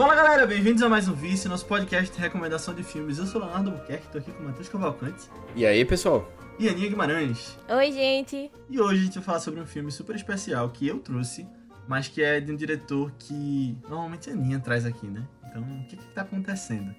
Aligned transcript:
Fala 0.00 0.14
galera, 0.14 0.46
bem-vindos 0.46 0.82
a 0.82 0.88
mais 0.88 1.08
um 1.08 1.12
Vice, 1.12 1.46
nosso 1.46 1.66
podcast 1.66 2.10
de 2.10 2.18
recomendação 2.18 2.72
de 2.72 2.82
filmes. 2.82 3.18
Eu 3.18 3.26
sou 3.26 3.38
Leonardo 3.38 3.70
Buquerque, 3.70 4.08
tô 4.08 4.16
aqui 4.16 4.32
com 4.32 4.42
o 4.42 4.46
Matheus 4.46 4.66
Cavalcante 4.66 5.28
E 5.54 5.66
aí, 5.66 5.84
pessoal? 5.84 6.26
e 6.58 6.70
Aninha 6.70 6.88
Guimarães. 6.88 7.58
Oi, 7.68 7.92
gente. 7.92 8.50
E 8.70 8.80
hoje 8.80 9.02
a 9.02 9.04
gente 9.04 9.14
vai 9.16 9.24
falar 9.24 9.40
sobre 9.40 9.60
um 9.60 9.66
filme 9.66 9.92
super 9.92 10.16
especial 10.16 10.70
que 10.70 10.88
eu 10.88 11.00
trouxe, 11.00 11.46
mas 11.86 12.08
que 12.08 12.22
é 12.22 12.40
de 12.40 12.50
um 12.50 12.56
diretor 12.56 13.12
que 13.18 13.76
normalmente 13.90 14.30
a 14.30 14.32
Aninha 14.32 14.58
traz 14.58 14.86
aqui, 14.86 15.06
né? 15.06 15.22
Então, 15.44 15.60
o 15.60 15.84
que 15.86 15.98
que 15.98 16.06
tá 16.14 16.22
acontecendo? 16.22 16.94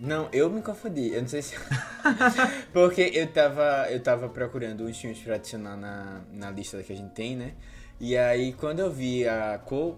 Não, 0.00 0.28
eu 0.32 0.50
me 0.50 0.60
confundi. 0.62 1.12
Eu 1.12 1.20
não 1.20 1.28
sei 1.28 1.42
se. 1.42 1.54
Porque 2.74 3.02
eu 3.14 3.28
tava, 3.28 3.86
eu 3.88 4.02
tava 4.02 4.28
procurando 4.28 4.82
uns 4.82 4.98
filmes 4.98 5.20
pra 5.20 5.36
adicionar 5.36 5.76
na, 5.76 6.22
na 6.32 6.50
lista 6.50 6.82
que 6.82 6.92
a 6.92 6.96
gente 6.96 7.12
tem, 7.12 7.36
né? 7.36 7.54
E 8.00 8.16
aí, 8.16 8.52
quando 8.52 8.80
eu 8.80 8.90
vi 8.90 9.28
a 9.28 9.56
cor 9.58 9.96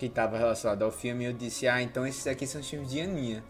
que 0.00 0.08
tava 0.08 0.38
relacionada 0.38 0.82
ao 0.82 0.90
filme, 0.90 1.26
eu 1.26 1.32
disse, 1.34 1.68
ah, 1.68 1.82
então 1.82 2.06
esses 2.06 2.26
aqui 2.26 2.46
são 2.46 2.62
os 2.62 2.68
filmes 2.68 2.90
de 2.90 3.00
Aninha. 3.02 3.44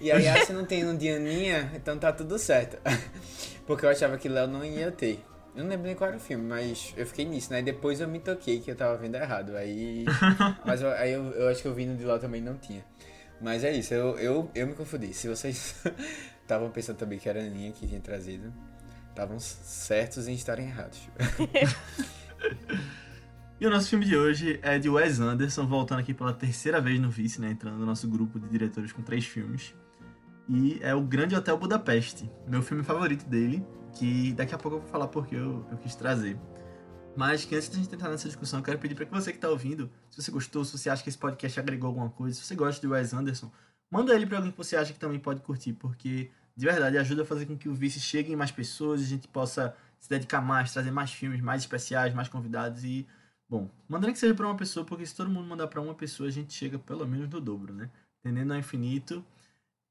E 0.00 0.12
aí, 0.12 0.28
ah, 0.28 0.44
se 0.46 0.52
não 0.52 0.64
tem 0.64 0.86
um 0.86 0.96
de 0.96 1.08
Aninha, 1.10 1.72
então 1.74 1.98
tá 1.98 2.12
tudo 2.12 2.38
certo. 2.38 2.78
Porque 3.66 3.84
eu 3.84 3.90
achava 3.90 4.16
que 4.16 4.28
Léo 4.28 4.46
não 4.46 4.64
ia 4.64 4.92
ter. 4.92 5.24
Eu 5.56 5.64
não 5.64 5.70
lembro 5.70 5.86
nem 5.86 5.96
qual 5.96 6.08
era 6.08 6.16
o 6.16 6.20
filme, 6.20 6.44
mas 6.44 6.94
eu 6.96 7.04
fiquei 7.04 7.24
nisso, 7.24 7.52
né? 7.52 7.60
Depois 7.60 8.00
eu 8.00 8.06
me 8.06 8.20
toquei 8.20 8.60
que 8.60 8.70
eu 8.70 8.76
tava 8.76 8.96
vendo 8.96 9.16
errado. 9.16 9.56
Aí. 9.56 10.04
Mas 10.64 10.80
eu- 10.80 10.92
aí 10.92 11.10
eu, 11.12 11.24
eu 11.32 11.48
acho 11.48 11.60
que 11.60 11.66
eu 11.66 11.74
vi 11.74 11.86
no 11.86 11.96
de 11.96 12.04
lá 12.04 12.20
também 12.20 12.40
não 12.40 12.56
tinha. 12.56 12.84
Mas 13.40 13.64
é 13.64 13.72
isso, 13.72 13.92
eu, 13.92 14.16
eu, 14.18 14.50
eu 14.54 14.66
me 14.68 14.74
confundi. 14.74 15.12
Se 15.12 15.26
vocês 15.26 15.74
estavam 16.42 16.70
pensando 16.70 16.98
também 16.98 17.18
que 17.18 17.28
era 17.28 17.40
a 17.40 17.42
Aninha 17.42 17.72
que 17.72 17.84
tinha 17.86 18.00
trazido, 18.00 18.52
estavam 19.08 19.40
certos 19.40 20.28
em 20.28 20.34
estarem 20.34 20.66
errados. 20.68 21.00
E 23.60 23.66
o 23.66 23.68
nosso 23.68 23.90
filme 23.90 24.06
de 24.06 24.16
hoje 24.16 24.58
é 24.62 24.78
de 24.78 24.88
Wes 24.88 25.20
Anderson, 25.20 25.66
voltando 25.66 25.98
aqui 25.98 26.14
pela 26.14 26.32
terceira 26.32 26.80
vez 26.80 26.98
no 26.98 27.10
Vice, 27.10 27.42
né? 27.42 27.50
Entrando 27.50 27.76
no 27.76 27.84
nosso 27.84 28.08
grupo 28.08 28.40
de 28.40 28.48
diretores 28.48 28.90
com 28.90 29.02
três 29.02 29.26
filmes. 29.26 29.74
E 30.48 30.78
é 30.80 30.94
o 30.94 31.02
Grande 31.02 31.36
Hotel 31.36 31.58
Budapeste, 31.58 32.30
meu 32.48 32.62
filme 32.62 32.82
favorito 32.82 33.28
dele, 33.28 33.62
que 33.92 34.32
daqui 34.32 34.54
a 34.54 34.58
pouco 34.58 34.78
eu 34.78 34.80
vou 34.80 34.88
falar 34.88 35.08
porque 35.08 35.34
eu, 35.34 35.66
eu 35.70 35.76
quis 35.76 35.94
trazer. 35.94 36.38
Mas 37.14 37.44
que 37.44 37.54
antes 37.54 37.68
da 37.68 37.76
gente 37.76 37.94
entrar 37.94 38.08
nessa 38.08 38.28
discussão, 38.28 38.60
eu 38.60 38.64
quero 38.64 38.78
pedir 38.78 38.94
para 38.94 39.04
que 39.04 39.12
você 39.12 39.30
que 39.30 39.38
tá 39.38 39.50
ouvindo, 39.50 39.90
se 40.08 40.22
você 40.22 40.30
gostou, 40.30 40.64
se 40.64 40.78
você 40.78 40.88
acha 40.88 41.02
que 41.02 41.10
esse 41.10 41.18
podcast 41.18 41.60
agregou 41.60 41.88
alguma 41.88 42.08
coisa, 42.08 42.34
se 42.34 42.46
você 42.46 42.54
gosta 42.54 42.80
de 42.80 42.90
Wes 42.90 43.12
Anderson, 43.12 43.52
manda 43.90 44.14
ele 44.14 44.24
para 44.24 44.38
alguém 44.38 44.52
que 44.52 44.56
você 44.56 44.74
acha 44.74 44.90
que 44.90 44.98
também 44.98 45.18
pode 45.18 45.42
curtir, 45.42 45.74
porque 45.74 46.30
de 46.56 46.64
verdade 46.64 46.96
ajuda 46.96 47.24
a 47.24 47.26
fazer 47.26 47.44
com 47.44 47.58
que 47.58 47.68
o 47.68 47.74
Vice 47.74 48.00
chegue 48.00 48.32
em 48.32 48.36
mais 48.36 48.50
pessoas, 48.50 49.02
a 49.02 49.04
gente 49.04 49.28
possa 49.28 49.76
se 49.98 50.08
dedicar 50.08 50.40
mais, 50.40 50.72
trazer 50.72 50.90
mais 50.90 51.12
filmes 51.12 51.42
mais 51.42 51.60
especiais, 51.60 52.14
mais 52.14 52.26
convidados 52.26 52.84
e 52.84 53.06
Bom, 53.50 53.68
mandando 53.88 54.12
que 54.12 54.18
seja 54.20 54.32
pra 54.32 54.46
uma 54.46 54.56
pessoa, 54.56 54.86
porque 54.86 55.04
se 55.04 55.14
todo 55.14 55.28
mundo 55.28 55.48
mandar 55.48 55.66
pra 55.66 55.80
uma 55.80 55.92
pessoa, 55.92 56.28
a 56.28 56.32
gente 56.32 56.52
chega 56.52 56.78
pelo 56.78 57.04
menos 57.04 57.28
no 57.28 57.40
dobro, 57.40 57.74
né? 57.74 57.90
Entendendo 58.20 58.52
ao 58.52 58.58
infinito. 58.58 59.24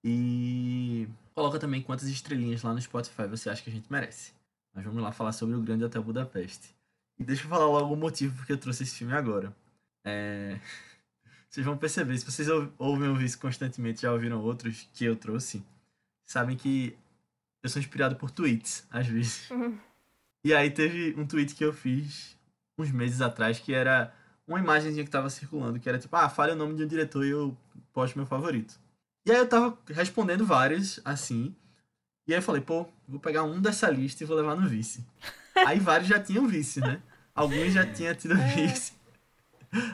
E 0.02 1.10
coloca 1.36 1.60
também 1.60 1.82
quantas 1.82 2.08
estrelinhas 2.08 2.64
lá 2.64 2.74
no 2.74 2.82
Spotify 2.82 3.28
você 3.28 3.50
acha 3.50 3.62
que 3.62 3.70
a 3.70 3.74
gente 3.74 3.92
merece. 3.92 4.32
Mas 4.74 4.86
vamos 4.86 5.04
lá 5.04 5.12
falar 5.12 5.34
sobre 5.34 5.56
o 5.56 5.62
Grande 5.62 5.84
Hotel 5.84 6.02
Budapeste. 6.02 6.74
E 7.18 7.24
deixa 7.26 7.44
eu 7.44 7.50
falar 7.50 7.66
logo 7.66 7.94
o 7.94 7.98
motivo 7.98 8.34
porque 8.38 8.54
eu 8.54 8.58
trouxe 8.58 8.84
esse 8.84 8.96
filme 8.96 9.14
agora. 9.14 9.54
É... 10.06 10.58
Vocês 11.50 11.66
vão 11.66 11.76
perceber, 11.76 12.16
se 12.16 12.26
vocês 12.26 12.48
ou- 12.48 12.72
ouvem 12.78 13.10
ouvir 13.10 13.26
isso 13.26 13.40
constantemente, 13.40 14.04
já 14.04 14.14
ouviram 14.14 14.40
outros 14.40 14.88
que 14.94 15.04
eu 15.04 15.16
trouxe, 15.16 15.66
sabem 16.24 16.56
que 16.56 16.96
eu 17.64 17.70
sou 17.70 17.80
inspirado 17.82 18.16
por 18.16 18.30
tweets, 18.30 18.86
às 18.92 19.08
vezes. 19.08 19.50
E 20.46 20.54
aí 20.54 20.70
teve 20.70 21.20
um 21.20 21.26
tweet 21.26 21.56
que 21.56 21.66
eu 21.66 21.74
fiz 21.74 22.38
uns 22.82 22.92
meses 22.92 23.22
atrás 23.22 23.60
que 23.60 23.74
era 23.74 24.14
uma 24.48 24.60
imagenzinha 24.60 25.04
que 25.04 25.12
tava 25.12 25.30
circulando, 25.30 25.80
que 25.80 25.88
era 25.88 26.00
tipo, 26.00 26.16
ah, 26.16 26.30
fale 26.30 26.54
o 26.54 26.56
nome 26.56 26.76
de 26.76 26.84
um 26.84 26.88
diretor 26.88 27.26
e 27.26 27.30
eu 27.30 27.56
posto 27.94 28.18
meu 28.18 28.26
favorito. 28.26 28.80
E 29.26 29.32
aí 29.32 29.38
eu 29.38 29.48
tava 29.48 29.78
respondendo 29.88 30.46
vários, 30.46 31.00
assim, 31.06 31.56
e 32.30 32.34
aí 32.34 32.38
eu 32.38 32.44
falei, 32.44 32.62
pô, 32.62 32.86
vou 33.08 33.20
pegar 33.20 33.44
um 33.44 33.60
dessa 33.60 33.90
lista 33.90 34.24
e 34.24 34.28
vou 34.28 34.38
levar 34.38 34.56
no 34.56 34.70
vice. 34.70 35.04
Aí 35.66 35.80
vários 35.80 36.08
já 36.08 36.20
tinham 36.20 36.48
vice, 36.48 36.80
né? 36.80 37.02
Alguns 37.34 37.74
já 37.74 37.84
tinham 37.92 38.14
tido 38.14 38.36
vice. 38.36 38.94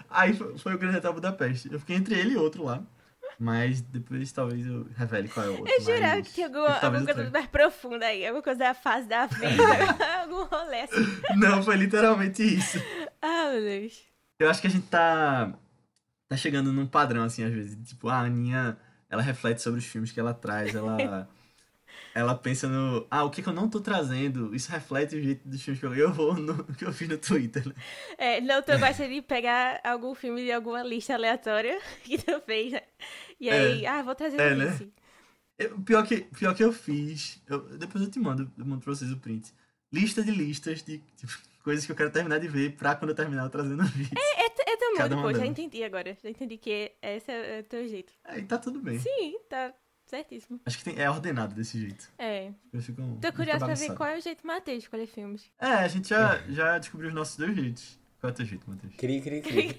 Aí 0.09 0.33
foi, 0.35 0.57
foi 0.57 0.75
o 0.75 0.77
Grande 0.77 0.97
Hotel 0.97 1.13
Budapeste. 1.13 1.71
Eu 1.71 1.79
fiquei 1.79 1.95
entre 1.95 2.13
ele 2.13 2.33
e 2.33 2.37
outro 2.37 2.65
lá. 2.65 2.83
Mas 3.40 3.81
depois 3.81 4.31
talvez 4.31 4.66
eu 4.66 4.88
revele 4.96 5.28
qual 5.28 5.46
é 5.46 5.50
o 5.50 5.59
outro. 5.59 5.73
Eu 5.73 5.81
jurava 5.81 6.16
mas 6.16 6.28
que 6.28 6.34
tinha 6.34 6.47
alguma, 6.47 6.73
alguma 6.73 7.06
coisa 7.06 7.29
mais 7.29 7.47
profunda 7.47 8.06
aí, 8.06 8.25
alguma 8.25 8.41
coisa 8.44 8.59
da 8.59 8.73
fase 8.73 9.07
da 9.07 9.25
vida, 9.25 9.47
algum 10.22 10.44
rolê 10.46 10.81
assim. 10.81 11.06
Não, 11.35 11.62
foi 11.62 11.75
literalmente 11.75 12.44
isso. 12.44 12.78
Ah, 13.28 13.50
meu 13.51 13.62
Deus. 13.62 14.03
Eu 14.38 14.47
acho 14.47 14.62
que 14.62 14.68
a 14.68 14.69
gente 14.69 14.85
tá, 14.85 15.51
tá 16.29 16.38
chegando 16.38 16.72
num 16.72 16.85
padrão, 16.85 17.23
assim, 17.23 17.44
às 17.44 17.51
vezes. 17.51 17.90
Tipo, 17.90 18.07
a 18.07 18.19
Aninha, 18.19 18.78
ela 19.09 19.23
reflete 19.23 19.63
sobre 19.63 19.79
os 19.79 19.85
filmes 19.85 20.12
que 20.12 20.19
ela 20.19 20.31
traz, 20.31 20.75
ela, 20.75 21.28
ela 22.15 22.33
pensa 22.33 22.67
no... 22.67 23.05
Ah, 23.11 23.25
o 23.25 23.29
que, 23.29 23.43
que 23.43 23.49
eu 23.49 23.53
não 23.53 23.69
tô 23.69 23.81
trazendo? 23.81 24.55
Isso 24.55 24.71
reflete 24.71 25.15
o 25.17 25.21
jeito 25.21 25.47
dos 25.47 25.61
filmes 25.61 25.79
que 25.81 25.85
eu... 25.85 25.93
Eu 25.93 26.13
vou 26.13 26.33
no 26.33 26.53
no 26.53 26.63
que 26.73 26.85
eu 26.85 26.93
fiz 26.93 27.09
no 27.09 27.17
Twitter, 27.17 27.67
né? 27.67 27.75
É, 28.17 28.39
não, 28.41 28.61
tu 28.63 28.71
gosta 28.79 29.07
de 29.07 29.21
pegar 29.21 29.81
algum 29.83 30.15
filme 30.15 30.43
de 30.45 30.51
alguma 30.51 30.81
lista 30.81 31.13
aleatória 31.13 31.77
que 32.03 32.17
tu 32.17 32.39
fez, 32.41 32.71
né? 32.71 32.81
E 33.39 33.49
aí, 33.49 33.85
ah, 33.85 34.01
vou 34.01 34.15
trazer 34.15 34.39
É, 34.41 34.55
né? 34.55 34.79
Eu- 35.57 35.79
pior, 35.81 36.05
que, 36.07 36.21
pior 36.21 36.55
que 36.55 36.63
eu 36.63 36.71
fiz... 36.71 37.41
eu- 37.47 37.77
depois 37.77 38.03
eu 38.03 38.09
te 38.09 38.19
mando, 38.19 38.49
eu 38.57 38.65
mando 38.65 38.81
pra 38.81 38.93
vocês 38.95 39.11
o 39.11 39.17
print. 39.17 39.53
Lista 39.91 40.23
de 40.23 40.31
listas 40.31 40.81
de 40.83 41.01
coisas 41.63 41.85
que 41.85 41.91
eu 41.91 41.95
quero 41.95 42.11
terminar 42.11 42.39
de 42.39 42.47
ver 42.47 42.75
pra 42.75 42.95
quando 42.95 43.09
eu 43.11 43.15
terminar 43.15 43.43
eu 43.43 43.49
trazer 43.49 43.75
no 43.75 43.83
vídeo. 43.85 44.17
É, 44.17 44.49
t- 44.49 44.63
é 44.69 44.77
teu 44.77 44.95
modo, 44.97 45.17
pô, 45.21 45.33
já 45.33 45.45
entendi 45.45 45.83
agora. 45.83 46.17
Já 46.23 46.29
entendi 46.29 46.57
que 46.57 46.91
esse 47.01 47.31
é 47.31 47.59
o 47.59 47.63
teu 47.63 47.87
jeito. 47.87 48.13
Aí 48.23 48.43
tá 48.43 48.57
tudo 48.57 48.79
bem. 48.79 48.99
Sim, 48.99 49.37
tá 49.49 49.73
certíssimo. 50.15 50.59
Acho 50.65 50.77
que 50.77 50.83
tem- 50.83 50.99
é 50.99 51.09
ordenado 51.09 51.53
desse 51.53 51.79
jeito. 51.79 52.09
É. 52.17 52.51
Eu 52.71 52.81
fico, 52.81 53.01
Tô 53.21 53.33
curiosa 53.33 53.65
pra 53.65 53.75
ver 53.75 53.93
qual 53.93 54.09
é 54.09 54.17
o 54.17 54.21
jeito 54.21 54.45
Matheus 54.45 54.79
de 54.79 54.83
escolher 54.85 55.07
filmes. 55.07 55.51
É, 55.59 55.67
a 55.67 55.87
gente 55.87 56.09
já, 56.09 56.41
já 56.49 56.77
descobriu 56.77 57.09
os 57.09 57.15
nossos 57.15 57.37
dois 57.37 57.55
jeitos. 57.55 57.99
Qual 58.19 58.29
é 58.29 58.33
o 58.33 58.35
teu 58.35 58.45
jeito, 58.45 58.69
Matheus? 58.69 58.93
Cri, 58.95 59.21
cri, 59.21 59.41
cri. 59.41 59.75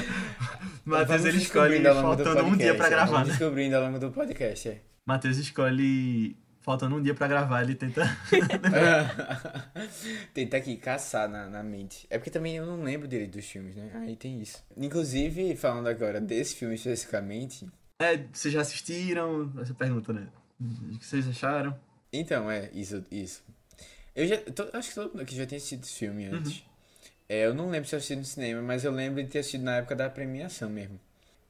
Matheus 0.84 1.24
ele 1.24 1.38
escolhe 1.38 1.82
faltando 1.84 2.44
um 2.44 2.56
dia 2.56 2.74
pra 2.74 2.86
é. 2.86 2.90
gravar, 2.90 3.12
Vamos 3.12 3.28
né? 3.28 3.34
descobrindo 3.34 3.76
ao 3.76 3.82
longo 3.82 3.98
do 3.98 4.10
podcast, 4.10 4.68
é. 4.68 4.82
Matheus 5.06 5.36
escolhe 5.36 6.36
faltando 6.60 6.96
um 6.96 7.02
dia 7.02 7.14
pra 7.14 7.28
gravar, 7.28 7.62
ele 7.62 7.74
tenta. 7.74 8.04
Tenta 10.34 10.56
aqui 10.56 10.76
caçar 10.76 11.28
na, 11.28 11.48
na 11.48 11.62
mente. 11.62 12.06
É 12.10 12.18
porque 12.18 12.30
também 12.30 12.56
eu 12.56 12.66
não 12.66 12.82
lembro 12.82 13.08
direito 13.08 13.32
dos 13.32 13.46
filmes, 13.46 13.76
né? 13.76 13.90
Aí 13.94 14.16
tem 14.16 14.40
isso. 14.40 14.62
Inclusive, 14.76 15.56
falando 15.56 15.88
agora 15.88 16.20
desse 16.20 16.56
filme 16.56 16.74
especificamente. 16.74 17.66
É, 18.00 18.16
vocês 18.32 18.52
já 18.52 18.60
assistiram? 18.62 19.52
Essa 19.60 19.74
pergunta, 19.74 20.12
né? 20.12 20.26
O 20.60 20.98
que 20.98 21.06
vocês 21.06 21.28
acharam? 21.28 21.78
Então, 22.12 22.50
é, 22.50 22.68
isso, 22.74 23.04
isso. 23.10 23.42
Eu 24.14 24.26
já. 24.26 24.36
to- 24.38 24.68
acho 24.72 24.88
que 24.88 24.94
todo 24.96 25.10
mundo 25.10 25.22
aqui 25.22 25.36
já 25.36 25.46
tinha 25.46 25.56
assistido 25.58 25.84
esse 25.84 25.94
filme 25.94 26.28
Uhum. 26.28 26.36
antes. 26.36 26.64
É, 27.28 27.46
eu 27.46 27.54
não 27.54 27.70
lembro 27.70 27.88
se 27.88 27.94
eu 27.94 27.98
assisti 27.98 28.16
no 28.16 28.24
cinema, 28.24 28.60
mas 28.60 28.84
eu 28.84 28.90
lembro 28.90 29.22
de 29.22 29.28
ter 29.28 29.38
assistido 29.38 29.62
na 29.62 29.76
época 29.76 29.94
da 29.94 30.10
premiação 30.10 30.68
mesmo. 30.68 30.98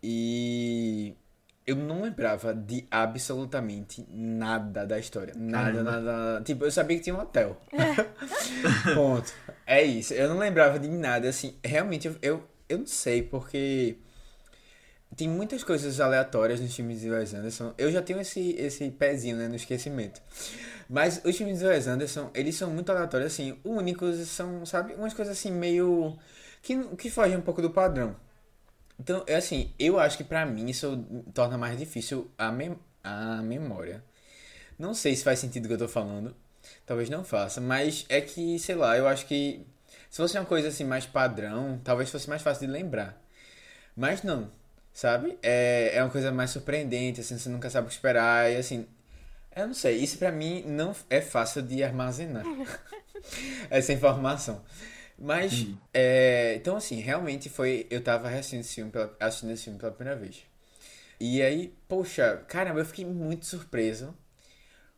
E. 0.02 1.14
Eu 1.66 1.76
não 1.76 2.02
lembrava 2.02 2.52
de 2.52 2.84
absolutamente 2.90 4.04
nada 4.10 4.84
da 4.84 4.98
história. 4.98 5.32
Nada, 5.36 5.82
nada, 5.84 6.00
nada. 6.00 6.42
Tipo, 6.44 6.64
eu 6.64 6.70
sabia 6.70 6.96
que 6.96 7.04
tinha 7.04 7.14
um 7.14 7.20
hotel. 7.20 7.56
Ponto. 8.94 9.32
É 9.66 9.82
isso. 9.82 10.12
Eu 10.14 10.28
não 10.30 10.38
lembrava 10.38 10.78
de 10.80 10.88
nada, 10.88 11.28
assim. 11.28 11.54
Realmente, 11.64 12.08
eu, 12.08 12.16
eu, 12.22 12.44
eu 12.68 12.78
não 12.78 12.86
sei, 12.86 13.22
porque 13.22 13.96
tem 15.16 15.28
muitas 15.28 15.64
coisas 15.64 16.00
aleatórias 16.00 16.60
nos 16.60 16.74
filmes 16.74 17.00
de 17.00 17.10
Wes 17.10 17.34
Anderson. 17.34 17.74
Eu 17.76 17.90
já 17.90 18.00
tenho 18.00 18.20
esse, 18.20 18.52
esse 18.52 18.90
pezinho, 18.90 19.36
né, 19.36 19.48
no 19.48 19.56
esquecimento. 19.56 20.20
Mas 20.88 21.20
os 21.24 21.36
filmes 21.36 21.58
de 21.58 21.66
Wes 21.66 21.86
Anderson, 21.86 22.30
eles 22.34 22.54
são 22.54 22.70
muito 22.70 22.90
aleatórios, 22.90 23.32
assim, 23.32 23.58
únicos, 23.64 24.16
são, 24.28 24.64
sabe, 24.64 24.94
umas 24.94 25.12
coisas 25.14 25.36
assim, 25.36 25.50
meio... 25.50 26.16
que, 26.62 26.76
que 26.96 27.10
fogem 27.10 27.36
um 27.36 27.42
pouco 27.42 27.60
do 27.60 27.70
padrão. 27.70 28.16
Então, 28.98 29.24
é 29.26 29.36
assim, 29.36 29.72
eu 29.78 29.98
acho 29.98 30.16
que 30.16 30.24
pra 30.24 30.44
mim 30.46 30.68
isso 30.68 31.04
torna 31.34 31.56
mais 31.58 31.78
difícil 31.78 32.30
a, 32.36 32.52
mem 32.52 32.76
a 33.02 33.42
memória. 33.42 34.04
Não 34.78 34.94
sei 34.94 35.16
se 35.16 35.24
faz 35.24 35.38
sentido 35.38 35.64
o 35.64 35.68
que 35.68 35.74
eu 35.74 35.78
tô 35.78 35.88
falando. 35.88 36.34
Talvez 36.86 37.08
não 37.10 37.24
faça, 37.24 37.60
mas 37.60 38.04
é 38.08 38.20
que, 38.20 38.58
sei 38.58 38.74
lá, 38.74 38.96
eu 38.96 39.08
acho 39.08 39.26
que 39.26 39.66
se 40.10 40.16
fosse 40.18 40.38
uma 40.38 40.44
coisa 40.44 40.68
assim 40.68 40.84
mais 40.84 41.06
padrão, 41.06 41.80
talvez 41.82 42.10
fosse 42.10 42.28
mais 42.28 42.42
fácil 42.42 42.66
de 42.66 42.72
lembrar. 42.72 43.20
Mas 43.96 44.22
não, 44.22 44.50
sabe? 44.92 45.38
É, 45.42 45.92
é 45.94 46.02
uma 46.02 46.10
coisa 46.10 46.32
mais 46.32 46.50
surpreendente, 46.50 47.20
assim, 47.20 47.38
você 47.38 47.48
nunca 47.48 47.70
sabe 47.70 47.86
o 47.86 47.88
que 47.88 47.94
esperar, 47.94 48.50
e 48.50 48.56
assim, 48.56 48.86
eu 49.54 49.66
não 49.66 49.74
sei, 49.74 49.96
isso 49.98 50.18
pra 50.18 50.30
mim 50.32 50.64
não 50.66 50.94
é 51.08 51.20
fácil 51.20 51.62
de 51.62 51.82
armazenar 51.82 52.44
essa 53.70 53.92
informação. 53.92 54.62
Mas, 55.18 55.52
Entendi. 55.52 55.78
é, 55.92 56.54
então 56.56 56.76
assim, 56.76 57.00
realmente 57.00 57.48
foi, 57.50 57.86
eu 57.90 58.02
tava 58.02 58.28
assistindo 58.28 58.60
esse 58.60 58.74
filme 58.74 58.90
pela, 58.90 59.14
assistindo 59.20 59.52
esse 59.52 59.64
filme 59.64 59.78
pela 59.78 59.92
primeira 59.92 60.18
vez. 60.18 60.42
E 61.20 61.42
aí, 61.42 61.74
poxa, 61.86 62.42
caramba, 62.48 62.80
eu 62.80 62.84
fiquei 62.86 63.04
muito 63.04 63.44
surpreso 63.44 64.14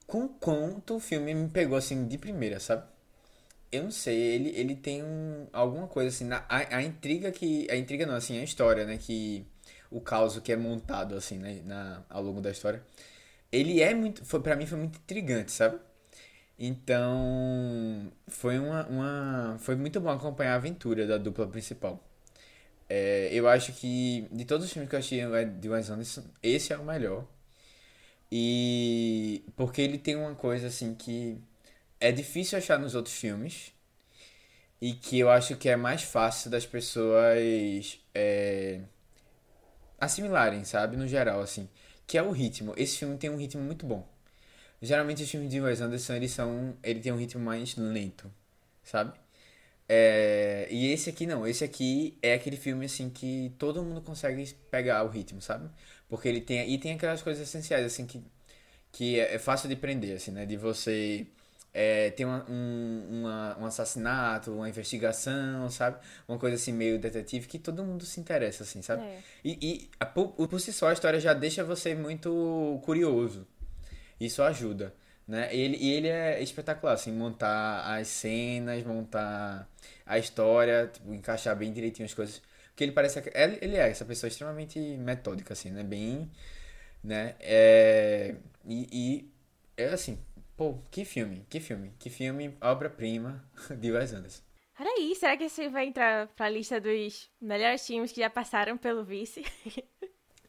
com 0.07 0.29
quanto 0.29 0.97
o 0.97 1.01
filme 1.01 1.35
me 1.35 1.49
pegou 1.49 1.77
assim 1.77 2.07
de 2.07 2.19
primeira, 2.19 2.61
sabe? 2.61 2.85
Eu 3.73 3.85
não 3.85 3.91
sei, 3.91 4.17
ele, 4.17 4.51
ele 4.51 4.77
tem 4.77 5.03
um, 5.03 5.49
alguma 5.53 5.89
coisa 5.89 6.11
assim, 6.11 6.27
na, 6.27 6.45
a, 6.49 6.77
a 6.77 6.83
intriga 6.83 7.33
que. 7.33 7.67
A 7.71 7.77
intriga 7.77 8.07
não, 8.07 8.15
assim, 8.15 8.39
a 8.39 8.45
história, 8.45 8.85
né? 8.85 8.99
Que 8.99 9.47
o 9.93 10.01
caos 10.01 10.39
que 10.41 10.53
é 10.53 10.57
montado, 10.57 11.15
assim, 11.17 11.39
né, 11.39 11.63
na, 11.65 12.05
ao 12.11 12.23
longo 12.23 12.41
da 12.41 12.51
história. 12.51 12.83
Ele 13.53 13.81
é 13.83 13.95
muito, 13.95 14.25
foi, 14.25 14.41
pra 14.41 14.57
mim 14.57 14.67
foi 14.67 14.79
muito 14.79 14.99
intrigante, 14.99 15.53
sabe? 15.53 15.79
Então, 16.59 18.13
foi 18.29 18.59
uma, 18.59 18.87
uma, 18.87 19.57
foi 19.59 19.77
muito 19.77 20.01
bom 20.01 20.11
acompanhar 20.11 20.53
a 20.55 20.57
aventura 20.57 21.07
da 21.07 21.19
dupla 21.19 21.47
principal. 21.47 22.03
É, 22.89 23.31
eu 23.33 23.49
acho 23.49 23.73
que, 23.73 24.29
de 24.33 24.45
todos 24.45 24.67
os 24.67 24.73
filmes 24.73 24.89
que 24.91 24.95
eu 24.97 25.01
achei 25.01 25.21
de 25.61 25.69
Wes 25.69 25.91
Anderson, 25.91 26.25
esse 26.43 26.73
é 26.73 26.79
o 26.79 26.85
melhor. 26.85 27.27
E 28.31 29.45
porque 29.57 29.83
ele 29.83 29.99
tem 29.99 30.17
uma 30.17 30.35
coisa 30.35 30.69
assim 30.69 30.95
que 30.95 31.39
é 32.01 32.11
difícil 32.13 32.59
achar 32.59 32.79
nos 32.79 32.95
outros 32.95 33.15
filmes 33.17 33.73
e 34.81 34.95
que 34.95 35.19
eu 35.19 35.31
acho 35.31 35.57
que 35.57 35.69
é 35.69 35.77
mais 35.77 36.03
fácil 36.03 36.51
das 36.51 36.67
pessoas 36.67 38.01
é, 38.15 38.81
assimilarem, 40.03 40.65
sabe? 40.65 40.97
No 40.97 41.07
geral, 41.07 41.41
assim. 41.41 41.69
Que 42.07 42.19
é 42.19 42.23
o 42.23 42.31
ritmo. 42.33 42.75
Esse 42.77 42.99
filme 42.99 43.17
tem 43.17 43.31
um 43.31 43.37
ritmo 43.37 43.63
muito 43.63 43.87
bom. 43.87 44.07
Geralmente 44.81 45.23
os 45.23 45.31
filmes 45.31 45.49
de 45.51 45.61
Wes 45.61 45.81
Anderson, 45.81 46.15
eles 46.15 46.33
são... 46.33 46.77
Ele 46.83 47.01
tem 47.01 47.13
um 47.13 47.17
ritmo 47.17 47.41
mais 47.43 47.77
lento, 47.77 48.31
sabe? 48.83 49.13
É, 49.89 50.67
e 50.71 50.93
esse 50.93 51.09
aqui 51.11 51.27
não. 51.27 51.47
Esse 51.47 51.65
aqui 51.65 52.19
é 52.21 52.35
aquele 52.35 52.57
filme, 52.57 52.87
assim, 52.87 53.09
que 53.11 53.53
todo 53.59 53.83
mundo 53.83 54.01
consegue 54.03 54.45
pegar 54.71 55.05
o 55.05 55.09
ritmo, 55.09 55.41
sabe? 55.41 55.71
Porque 56.09 56.29
ele 56.29 56.41
tem... 56.41 56.69
E 56.69 56.79
tem 56.79 56.95
aquelas 56.95 57.23
coisas 57.23 57.47
essenciais, 57.49 57.87
assim, 57.87 58.07
que, 58.07 58.21
que 58.91 59.21
é, 59.21 59.35
é 59.37 59.39
fácil 59.39 59.69
de 59.69 59.77
prender, 59.77 60.17
assim, 60.17 60.33
né? 60.33 60.45
De 60.47 60.57
você 60.57 61.27
é, 61.75 62.11
tem 62.11 62.27
uma, 62.27 62.45
um, 62.49 63.07
uma, 63.11 63.59
um 63.61 63.65
assassinato, 63.65 64.53
uma 64.53 64.69
investigação, 64.69 65.71
sabe? 65.71 65.99
Uma 66.29 66.39
coisa 66.39 66.57
assim 66.57 66.73
meio 66.73 66.99
detetive 66.99 67.47
que 67.47 67.59
todo 67.59 67.85
mundo 67.85 68.05
se 68.05 68.21
interessa, 68.21 68.63
assim, 68.63 68.83
sabe? 68.83 69.03
É. 69.03 69.21
E, 69.45 69.59
e 69.63 69.91
a, 69.99 70.05
por, 70.05 70.29
por 70.33 70.61
si 70.61 70.73
só 70.73 70.89
a 70.89 70.93
história 70.93 71.19
já 71.19 71.33
deixa 71.33 71.65
você 71.65 71.95
muito 71.95 72.81
curioso. 72.85 73.47
Isso 74.21 74.43
ajuda, 74.43 74.95
né? 75.27 75.55
Ele, 75.55 75.77
e 75.79 75.93
ele 75.93 76.09
é 76.09 76.43
espetacular, 76.43 76.93
assim, 76.93 77.13
montar 77.13 77.83
as 77.97 78.09
cenas, 78.09 78.85
montar 78.85 79.69
a 80.05 80.19
história, 80.19 80.91
tipo, 80.93 81.13
encaixar 81.15 81.57
bem 81.57 81.73
direitinho 81.73 82.07
as 82.07 82.15
coisas. 82.15 82.43
Porque 82.71 82.85
ele 82.85 82.93
parece... 82.93 83.23
Ele, 83.35 83.59
ele 83.61 83.77
é 83.77 83.89
essa 83.89 84.05
pessoa 84.05 84.29
extremamente 84.29 84.79
metódica, 84.79 85.55
assim, 85.55 85.71
né? 85.71 85.83
Bem... 85.83 86.31
Né? 87.03 87.35
É, 87.41 88.37
e, 88.65 88.89
e 88.93 89.33
é 89.77 89.89
assim, 89.89 90.17
Pô, 90.63 90.79
que 90.93 91.05
filme, 91.05 91.45
que 91.51 91.59
filme, 91.59 91.93
que 91.99 92.09
filme, 92.09 92.57
obra-prima 92.61 93.43
de 93.81 93.91
Wes 93.91 94.13
Anderson. 94.13 94.43
Olha 94.79 94.91
aí, 94.97 95.13
será 95.17 95.37
que 95.37 95.45
esse 95.45 95.69
vai 95.69 95.87
entrar 95.87 96.29
pra 96.29 96.49
lista 96.49 96.81
dos 96.81 97.29
melhores 97.41 97.85
filmes 97.85 98.13
que 98.13 98.21
já 98.21 98.31
passaram 98.31 98.77
pelo 98.79 99.05
vice? 99.05 99.45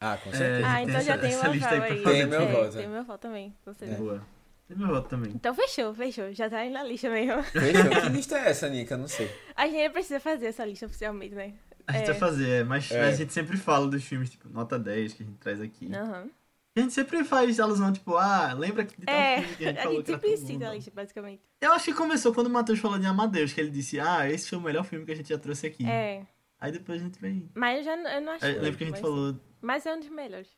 Ah, 0.00 0.16
com 0.16 0.30
certeza. 0.32 0.66
ah, 0.68 0.82
então 0.82 0.94
tem 0.96 1.04
já 1.04 1.14
essa- 1.14 1.18
tem 1.22 1.36
uma 1.36 1.48
lista 1.48 1.70
aí 1.70 1.76
pra 1.80 1.86
aí. 1.88 2.02
Tem 2.04 2.26
meu 2.26 2.40
É, 2.42 2.46
voto. 2.52 2.76
Tem 2.76 2.88
meu 2.88 3.04
voto 3.04 3.20
também, 3.20 3.56
com 3.64 3.72
certeza. 3.74 4.00
Boa. 4.00 4.26
Tem 4.68 4.76
meu 4.76 4.86
voto 4.88 5.08
também. 5.08 5.32
Então 5.34 5.52
fechou, 5.54 5.92
fechou. 5.94 6.32
Já 6.32 6.48
tá 6.48 6.58
aí 6.58 6.70
na 6.70 6.82
lista 6.84 7.10
mesmo. 7.10 7.42
Fechou? 7.42 7.90
que 8.02 8.08
lista 8.10 8.38
é 8.38 8.50
essa, 8.50 8.68
Nica? 8.68 8.96
Não 8.96 9.08
sei. 9.08 9.28
A 9.56 9.66
gente 9.66 9.90
precisa 9.92 10.20
fazer 10.20 10.46
essa 10.46 10.64
lista 10.64 10.86
oficialmente, 10.86 11.34
né? 11.34 11.54
A 11.88 11.92
gente 11.92 12.04
É. 12.04 12.06
vai 12.12 12.14
fazer, 12.18 12.48
é, 12.60 12.64
mas, 12.64 12.90
É. 12.92 13.02
a 13.02 13.12
gente 13.12 13.32
sempre 13.32 13.56
fala 13.56 13.88
dos 13.88 14.04
filmes, 14.04 14.30
tipo, 14.30 14.48
nota 14.48 14.78
10 14.78 15.12
que 15.14 15.22
a 15.22 15.26
gente 15.26 15.38
traz 15.38 15.60
aqui. 15.60 15.92
Aham. 15.92 16.26
E 16.28 16.43
a 16.76 16.80
gente 16.80 16.92
sempre 16.92 17.24
faz 17.24 17.58
alusão, 17.60 17.92
tipo, 17.92 18.16
ah, 18.16 18.52
lembra 18.52 18.84
que 18.84 18.98
de 18.98 19.06
tal 19.06 19.14
É, 19.14 19.40
filme 19.42 19.56
que 19.56 19.64
a 19.64 19.68
gente 19.68 19.78
a 19.78 19.82
falou 19.82 19.96
gente 19.96 20.04
que 20.06 20.12
era 20.12 20.36
sempre 20.36 20.58
bom, 20.58 20.66
a 20.70 20.74
lista, 20.74 20.90
basicamente. 20.94 21.42
Eu 21.60 21.72
acho 21.72 21.84
que 21.86 21.94
começou 21.94 22.34
quando 22.34 22.46
o 22.48 22.50
Matheus 22.50 22.78
falou 22.78 22.98
de 22.98 23.06
Amadeus, 23.06 23.52
que 23.52 23.60
ele 23.60 23.70
disse, 23.70 23.98
ah, 24.00 24.28
esse 24.28 24.48
foi 24.48 24.58
o 24.58 24.60
melhor 24.60 24.84
filme 24.84 25.04
que 25.06 25.12
a 25.12 25.16
gente 25.16 25.28
já 25.28 25.38
trouxe 25.38 25.66
aqui. 25.66 25.86
É. 25.88 26.26
Aí 26.60 26.72
depois 26.72 27.00
a 27.00 27.04
gente 27.04 27.18
vem. 27.20 27.50
Mas 27.54 27.78
eu 27.78 27.84
já 27.84 27.96
não- 27.96 28.10
eu 28.10 28.20
não 28.20 28.32
acho. 28.32 28.44
Aí, 28.44 28.52
lembra 28.54 28.72
que 28.76 28.84
a 28.84 28.86
gente 28.86 28.92
mas- 28.92 29.00
falou. 29.00 29.36
Mas 29.60 29.86
é 29.86 29.94
um 29.94 30.00
dos 30.00 30.08
melhores. 30.08 30.48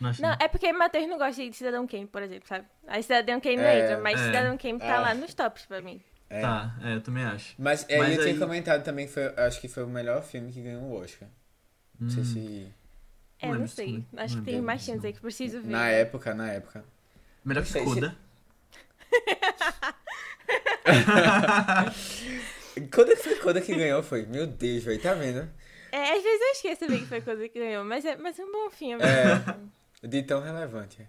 Não, 0.00 0.10
Não, 0.20 0.36
é 0.40 0.48
porque 0.48 0.72
Matheus 0.72 1.08
não 1.08 1.16
gosta 1.18 1.40
de 1.48 1.52
Cidadão 1.56 1.86
Kane, 1.86 2.06
por 2.06 2.20
exemplo, 2.22 2.48
sabe? 2.48 2.66
Aí 2.86 3.02
Cidadão 3.02 3.40
Kane 3.40 3.56
não 3.56 3.64
É, 3.64 3.80
entra, 3.80 4.00
mas 4.00 4.20
é. 4.20 4.26
Cidadão 4.26 4.56
Kane 4.58 4.78
tá 4.78 4.96
Ah. 4.96 5.00
lá 5.00 5.14
nos 5.14 5.32
tops 5.34 5.66
pra 5.66 5.80
mim. 5.80 6.00
É. 6.28 6.40
Tá, 6.40 6.76
é, 6.82 6.94
eu 6.96 7.00
também 7.00 7.22
acho. 7.24 7.54
Mas, 7.58 7.86
é, 7.88 7.98
Mas 7.98 8.16
eu 8.16 8.22
tinha 8.22 8.34
aí- 8.34 8.38
comentado 8.40 8.82
também 8.82 9.06
que 9.06 9.12
foi, 9.12 9.24
acho 9.36 9.60
que 9.60 9.68
foi 9.68 9.84
o 9.84 9.88
melhor 9.88 10.22
filme 10.22 10.50
que 10.52 10.60
ganhou 10.60 10.82
o 10.82 11.00
Oscar. 11.00 11.28
Não 12.00 12.10
sei 12.10 12.22
Hum. 12.22 12.26
se. 12.26 12.74
É, 13.40 13.48
Não 13.48 13.60
não 13.60 13.66
sei. 13.66 13.98
disso, 13.98 14.06
não 14.12 14.22
Acho 14.22 14.38
que 14.38 14.44
tem 14.44 14.60
mais 14.60 14.86
não. 14.86 15.00
aí 15.02 15.12
que 15.12 15.20
preciso 15.20 15.60
ver. 15.60 15.70
Na 15.70 15.88
época, 15.88 16.34
na 16.34 16.50
época. 16.50 16.84
Melhor 17.44 17.64
que 17.64 17.84
Coda. 17.84 18.16
Quando 22.92 23.12
é 23.12 23.16
que 23.16 23.22
foi 23.22 23.36
Coda 23.36 23.60
que 23.60 23.74
ganhou? 23.74 24.02
Foi? 24.02 24.26
Meu 24.26 24.46
Deus, 24.46 24.82
velho, 24.82 25.00
tá 25.00 25.14
vendo? 25.14 25.48
É, 25.92 26.12
às 26.12 26.22
vezes 26.22 26.40
eu 26.40 26.52
esqueço 26.52 26.86
bem 26.88 27.00
que 27.00 27.06
foi 27.06 27.20
coisa 27.20 27.48
que 27.48 27.58
ganhou, 27.58 27.84
mas 27.84 28.04
é, 28.04 28.16
mas 28.16 28.38
é 28.38 28.44
um 28.44 28.50
bom 28.50 28.70
filme. 28.70 29.02
É. 29.04 29.40
De 30.06 30.22
tão 30.22 30.42
relevante. 30.42 31.06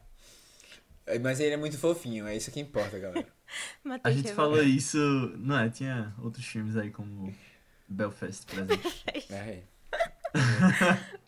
É, 1.06 1.19
Mas 1.19 1.39
ele 1.39 1.54
é 1.54 1.57
muito 1.57 1.77
fofinho, 1.77 2.27
é 2.27 2.36
isso 2.36 2.51
que 2.51 2.60
importa, 2.60 2.98
galera. 2.98 3.27
A 4.04 4.12
gente 4.12 4.33
falou 4.33 4.62
isso. 4.63 4.98
Não 5.38 5.60
é, 5.60 5.69
tinha 5.69 6.13
outros 6.22 6.45
filmes 6.45 6.75
aí 6.75 6.92
como 6.92 7.33
Belfast, 7.88 8.45
por 8.45 8.60
exemplo. 8.60 8.92
É. 9.30 9.62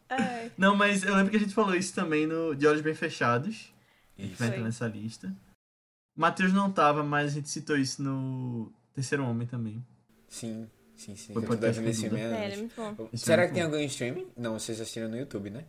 Ai, 0.10 0.52
Não, 0.58 0.76
mas 0.76 1.04
eu 1.04 1.16
lembro 1.16 1.32
que 1.32 1.38
a 1.38 1.40
gente 1.40 1.54
falou 1.54 1.76
isso 1.76 1.94
também 1.94 2.26
no 2.28 2.56
De 2.56 2.66
Olhos 2.68 2.82
Bem 2.82 2.94
Fechados. 2.96 3.74
que 4.16 4.24
Isso. 4.24 4.36
vai 4.38 4.48
entrar 4.50 4.62
nessa 4.64 4.88
lista. 4.88 5.32
Matheus 6.16 6.52
não 6.54 6.72
tava, 6.72 7.04
mas 7.04 7.32
a 7.32 7.36
gente 7.36 7.50
citou 7.50 7.78
isso 7.78 8.02
no 8.02 8.72
Terceiro 8.94 9.24
Homem 9.24 9.46
também. 9.48 9.86
Sim, 10.28 10.68
sim, 10.96 11.16
sim. 11.16 11.34
Foi 11.34 11.44
podcast 11.46 11.80
devendo 11.80 11.92
esse 11.92 12.02
com 12.10 12.16
filme 12.16 12.24
Duda. 12.24 12.38
é, 12.40 12.46
ele 12.46 12.54
é 12.54 12.58
muito 12.58 12.76
bom. 12.76 13.10
Esse 13.14 13.26
Será 13.26 13.44
é 13.44 13.48
que 13.48 13.54
tem 13.54 13.64
algum 13.64 13.76
em 13.78 13.86
streaming? 13.86 14.28
Não, 14.36 14.58
vocês 14.58 14.82
assistiram 14.82 15.10
no 15.10 15.18
YouTube, 15.18 15.50
né? 15.52 15.66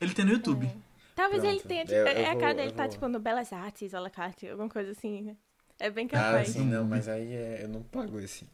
Ele 0.00 0.14
tem 0.14 0.24
no 0.24 0.32
YouTube. 0.32 0.66
É. 0.66 0.76
Talvez 1.14 1.42
Pronto. 1.42 1.54
ele 1.54 1.62
tenha, 1.68 1.82
tipo, 1.84 1.94
Eu- 1.96 2.06
é 2.06 2.22
eu 2.22 2.26
a 2.26 2.30
vou- 2.32 2.40
cara 2.40 2.54
dele 2.54 2.72
tá, 2.72 2.88
tipo, 2.88 3.06
no 3.08 3.20
Belas 3.20 3.52
Artes, 3.52 3.92
Alacarte, 3.92 4.48
alguma 4.48 4.68
coisa 4.70 4.92
assim. 4.92 5.20
né? 5.22 5.36
É 5.78 5.90
bem 5.90 6.06
Ah, 6.06 6.08
capaz. 6.08 6.48
sim, 6.48 6.64
não, 6.64 6.84
mas 6.84 7.08
aí 7.08 7.32
é, 7.34 7.64
eu 7.64 7.68
não 7.68 7.82
pago 7.82 8.18
esse. 8.20 8.46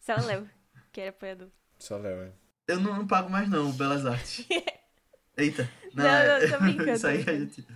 Só 0.00 0.16
o 0.16 0.24
Léo, 0.26 0.48
que 0.92 1.00
era 1.00 1.10
apoiador. 1.10 1.48
Só 1.78 1.96
Léo, 1.96 2.22
é. 2.22 2.32
Eu 2.70 2.80
não, 2.80 2.98
não 2.98 3.06
pago 3.06 3.30
mais 3.30 3.48
não, 3.48 3.70
o 3.70 3.72
Belas 3.72 4.06
Artes. 4.06 4.46
Eita. 5.36 5.68
Não, 5.94 6.04
não, 6.04 6.50
tô 6.50 6.60
brincando, 6.64 6.90
Isso 6.90 7.06
aí 7.06 7.24
a 7.26 7.38
gente... 7.38 7.66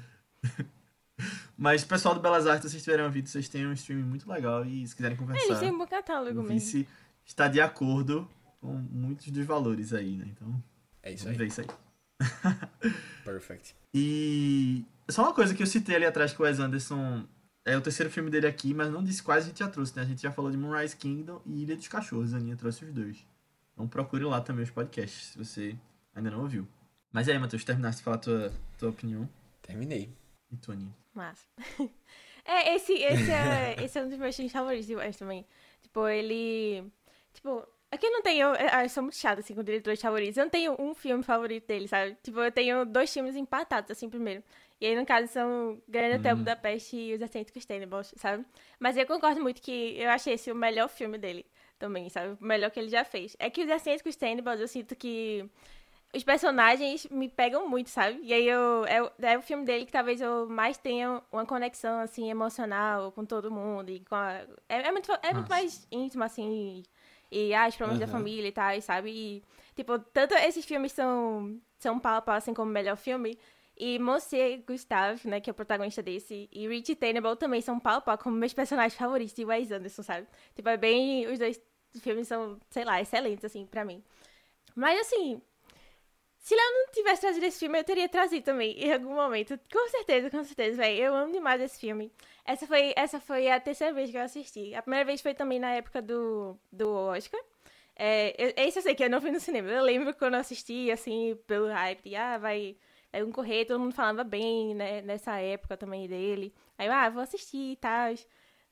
Mas, 1.56 1.85
pessoal 1.85 2.14
do 2.14 2.20
Belas 2.20 2.46
Artes, 2.46 2.64
se 2.64 2.70
vocês 2.70 2.82
tiverem 2.82 3.05
ouvido, 3.05 3.29
vocês 3.29 3.49
têm 3.49 3.67
um 3.67 3.73
stream 3.73 4.00
muito 4.00 4.29
legal 4.31 4.64
e 4.64 4.87
se 4.87 4.94
quiserem 4.94 5.17
É, 5.17 5.20
Eles 5.20 5.26
conversar, 5.43 5.61
têm 5.61 5.70
um 5.70 5.79
bom 5.79 5.87
catálogo 5.87 6.41
o 6.41 6.43
mesmo. 6.43 6.86
Está 7.24 7.48
de 7.48 7.60
acordo 7.60 8.29
com 8.60 8.74
muitos 8.74 9.29
dos 9.31 9.46
valores 9.46 9.93
aí, 9.93 10.17
né? 10.17 10.27
Então, 10.29 10.63
É 11.03 11.13
isso 11.13 11.24
vamos 11.24 11.39
aí. 11.41 11.46
ver 11.46 11.53
isso 11.53 11.60
aí. 11.60 11.67
Perfect. 13.24 13.74
E 13.93 14.84
só 15.08 15.22
uma 15.22 15.32
coisa 15.34 15.55
que 15.55 15.63
eu 15.63 15.67
citei 15.67 15.96
ali 15.96 16.05
atrás 16.05 16.32
que 16.32 16.41
o 16.43 16.44
Wes 16.44 16.58
Anderson 16.58 17.24
é 17.65 17.77
o 17.77 17.81
terceiro 17.81 18.10
filme 18.10 18.31
dele 18.31 18.46
aqui, 18.46 18.74
mas 18.74 18.91
não 18.91 19.03
disse 19.03 19.22
quais 19.22 19.44
a 19.44 19.48
gente 19.48 19.60
já 19.60 19.69
trouxe, 19.69 19.96
né? 19.96 20.03
A 20.03 20.06
gente 20.06 20.22
já 20.22 20.32
falou 20.32 20.51
de 20.51 20.56
Moonrise 20.56 20.96
Kingdom 20.96 21.41
e 21.46 21.63
Ilha 21.63 21.77
dos 21.77 21.89
Cachorros, 21.89 22.34
a 22.34 22.36
Aninha 22.36 22.56
trouxe 22.56 22.84
os 22.84 22.93
dois. 22.93 23.24
Então 23.74 23.86
procure 23.88 24.24
lá 24.24 24.40
também 24.40 24.62
os 24.64 24.70
podcasts, 24.70 25.32
se 25.32 25.38
você 25.38 25.76
ainda 26.14 26.31
não 26.31 26.40
ouviu. 26.40 26.66
Mas 27.12 27.28
aí, 27.28 27.38
Matheus, 27.38 27.64
terminaste 27.64 27.98
de 28.00 28.04
falar 28.04 28.16
a 28.16 28.20
tua, 28.20 28.52
tua 28.78 28.90
opinião? 28.90 29.28
Terminei. 29.62 30.10
E 30.50 30.72
Aninha? 30.72 30.94
Massa. 31.14 31.46
É, 32.46 32.74
esse, 32.74 32.93
esse, 32.93 33.31
é, 33.31 33.82
esse 33.82 33.98
é 33.98 34.02
um 34.02 34.08
dos 34.10 34.19
meus 34.19 34.36
filmes 34.36 34.52
favoritos 34.52 34.86
de 34.86 34.94
Wes 34.94 35.16
também. 35.16 35.46
Tipo, 35.81 36.06
ele. 36.06 36.84
Tipo, 37.32 37.66
aqui 37.90 38.04
eu 38.06 38.10
não 38.12 38.20
tenho. 38.20 38.48
Eu, 38.54 38.82
eu 38.82 38.88
sou 38.90 39.02
muito 39.02 39.16
chata, 39.16 39.40
assim, 39.40 39.54
com 39.54 39.62
diretores 39.62 39.98
favoritos. 39.98 40.36
Eu 40.36 40.44
não 40.44 40.50
tenho 40.50 40.76
um 40.78 40.94
filme 40.94 41.22
favorito 41.22 41.66
dele, 41.66 41.88
sabe? 41.88 42.19
Tipo, 42.22 42.40
eu 42.40 42.52
tenho 42.52 42.84
dois 42.84 43.10
filmes 43.10 43.34
empatados, 43.34 43.90
assim, 43.90 44.10
primeiro. 44.10 44.44
E 44.78 44.84
aí, 44.84 44.94
no 44.94 45.06
caso, 45.06 45.26
são 45.32 45.81
Grande 45.88 46.16
Hotel 46.16 46.34
Hum. 46.34 46.38
Budapeste 46.40 46.96
e 46.98 47.14
Os 47.14 47.22
Excêntricos 47.22 47.64
Tenenbaums, 47.64 48.12
sabe? 48.19 48.44
Mas 48.78 48.98
eu 48.98 49.06
concordo 49.06 49.40
muito 49.40 49.62
que 49.62 49.96
eu 49.98 50.10
achei 50.10 50.34
esse 50.34 50.52
o 50.52 50.54
melhor 50.54 50.88
filme 50.90 51.16
dele 51.16 51.46
também, 51.78 52.08
sabe? 52.08 52.36
O 52.40 52.44
melhor 52.44 52.70
que 52.70 52.81
ele 52.81 52.88
já 52.88 53.04
fez. 53.04 53.36
É 53.38 53.50
que 53.50 53.62
Os 53.64 53.70
Excêntricos 53.70 54.16
Tenenbaums, 54.16 54.60
eu 54.60 54.69
sinto 54.69 54.94
que 54.96 55.48
os 56.14 56.22
personagens 56.22 57.06
me 57.10 57.28
pegam 57.28 57.69
muito, 57.69 57.90
sabe? 57.90 58.20
E 58.22 58.32
aí 58.32 58.48
eu 58.48 58.84
é, 58.86 59.02
o- 59.02 59.10
é 59.20 59.36
o 59.38 59.43
filme 59.43 59.64
dele 59.64 59.84
que 59.84 59.93
talvez 59.93 60.20
eu 60.20 60.48
mais 60.48 60.78
tenha 60.78 61.20
uma 61.32 61.44
conexão 61.44 61.98
assim 62.00 62.31
emocional 62.31 63.10
com 63.12 63.24
todo 63.24 63.50
mundo 63.50 63.90
e 63.90 64.00
com 64.00 64.14
a, 64.14 64.32
é, 64.69 64.88
é 64.88 64.93
muito 64.93 65.10
é 65.22 65.34
muito 65.34 65.48
mais 65.50 65.86
íntimo 65.90 66.22
assim 66.24 66.84
e, 67.31 67.48
e 67.50 67.54
ah, 67.54 67.66
os 67.69 67.76
problemas 67.76 67.98
da 68.00 68.06
Aham. 68.06 68.12
família 68.12 68.48
e 68.48 68.52
tal, 68.52 68.81
sabe? 68.81 69.10
E 69.10 69.43
tipo, 69.74 69.98
tanto 69.98 70.34
esses 70.34 70.64
filmes 70.64 70.93
são 70.93 71.60
são 71.78 71.98
pau 71.98 72.16
a 72.16 72.22
pau 72.22 72.36
assim 72.36 72.54
como 72.54 72.70
o 72.70 72.74
melhor 72.74 72.96
filme 72.96 73.36
e 73.76 73.98
Monsieur 73.98 74.62
Gustave, 74.66 75.28
né, 75.28 75.40
que 75.40 75.50
é 75.50 75.52
o 75.52 75.54
protagonista 75.54 76.02
desse, 76.02 76.48
e 76.52 76.69
Richie 76.69 76.94
Tenenbaum 76.94 77.36
também 77.36 77.60
são 77.60 77.78
pau 77.81 78.00
pau 78.02 78.16
como 78.19 78.36
meus 78.36 78.52
personagens 78.52 78.94
favoritos 78.94 79.34
de 79.34 79.44
Wes 79.44 79.70
Anderson, 79.70 80.02
sabe? 80.02 80.26
Tipo, 80.54 80.69
é 80.69 80.76
bem 80.76 81.26
os 81.26 81.38
dois 81.38 81.60
filmes 82.00 82.28
são, 82.28 82.58
sei 82.70 82.84
lá, 82.84 83.00
excelentes 83.00 83.44
assim 83.44 83.66
pra 83.66 83.84
mim. 83.84 84.02
Mas 84.74 85.00
assim, 85.00 85.40
se 86.44 86.54
Léo 86.54 86.64
não 86.72 86.93
tivesse 86.93 87.22
trazido 87.22 87.46
esse 87.46 87.58
filme, 87.58 87.78
eu 87.78 87.84
teria 87.84 88.06
trazido 88.06 88.44
também, 88.44 88.72
em 88.78 88.93
algum 88.93 89.14
momento. 89.14 89.58
Com 89.72 89.88
certeza, 89.88 90.31
com 90.31 90.44
certeza, 90.44 90.76
velho. 90.76 91.02
Eu 91.02 91.14
amo 91.14 91.32
demais 91.32 91.58
esse 91.58 91.81
filme. 91.81 92.12
Essa 92.44 92.66
foi, 92.66 92.93
essa 92.96 93.19
foi 93.19 93.50
a 93.50 93.58
terceira 93.58 93.94
vez 93.94 94.10
que 94.10 94.19
eu 94.19 94.20
assisti. 94.20 94.74
A 94.74 94.82
primeira 94.82 95.06
vez 95.06 95.22
foi 95.22 95.32
também 95.32 95.58
na 95.58 95.70
época 95.70 96.02
do, 96.02 96.58
do 96.70 96.90
Oscar. 96.90 97.40
É, 97.96 98.34
eu, 98.38 98.52
esse 98.56 98.78
eu 98.78 98.82
sei 98.82 98.94
que 98.94 99.02
eu 99.02 99.08
não 99.08 99.20
vi 99.20 99.31
no 99.31 99.40
cinema. 99.40 99.70
Eu 99.70 99.82
lembro 99.82 100.14
quando 100.14 100.34
eu 100.34 100.40
assisti, 100.40 100.90
assim, 100.90 101.34
pelo 101.46 101.69
hype, 101.69 102.10
de, 102.10 102.14
ah, 102.14 102.36
vai, 102.36 102.76
vai 103.14 103.24
concorrer, 103.24 103.66
todo 103.66 103.80
mundo 103.80 103.94
falava 103.94 104.24
bem, 104.24 104.74
né, 104.74 105.02
nessa 105.02 105.38
época 105.38 105.76
também 105.76 106.08
dele. 106.08 106.52
Aí 106.76 106.86
eu, 106.86 106.92
ah, 106.92 107.08
vou 107.08 107.22
assistir 107.22 107.72
e 107.72 107.76
tal. 107.76 108.14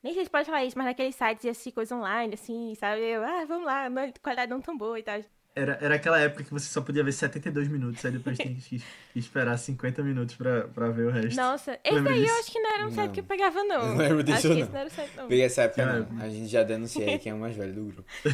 Nem 0.03 0.13
sei 0.13 0.25
se 0.25 0.29
pode 0.29 0.45
falar 0.45 0.65
isso, 0.65 0.77
mas 0.77 0.85
naqueles 0.85 1.15
sites 1.15 1.43
de 1.43 1.49
assistir 1.49 1.71
coisa 1.71 1.95
online, 1.95 2.33
assim, 2.33 2.75
sabe? 2.75 3.01
Eu, 3.01 3.23
ah, 3.23 3.45
vamos 3.45 3.65
lá, 3.65 3.85
a 3.87 4.19
qualidade 4.21 4.51
não 4.51 4.59
tão 4.59 4.77
boa 4.77 4.99
e 4.99 5.03
tal. 5.03 5.21
Era, 5.55 5.77
era 5.79 5.95
aquela 5.95 6.19
época 6.19 6.43
que 6.43 6.51
você 6.51 6.65
só 6.65 6.81
podia 6.81 7.03
ver 7.03 7.11
72 7.11 7.67
minutos, 7.67 8.03
aí 8.03 8.11
depois 8.11 8.37
tinha 8.37 8.53
que, 8.55 8.79
que 9.13 9.19
esperar 9.19 9.55
50 9.55 10.01
minutos 10.01 10.35
pra, 10.35 10.67
pra 10.67 10.89
ver 10.89 11.05
o 11.05 11.11
resto. 11.11 11.37
Nossa, 11.37 11.79
esse 11.83 11.93
Lembra 11.93 12.11
daí 12.11 12.25
eu 12.25 12.35
acho 12.39 12.51
que 12.51 12.59
não 12.59 12.73
era 12.73 12.87
um 12.87 12.91
site 12.91 13.11
que 13.11 13.19
eu 13.19 13.23
pegava, 13.23 13.63
não. 13.63 13.89
Não 13.89 13.97
lembro 13.97 14.23
disso, 14.23 14.47
acho 14.47 14.47
que 14.47 14.53
não. 14.55 14.59
esse 14.61 14.71
não 14.71 14.79
era 14.79 14.87
o 14.87 14.91
site, 14.91 15.11
não. 15.15 15.27
Peguei 15.27 15.45
essa 15.45 15.61
época, 15.61 15.85
não. 15.85 16.21
A 16.21 16.29
gente 16.29 16.47
já 16.47 16.63
denuncia 16.63 17.05
aí 17.05 17.19
quem 17.19 17.31
é 17.31 17.35
o 17.35 17.39
mais 17.39 17.55
velho 17.55 17.73
do 17.73 17.83
grupo. 17.85 18.03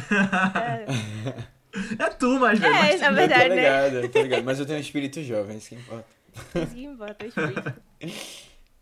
É, 0.60 1.44
É 1.98 2.10
tu, 2.10 2.38
mais 2.38 2.58
velho. 2.58 2.74
É, 2.74 2.78
mas 2.78 3.00
na 3.00 3.08
tu- 3.08 3.14
verdade, 3.14 3.42
eu 3.42 3.48
tô 3.48 3.54
né? 3.54 3.62
ligado, 3.62 3.94
eu 3.96 4.10
tô 4.10 4.22
ligado. 4.22 4.44
Mas 4.44 4.58
eu 4.60 4.66
tenho 4.66 4.78
um 4.78 4.82
espírito 4.82 5.22
jovem, 5.22 5.56
isso 5.58 5.68
que 5.68 5.74
importa. 5.76 6.06
isso 6.54 6.74
que 6.74 6.84
importa, 6.84 7.24
o 7.24 7.28
espírito. 7.28 7.82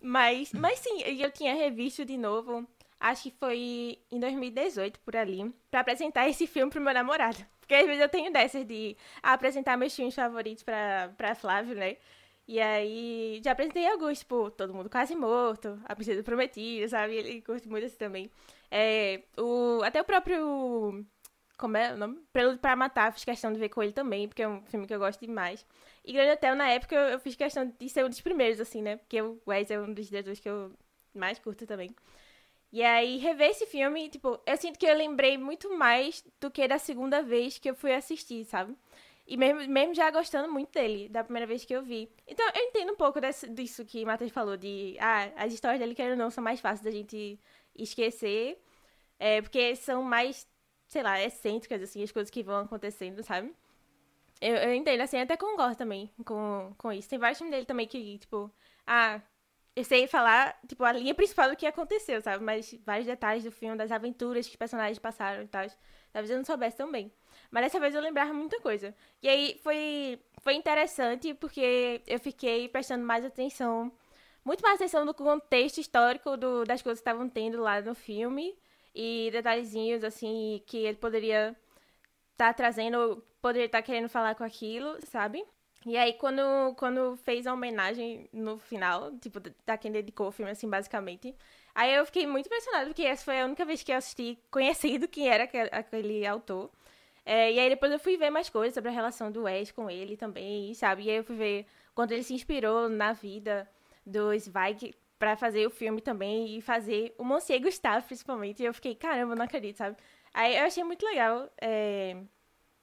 Mas, 0.01 0.53
mas 0.53 0.79
sim, 0.79 1.03
eu 1.03 1.31
tinha 1.31 1.55
revisto 1.55 2.05
de 2.05 2.17
novo, 2.17 2.67
acho 3.01 3.25
que 3.25 3.35
foi 3.39 3.99
em 4.11 4.21
2018, 4.21 5.01
por 5.01 5.17
ali, 5.17 5.53
pra 5.71 5.81
apresentar 5.81 6.29
esse 6.29 6.47
filme 6.47 6.71
pro 6.71 6.81
meu 6.81 6.95
namorado. 6.95 7.39
Porque 7.61 7.75
às 7.75 7.85
vezes 7.85 8.01
eu 8.01 8.09
tenho 8.09 8.33
dessas 8.33 8.65
de 8.65 8.97
apresentar 9.23 9.77
meus 9.77 9.95
filmes 9.95 10.15
favoritos 10.15 10.63
pra, 10.63 11.13
pra 11.17 11.35
Flávio, 11.35 11.75
né? 11.75 11.97
E 12.47 12.59
aí, 12.61 13.43
já 13.45 13.53
apresentei 13.53 13.87
alguns, 13.87 14.21
tipo, 14.21 14.51
Todo 14.51 14.73
Mundo 14.73 14.89
Quase 14.89 15.15
Morto, 15.15 15.79
A 15.85 15.95
Princesa 15.95 16.23
Prometida, 16.23 16.89
sabe? 16.89 17.15
Ele 17.17 17.43
curte 17.43 17.69
muito 17.69 17.85
esse 17.85 17.99
também. 17.99 18.31
É, 18.71 19.21
o, 19.37 19.83
até 19.85 20.01
o 20.01 20.05
próprio... 20.05 21.05
Como 21.59 21.77
é 21.77 21.93
o 21.93 21.97
nome? 21.97 22.21
Prelude 22.33 22.59
pra 22.59 22.77
Matar, 22.77 23.13
fiz 23.13 23.25
questão 23.25 23.53
de 23.53 23.59
ver 23.59 23.69
com 23.69 23.83
ele 23.83 23.93
também, 23.93 24.29
porque 24.29 24.43
é 24.43 24.49
um 24.49 24.63
filme 24.67 24.87
que 24.87 24.95
eu 24.95 24.99
gosto 24.99 25.21
demais. 25.21 25.67
E 26.05 26.13
Grande 26.13 26.33
Hotel, 26.33 26.55
na 26.55 26.69
época, 26.71 26.95
eu, 26.95 27.09
eu 27.09 27.19
fiz 27.21 27.35
questão 27.35 27.71
de 27.79 27.89
ser 27.89 28.05
um 28.05 28.09
dos 28.09 28.21
primeiros, 28.21 28.61
assim, 28.61 28.81
né? 28.81 28.97
Porque 28.97 29.21
o 29.21 29.41
Wes 29.47 29.71
é 29.71 29.79
um 29.81 29.93
dos 29.93 30.07
diretores 30.07 30.39
que 30.41 30.49
eu 30.49 30.73
mais 31.13 31.39
curto 31.39 31.67
também. 31.67 31.91
E 32.73 32.83
aí, 32.83 33.17
rever 33.17 33.51
esse 33.51 33.67
filme, 33.67 34.09
tipo, 34.09 34.39
eu 34.47 34.57
sinto 34.57 34.79
que 34.79 34.87
eu 34.87 34.95
lembrei 34.95 35.37
muito 35.37 35.77
mais 35.77 36.25
do 36.41 36.51
que 36.51 36.69
da 36.69 36.79
segunda 36.79 37.23
vez 37.23 37.59
que 37.59 37.71
eu 37.71 37.75
fui 37.75 37.93
assistir, 37.93 38.45
sabe? 38.45 38.77
E 39.27 39.37
mesmo, 39.37 39.67
mesmo 39.69 39.95
já 39.95 40.11
gostando 40.11 40.51
muito 40.51 40.73
dele, 40.73 41.09
da 41.09 41.25
primeira 41.25 41.47
vez 41.47 41.65
que 41.65 41.75
eu 41.75 41.83
vi. 41.83 42.09
Então, 42.27 42.47
eu 42.55 42.63
entendo 42.63 42.93
um 42.93 42.97
pouco 42.97 43.21
desse, 43.21 43.49
disso 43.49 43.85
que 43.85 44.05
Matheus 44.05 44.31
falou, 44.31 44.57
de, 44.57 44.97
ah, 45.01 45.31
as 45.37 45.53
histórias 45.53 45.81
dele, 45.81 45.95
querendo 45.95 46.13
ou 46.13 46.19
não, 46.19 46.31
são 46.31 46.43
mais 46.45 46.61
fáceis 46.61 46.85
da 46.85 46.91
gente 46.91 47.39
esquecer, 47.75 48.63
é, 49.19 49.43
porque 49.43 49.75
são 49.77 50.03
mais, 50.03 50.47
sei 50.89 51.03
lá, 51.03 51.23
excêntricas, 51.23 51.83
assim, 51.83 52.03
as 52.03 52.11
coisas 52.11 52.31
que 52.31 52.43
vão 52.43 52.61
acontecendo, 52.61 53.23
sabe? 53.23 53.55
Eu, 54.41 54.57
eu 54.57 54.75
entendo, 54.75 55.01
assim, 55.03 55.19
até 55.19 55.37
concordo 55.37 55.77
também 55.77 56.11
com, 56.25 56.75
com 56.79 56.93
isso. 56.93 57.09
Tem 57.09 57.19
vários 57.19 57.39
filmes 57.39 57.53
dele 57.55 57.67
também 57.67 57.87
que, 57.87 58.19
tipo, 58.19 58.51
ah, 58.87 59.21
eu 59.77 59.85
sei 59.85 60.07
falar, 60.09 60.59
tipo, 60.67 60.83
a 60.85 60.93
linha 60.93 61.15
principal 61.15 61.51
do 61.51 61.57
que 61.57 61.67
aconteceu, 61.67 62.21
sabe? 62.23 62.43
Mas 62.45 62.75
vários 62.85 63.07
detalhes 63.07 63.45
do 63.45 63.53
filme, 63.53 63.77
das 63.77 63.93
aventuras 63.93 64.47
que 64.47 64.53
os 64.53 64.57
personagens 64.57 64.99
passaram 64.99 65.43
e 65.43 65.49
tal. 65.49 65.67
Talvez 66.13 66.31
eu 66.31 66.37
não 66.39 66.45
soubesse 66.45 66.77
tão 66.77 66.91
bem. 66.91 67.13
Mas 67.51 67.65
dessa 67.65 67.81
vez 67.81 67.95
eu 67.95 68.01
lembrava 68.01 68.33
muita 68.33 68.61
coisa. 68.61 68.95
E 69.23 69.29
aí 69.29 69.61
foi, 69.63 70.21
foi 70.41 70.55
interessante 70.55 71.35
porque 71.35 72.03
eu 72.07 72.19
fiquei 72.19 72.69
prestando 72.69 73.05
mais 73.05 73.25
atenção, 73.25 73.93
muito 74.45 74.63
mais 74.63 74.77
atenção 74.77 75.05
no 75.05 75.15
contexto 75.15 75.79
histórico 75.79 76.37
do, 76.37 76.65
das 76.65 76.83
coisas 76.83 77.01
que 77.01 77.09
estavam 77.09 77.29
tendo 77.29 77.61
lá 77.61 77.81
no 77.81 77.95
filme. 77.95 78.57
E 79.01 79.31
detalhezinhos, 79.31 80.03
assim, 80.03 80.61
que 80.67 80.79
ele 80.79 80.97
poderia 80.97 81.57
estar 82.33 82.53
trazendo, 82.53 83.25
poderia 83.41 83.67
estar 83.67 83.81
querendo 83.81 84.09
falar 84.09 84.35
com 84.35 84.43
aquilo, 84.43 84.99
sabe? 85.07 85.45
E 85.87 85.97
aí, 85.97 86.15
quando, 86.15 86.75
quando 86.75 87.17
fez 87.19 87.47
a 87.47 87.55
homenagem 87.55 88.29
no 88.33 88.59
final, 88.59 89.17
tipo, 89.19 89.39
da 89.65 89.79
quem 89.79 89.93
dedicou 89.93 90.27
o 90.27 90.33
filme, 90.33 90.51
assim, 90.51 90.69
basicamente, 90.69 91.33
aí 91.77 91.95
eu 91.95 92.05
fiquei 92.07 92.27
muito 92.27 92.47
impressionada, 92.47 92.87
porque 92.87 93.03
essa 93.05 93.25
foi 93.25 93.41
a 93.41 93.45
única 93.45 93.65
vez 93.65 93.85
que 93.85 93.93
eu 93.93 93.97
assisti 93.97 94.37
conhecendo 94.51 95.07
quem 95.07 95.29
era 95.29 95.45
aquele, 95.45 95.69
aquele 95.71 96.27
autor. 96.27 96.69
É, 97.25 97.53
e 97.53 97.61
aí 97.61 97.69
depois 97.71 97.93
eu 97.93 98.01
fui 98.01 98.17
ver 98.17 98.31
mais 98.31 98.51
coisas 98.51 98.75
sobre 98.75 98.91
a 98.91 98.93
relação 98.93 99.31
do 99.31 99.45
Wes 99.45 99.71
com 99.71 99.89
ele 99.89 100.17
também, 100.17 100.75
sabe? 100.75 101.05
E 101.05 101.11
aí 101.11 101.17
eu 101.19 101.25
fui 101.25 101.37
ver 101.37 101.67
quando 101.95 102.11
ele 102.11 102.25
se 102.25 102.35
inspirou 102.35 102.89
na 102.89 103.13
vida 103.13 103.71
do 104.05 104.37
Zweig 104.39 104.93
pra 105.19 105.37
fazer 105.37 105.67
o 105.67 105.71
filme 105.71 106.01
também 106.01 106.57
e 106.57 106.61
fazer 106.61 107.15
o 107.19 107.25
Monsieur 107.25 107.61
Gustave, 107.61 108.07
principalmente. 108.07 108.63
E 108.63 108.67
eu 108.67 108.75
fiquei, 108.75 108.95
caramba, 108.95 109.35
não 109.35 109.45
acredito, 109.45 109.77
sabe? 109.77 109.97
Aí 110.33 110.57
eu 110.57 110.65
achei 110.65 110.85
muito 110.85 111.05
legal 111.05 111.51
é, 111.61 112.17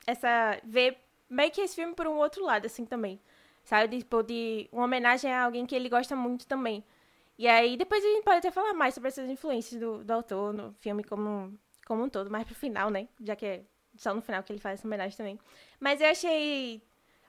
essa 0.06 0.60
ver 0.63 0.98
meio 1.30 1.51
que 1.51 1.62
esse 1.62 1.75
filme 1.75 1.94
por 1.94 2.08
um 2.08 2.18
outro 2.18 2.44
lado, 2.44 2.65
assim, 2.65 2.86
também. 2.86 3.20
Sabe? 3.63 4.00
Tipo, 4.00 4.22
de 4.22 4.70
uma 4.72 4.84
homenagem 4.86 5.32
a 5.32 5.46
alguém 5.46 5.65
que 5.65 5.75
ele 5.75 5.89
gosta 5.89 6.15
muito 6.15 6.46
também. 6.48 6.84
E 7.38 7.48
aí, 7.48 7.75
depois 7.77 8.04
a 8.04 8.08
gente 8.08 8.24
pode 8.24 8.38
até 8.38 8.51
falar 8.51 8.74
mais 8.74 8.94
sobre 8.94 9.10
essas 9.10 9.30
influências 9.30 9.80
do, 9.80 10.04
do 10.04 10.12
autor 10.12 10.54
no 10.54 10.74
filme 10.74 11.04
como, 11.04 11.58
como 11.86 12.04
um 12.04 12.10
todo, 12.10 12.30
mais 12.30 12.46
pro 12.46 12.56
final, 12.56 12.89
né? 12.89 13.08
Já 13.22 13.36
que 13.36 13.46
é 13.46 13.63
só 13.98 14.13
no 14.13 14.22
final 14.22 14.44
que 14.44 14.51
ele 14.54 14.60
faz 14.60 14.80
essa 14.80 14.88
homenagem 14.88 15.18
também. 15.18 15.39
Mas 15.80 16.00
eu 16.01 16.08
achei 16.08 16.82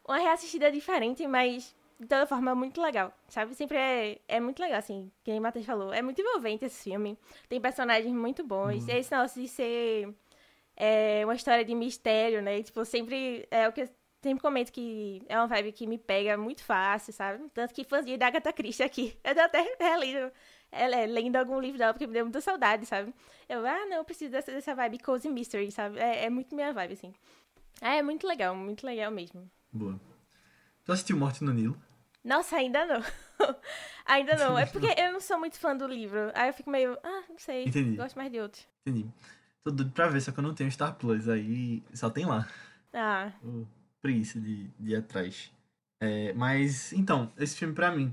uma 0.06 0.18
reassistida 0.18 0.70
diferente, 0.70 1.26
mas 1.26 1.74
de 1.98 2.06
toda 2.06 2.26
forma 2.26 2.54
muito 2.54 2.80
legal, 2.80 3.12
sabe? 3.28 3.54
Sempre 3.54 3.78
é, 3.78 4.20
é 4.28 4.40
muito 4.40 4.60
legal, 4.60 4.78
assim, 4.78 5.10
que 5.24 5.30
nem 5.30 5.40
o 5.40 5.42
Matheus 5.42 5.64
falou. 5.64 5.92
É 5.92 6.02
muito 6.02 6.20
envolvente 6.20 6.64
esse 6.64 6.84
filme. 6.84 7.18
Tem 7.48 7.60
personagens 7.60 8.12
muito 8.12 8.44
bons. 8.44 8.86
Esse 8.88 9.10
negócio 9.10 9.40
de 9.40 9.48
ser 9.48 10.14
é, 10.76 11.22
uma 11.24 11.34
história 11.34 11.64
de 11.64 11.74
mistério, 11.74 12.42
né? 12.42 12.62
Tipo, 12.62 12.84
sempre 12.84 13.46
é 13.50 13.68
o 13.68 13.72
que 13.72 13.82
eu 13.82 13.88
sempre 14.22 14.42
comento 14.42 14.72
que 14.72 15.22
é 15.28 15.38
uma 15.38 15.46
vibe 15.46 15.72
que 15.72 15.86
me 15.86 15.98
pega 15.98 16.36
muito 16.36 16.64
fácil, 16.64 17.12
sabe? 17.12 17.48
Tanto 17.54 17.72
que 17.72 17.84
fãzinha 17.84 18.18
da 18.18 18.26
Agatha 18.26 18.52
Christie 18.52 18.82
aqui. 18.82 19.16
Eu 19.24 19.34
tô 19.34 19.40
até 19.40 19.76
relendo, 19.78 20.32
é, 20.72 21.06
lendo 21.06 21.36
algum 21.36 21.60
livro 21.60 21.78
dela, 21.78 21.92
porque 21.92 22.06
me 22.06 22.12
deu 22.12 22.24
muita 22.24 22.40
saudade, 22.40 22.86
sabe? 22.86 23.14
Eu, 23.48 23.64
ah, 23.64 23.86
não, 23.86 23.98
eu 23.98 24.04
preciso 24.04 24.32
dessa, 24.32 24.50
dessa 24.50 24.74
vibe 24.74 24.98
cozy 24.98 25.28
mystery, 25.28 25.70
sabe? 25.70 25.98
É, 25.98 26.24
é 26.24 26.30
muito 26.30 26.54
minha 26.54 26.72
vibe, 26.72 26.94
assim. 26.94 27.14
É, 27.80 27.98
é 27.98 28.02
muito 28.02 28.26
legal, 28.26 28.54
muito 28.54 28.84
legal 28.84 29.10
mesmo. 29.12 29.48
Boa. 29.72 30.00
Tu 30.84 30.92
assistiu 30.92 31.16
Morte 31.16 31.44
no 31.44 31.52
Nilo? 31.52 31.80
Nossa, 32.26 32.56
ainda 32.56 32.84
não. 32.84 33.00
ainda 34.04 34.36
não. 34.36 34.58
É 34.58 34.66
porque 34.66 34.88
eu 34.98 35.12
não 35.12 35.20
sou 35.20 35.38
muito 35.38 35.58
fã 35.58 35.76
do 35.76 35.86
livro. 35.86 36.32
Aí 36.34 36.48
eu 36.48 36.52
fico 36.52 36.68
meio, 36.68 36.98
ah, 37.04 37.22
não 37.28 37.38
sei. 37.38 37.64
Entendi. 37.64 37.96
Gosto 37.96 38.16
mais 38.16 38.32
de 38.32 38.40
outros. 38.40 38.66
Entendi. 38.84 39.08
Tô 39.62 39.70
doido 39.70 39.92
pra 39.92 40.08
ver, 40.08 40.20
só 40.20 40.32
que 40.32 40.38
eu 40.40 40.42
não 40.42 40.54
tenho 40.54 40.70
Star 40.70 40.94
Plus, 40.96 41.28
aí 41.28 41.84
só 41.94 42.10
tem 42.10 42.26
lá. 42.26 42.48
Ah, 42.92 43.32
Ô, 43.44 43.64
preguiça 44.02 44.40
de, 44.40 44.66
de 44.78 44.90
ir 44.90 44.96
atrás. 44.96 45.52
É, 46.00 46.32
mas, 46.32 46.92
então, 46.92 47.32
esse 47.38 47.56
filme 47.56 47.74
pra 47.74 47.92
mim. 47.92 48.12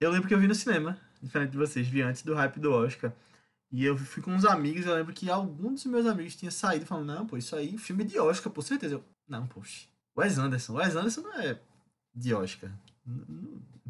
Eu 0.00 0.10
lembro 0.10 0.28
que 0.28 0.34
eu 0.34 0.38
vi 0.38 0.46
no 0.46 0.54
cinema, 0.54 0.96
diferente 1.20 1.50
de 1.50 1.58
vocês, 1.58 1.88
vi 1.88 2.02
antes 2.02 2.22
do 2.22 2.34
hype 2.34 2.60
do 2.60 2.72
Oscar. 2.72 3.12
E 3.72 3.84
eu 3.84 3.96
fui 3.96 4.22
com 4.22 4.30
uns 4.30 4.44
amigos, 4.44 4.86
eu 4.86 4.94
lembro 4.94 5.12
que 5.12 5.28
algum 5.28 5.72
dos 5.72 5.84
meus 5.86 6.06
amigos 6.06 6.36
tinha 6.36 6.50
saído 6.50 6.86
falando, 6.86 7.06
não, 7.06 7.26
pô, 7.26 7.36
isso 7.36 7.56
aí, 7.56 7.76
filme 7.78 8.04
de 8.04 8.18
Oscar, 8.18 8.52
por 8.52 8.62
certeza. 8.62 8.94
Eu, 8.94 9.04
não, 9.28 9.46
poxa. 9.48 9.88
Wes 10.16 10.38
Anderson. 10.38 10.74
Wes 10.74 10.94
Anderson 10.94 11.22
não 11.22 11.40
é 11.40 11.58
de 12.14 12.32
Oscar. 12.32 12.70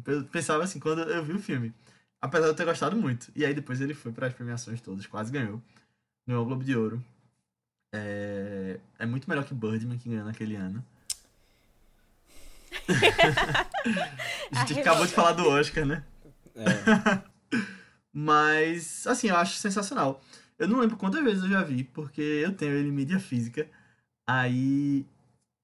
Eu 0.05 0.23
pensava 0.25 0.63
assim, 0.63 0.79
quando 0.79 1.01
eu 1.01 1.23
vi 1.23 1.33
o 1.33 1.39
filme. 1.39 1.73
Apesar 2.21 2.45
de 2.45 2.51
eu 2.51 2.55
ter 2.55 2.65
gostado 2.65 2.95
muito. 2.95 3.31
E 3.35 3.45
aí 3.45 3.53
depois 3.53 3.81
ele 3.81 3.93
foi 3.93 4.11
para 4.11 4.27
as 4.27 4.33
premiações 4.33 4.81
todas, 4.81 5.05
quase 5.05 5.31
ganhou. 5.31 5.61
Ganhou 6.27 6.43
o 6.43 6.45
Globo 6.45 6.63
de 6.63 6.75
Ouro. 6.75 7.03
É, 7.93 8.79
é 8.99 9.05
muito 9.05 9.29
melhor 9.29 9.45
que 9.45 9.53
Birdman, 9.53 9.97
que 9.97 10.09
ganhou 10.09 10.25
naquele 10.25 10.55
ano. 10.55 10.83
a 14.51 14.65
gente 14.65 14.79
A 14.79 14.81
acabou 14.81 15.05
de 15.05 15.13
falar 15.13 15.33
do 15.33 15.47
Oscar, 15.47 15.85
né? 15.85 16.03
É. 16.55 17.21
Mas, 18.11 19.05
assim, 19.07 19.27
eu 19.27 19.35
acho 19.35 19.57
sensacional. 19.57 20.21
Eu 20.57 20.67
não 20.67 20.79
lembro 20.79 20.97
quantas 20.97 21.23
vezes 21.23 21.43
eu 21.43 21.49
já 21.49 21.63
vi, 21.63 21.83
porque 21.83 22.21
eu 22.21 22.53
tenho 22.53 22.73
ele 22.73 22.89
em 22.89 22.91
mídia 22.91 23.19
física. 23.19 23.67
Aí 24.27 25.05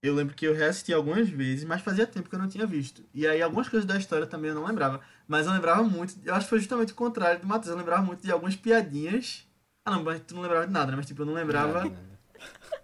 eu 0.04 0.16
lembro 0.16 0.34
que 0.34 0.48
eu 0.48 0.54
reassisti 0.54 0.92
algumas 0.92 1.30
vezes, 1.30 1.64
mas 1.64 1.82
fazia 1.82 2.08
tempo 2.08 2.28
que 2.28 2.36
eu 2.36 2.40
não 2.40 2.48
tinha 2.48 2.66
visto. 2.66 3.04
E 3.14 3.28
aí 3.28 3.42
algumas 3.42 3.70
coisas 3.70 3.86
da 3.86 3.98
história 3.98 4.26
também 4.26 4.50
eu 4.50 4.56
não 4.56 4.66
lembrava. 4.66 5.00
Mas 5.28 5.46
eu 5.46 5.54
lembrava 5.54 5.84
muito, 5.84 6.16
eu 6.26 6.34
acho 6.34 6.46
que 6.46 6.50
foi 6.50 6.60
justamente 6.60 6.92
o 6.92 6.96
contrário 6.96 7.40
do 7.40 7.48
Matheus. 7.48 7.72
Eu 7.72 7.78
lembrava 7.78 8.02
muito 8.02 8.24
de 8.24 8.32
algumas 8.32 8.56
piadinhas. 8.56 9.48
Ah, 9.86 9.92
não, 9.92 10.04
mas 10.04 10.22
tu 10.22 10.34
não 10.34 10.42
lembrava 10.42 10.66
de 10.66 10.74
nada, 10.74 10.92
né? 10.92 10.98
Mas 10.98 11.06
tipo, 11.06 11.22
eu 11.22 11.26
não 11.26 11.34
lembrava. 11.34 11.84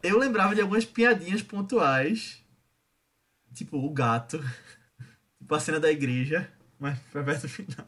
Eu 0.03 0.19
lembrava 0.19 0.53
de 0.53 0.61
algumas 0.61 0.85
piadinhas 0.85 1.41
pontuais. 1.41 2.43
Tipo, 3.53 3.77
o 3.77 3.89
gato. 3.89 4.39
Tipo, 5.39 5.55
a 5.55 5.59
cena 5.59 5.79
da 5.79 5.89
igreja. 5.89 6.51
Mas 6.77 6.99
foi 7.11 7.23
perto 7.23 7.43
do 7.43 7.49
final. 7.49 7.87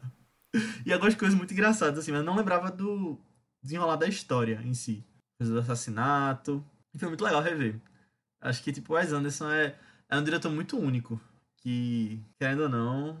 E 0.86 0.92
algumas 0.92 1.14
coisas 1.14 1.36
muito 1.36 1.52
engraçadas, 1.52 1.98
assim, 1.98 2.10
mas 2.10 2.20
eu 2.20 2.26
não 2.26 2.36
lembrava 2.36 2.70
do 2.70 3.18
desenrolar 3.62 3.96
da 3.96 4.08
história 4.08 4.60
em 4.64 4.72
si. 4.72 5.04
Coisa 5.38 5.52
do 5.52 5.60
assassinato. 5.60 6.64
E 6.94 6.98
foi 6.98 7.08
muito 7.08 7.22
legal 7.22 7.42
rever. 7.42 7.78
Acho 8.40 8.62
que, 8.62 8.72
tipo, 8.72 8.92
o 8.92 8.96
Wes 8.96 9.12
Anderson 9.12 9.50
é, 9.50 9.76
é 10.08 10.16
um 10.16 10.24
diretor 10.24 10.50
muito 10.50 10.78
único. 10.78 11.20
Que, 11.56 12.20
querendo 12.38 12.62
ou 12.62 12.68
não, 12.68 13.18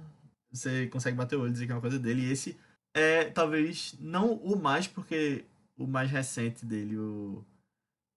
você 0.50 0.86
consegue 0.86 1.16
bater 1.16 1.36
o 1.36 1.42
olho 1.42 1.50
e 1.50 1.52
dizer 1.52 1.66
que 1.66 1.72
é 1.72 1.74
uma 1.74 1.80
coisa 1.80 1.98
dele. 1.98 2.22
E 2.22 2.32
esse 2.32 2.58
é, 2.94 3.24
talvez, 3.24 3.94
não 4.00 4.34
o 4.34 4.56
mais, 4.56 4.86
porque 4.86 5.44
o 5.76 5.86
mais 5.86 6.10
recente 6.10 6.64
dele, 6.64 6.96
o 6.96 7.44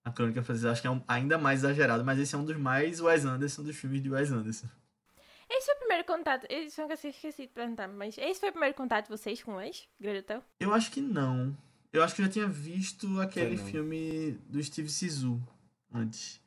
A 0.04 0.12
Crônica 0.12 0.44
Francesa 0.44 0.72
acho 0.72 0.82
que 0.82 0.88
é 0.88 0.92
um, 0.92 1.02
ainda 1.08 1.38
mais 1.38 1.60
exagerado, 1.60 2.04
mas 2.04 2.20
esse 2.20 2.36
é 2.36 2.38
um 2.38 2.46
dos 2.46 2.58
mais 2.58 3.00
Wes 3.00 3.26
Anderson 3.26 3.64
dos 3.64 3.76
filmes 3.76 4.02
de 4.02 4.10
Wes 4.10 4.32
Anderson. 4.32 4.68
Esse 5.50 5.66
foi 5.68 5.76
o 5.76 5.80
primeiro 5.80 6.06
contato. 6.06 6.48
Esse 6.50 6.76
foi 6.76 6.86
o 6.86 6.88
que 6.88 6.94
eu 6.94 7.10
esqueci 7.10 7.42
de 7.44 7.48
perguntar, 7.50 7.88
mas 7.88 8.18
esse 8.18 8.40
foi 8.40 8.50
o 8.50 8.54
primeiro 8.54 8.76
contato 8.76 9.06
de 9.06 9.12
vocês 9.12 9.44
com 9.44 9.56
o 9.56 9.62
ex, 9.62 9.88
Grande 10.00 10.20
Hotel? 10.20 10.44
Eu 10.60 10.74
acho 10.74 10.92
que 10.92 11.02
não. 11.02 11.56
Eu 11.92 12.04
acho 12.04 12.16
que 12.16 12.22
eu 12.22 12.26
já 12.26 12.32
tinha 12.32 12.48
visto 12.48 13.22
aquele 13.22 13.56
filme 13.56 14.32
do 14.50 14.62
Steve 14.64 14.90
Sisu 14.90 15.40
antes. 15.94 16.42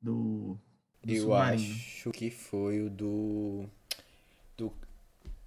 Do. 0.00 0.58
do 1.02 1.12
Eu 1.12 1.22
submarino. 1.22 1.74
acho 1.74 2.10
que 2.10 2.30
foi 2.30 2.82
o 2.82 2.90
do. 2.90 3.64
Do. 4.56 4.72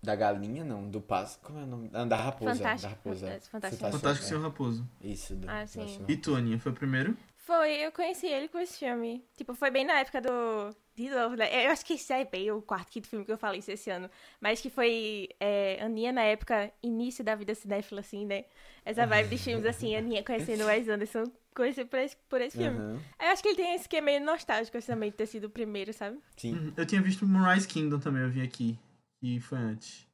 Da 0.02 0.16
galinha, 0.16 0.66
não, 0.66 0.90
do 0.90 1.00
pássaro. 1.00 1.42
Como 1.44 1.60
é 1.60 1.64
o 1.64 1.66
nome? 1.66 1.90
Ah, 1.94 2.04
da 2.04 2.18
raposa. 2.18 2.56
Fantástico. 2.56 2.82
Da 2.82 2.90
raposa. 2.90 3.40
Fantástico. 3.50 3.92
Fantástico 3.92 4.26
é. 4.26 4.28
Senhor 4.28 4.42
Raposo. 4.42 4.90
Isso, 5.02 5.36
do, 5.36 5.50
Ah, 5.50 5.66
sim. 5.66 6.04
E 6.08 6.18
tu, 6.18 6.36
Aninha, 6.36 6.60
foi 6.60 6.74
o 6.74 6.76
primeiro? 6.76 7.16
Foi, 7.38 7.72
eu 7.74 7.92
conheci 7.92 8.28
ele 8.28 8.48
com 8.48 8.58
esse 8.60 8.80
filme. 8.80 9.24
Tipo, 9.36 9.54
foi 9.54 9.70
bem 9.72 9.86
na 9.86 10.00
época 10.00 10.22
do. 10.22 10.76
De 10.96 11.10
novo, 11.10 11.36
né? 11.36 11.66
Eu 11.66 11.72
acho 11.72 11.86
que 11.86 11.94
esse 11.94 12.14
é 12.14 12.24
bem 12.24 12.52
o 12.52 12.62
quarto, 12.62 12.90
quinto 12.92 13.08
filme 13.08 13.26
que 13.26 13.32
eu 13.32 13.38
falei 13.38 13.60
esse 13.66 13.90
ano. 13.90 14.10
Mas 14.40 14.62
que 14.62 14.70
foi 14.70 15.28
é, 15.40 15.82
Aninha 15.82 16.12
na 16.12 16.22
época, 16.22 16.72
início 16.84 17.24
da 17.24 17.34
vida 17.36 17.56
cinéfila, 17.56 18.02
assim, 18.02 18.26
né? 18.26 18.46
Essa 18.86 19.06
vibe 19.08 19.30
de 19.30 19.38
filmes, 19.38 19.66
assim, 19.66 19.96
Aninha 19.96 20.24
conhecendo 20.24 20.64
o 20.64 20.68
Wes 20.68 20.88
Anderson, 20.88 21.24
conheci 21.54 21.86
por 21.86 22.00
esse, 22.00 22.18
por 22.30 22.42
esse 22.42 22.58
filme. 22.58 22.78
Aham, 22.78 23.00
Eu 23.22 23.28
acho 23.28 23.42
que 23.42 23.50
ele 23.50 23.58
tem 23.58 23.76
esse 23.76 23.88
que 23.88 23.98
é 23.98 24.02
meio 24.02 24.24
nostálgico, 24.24 24.78
assim, 24.78 24.92
também, 24.92 25.12
de 25.12 25.18
ter 25.18 25.26
sido 25.26 25.46
o 25.46 25.50
primeiro, 25.50 25.94
sabe? 25.94 26.18
Sim. 26.38 26.54
Uhum. 26.54 26.74
Eu 26.76 26.86
tinha 26.86 27.02
visto 27.02 27.26
Moonrise 27.26 27.68
Kingdom 27.68 28.00
também, 28.00 28.24
eu 28.24 28.30
vi 28.30 28.42
aqui. 28.42 28.78
E 29.22 29.40
foi 29.40 29.58
antes. 29.58 30.06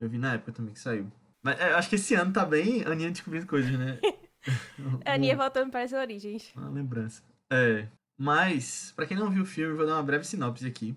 Eu 0.00 0.08
vi 0.08 0.18
na 0.18 0.34
época 0.34 0.52
também 0.52 0.72
que 0.72 0.80
saiu. 0.80 1.10
Mas 1.42 1.60
é, 1.60 1.72
eu 1.72 1.76
acho 1.76 1.88
que 1.88 1.96
esse 1.96 2.14
ano 2.14 2.32
tá 2.32 2.44
bem 2.44 2.82
Aninha 2.84 3.10
descobrindo 3.10 3.46
coisas, 3.46 3.70
né? 3.70 3.98
Aninha 5.04 5.36
voltando 5.36 5.70
para 5.70 5.82
as 5.82 5.92
origens. 5.92 6.50
Uma 6.56 6.70
lembrança. 6.70 7.22
É. 7.50 7.86
Mas, 8.16 8.92
pra 8.96 9.06
quem 9.06 9.16
não 9.16 9.30
viu 9.30 9.42
o 9.42 9.46
filme, 9.46 9.76
vou 9.76 9.86
dar 9.86 9.94
uma 9.94 10.02
breve 10.02 10.24
sinopse 10.24 10.66
aqui. 10.66 10.96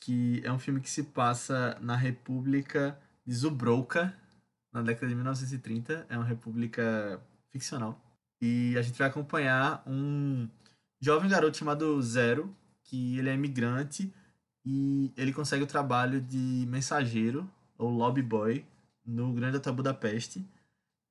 Que 0.00 0.42
é 0.44 0.52
um 0.52 0.58
filme 0.58 0.80
que 0.80 0.90
se 0.90 1.04
passa 1.04 1.78
na 1.80 1.94
República 1.94 2.98
de 3.24 3.34
Zubrovka, 3.34 4.12
na 4.72 4.82
década 4.82 5.06
de 5.06 5.14
1930. 5.14 6.06
É 6.08 6.16
uma 6.16 6.26
república 6.26 7.20
ficcional. 7.50 8.00
E 8.42 8.76
a 8.76 8.82
gente 8.82 8.98
vai 8.98 9.06
acompanhar 9.06 9.84
um 9.86 10.48
jovem 11.00 11.30
garoto 11.30 11.56
chamado 11.56 12.02
Zero, 12.02 12.52
que 12.82 13.16
ele 13.16 13.30
é 13.30 13.34
imigrante 13.34 14.12
e 14.66 15.12
ele 15.16 15.32
consegue 15.32 15.62
o 15.62 15.66
trabalho 15.66 16.20
de 16.20 16.66
mensageiro, 16.68 17.48
ou 17.78 17.88
lobby 17.88 18.20
boy, 18.20 18.64
no 19.06 19.32
Grande 19.32 19.58
Hotel 19.58 19.72
Budapeste, 19.72 20.44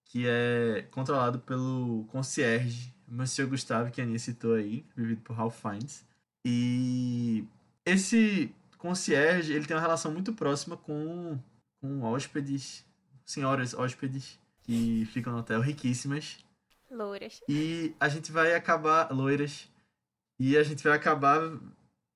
que 0.06 0.28
é 0.28 0.86
controlado 0.92 1.40
pelo 1.40 2.06
concierge 2.10 2.94
Monsieur 3.08 3.48
Gustave, 3.48 3.92
que 3.92 4.02
a 4.02 4.04
Aninha 4.04 4.20
citou 4.20 4.56
aí, 4.56 4.86
vivido 4.96 5.22
por 5.22 5.36
Ralph 5.36 5.60
Fiennes. 5.60 6.06
E 6.46 7.46
esse 7.86 8.54
concierge, 8.78 9.54
ele 9.54 9.66
tem 9.66 9.76
uma 9.76 9.82
relação 9.82 10.12
muito 10.12 10.34
próxima 10.34 10.76
com, 10.76 11.38
com 11.80 12.02
hóspedes, 12.04 12.86
senhoras 13.26 13.74
hóspedes, 13.74 14.40
que 14.64 15.06
ficam 15.12 15.34
no 15.34 15.40
hotel 15.40 15.62
riquíssimas. 15.62 16.38
Louras. 16.92 17.40
E 17.48 17.96
a 18.00 18.10
gente 18.10 18.32
vai 18.32 18.54
acabar, 18.54 19.12
loiras, 19.12 19.70
e 20.38 20.58
a 20.58 20.64
gente 20.64 20.84
vai 20.84 20.94
acabar 20.94 21.40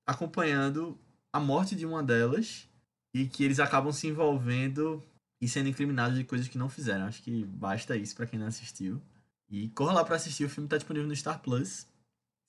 acompanhando 0.05 0.99
a 1.31 1.39
morte 1.39 1.75
de 1.75 1.85
uma 1.85 2.03
delas 2.03 2.67
e 3.13 3.25
que 3.25 3.43
eles 3.43 3.59
acabam 3.59 3.93
se 3.93 4.07
envolvendo 4.07 5.01
e 5.41 5.47
sendo 5.47 5.69
incriminados 5.69 6.17
de 6.17 6.25
coisas 6.25 6.49
que 6.49 6.57
não 6.57 6.67
fizeram. 6.67 7.05
Acho 7.05 7.23
que 7.23 7.45
basta 7.45 7.95
isso 7.95 8.15
pra 8.15 8.25
quem 8.25 8.37
não 8.37 8.47
assistiu. 8.47 9.01
E 9.49 9.69
corra 9.69 9.93
lá 9.93 10.03
pra 10.03 10.17
assistir, 10.17 10.43
o 10.43 10.49
filme 10.49 10.67
tá 10.67 10.75
disponível 10.75 11.07
no 11.07 11.15
Star 11.15 11.39
Plus. 11.39 11.87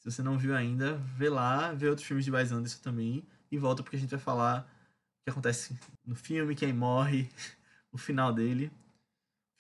Se 0.01 0.11
você 0.11 0.23
não 0.23 0.39
viu 0.39 0.55
ainda, 0.55 0.95
vê 1.17 1.29
lá, 1.29 1.73
vê 1.73 1.89
outros 1.89 2.07
filmes 2.07 2.25
de 2.25 2.33
Wes 2.33 2.51
Anderson 2.51 2.83
também 2.83 3.25
e 3.51 3.59
volta 3.59 3.83
porque 3.83 3.97
a 3.97 4.01
gente 4.01 4.11
vai 4.11 4.19
falar 4.19 4.63
o 4.63 5.25
que 5.25 5.31
acontece 5.31 5.79
no 6.05 6.17
filme, 6.17 6.57
quem 6.57 6.73
morre, 6.73 7.29
o 7.93 7.99
final 7.99 8.33
dele. 8.33 8.71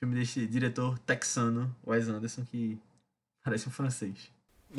Filme 0.01 0.15
desse 0.21 0.47
diretor 0.47 0.99
texano, 1.01 1.75
Wes 1.87 2.09
Anderson, 2.09 2.45
que 2.45 2.79
parece 3.45 3.69
um 3.69 3.73
francês. 3.73 4.31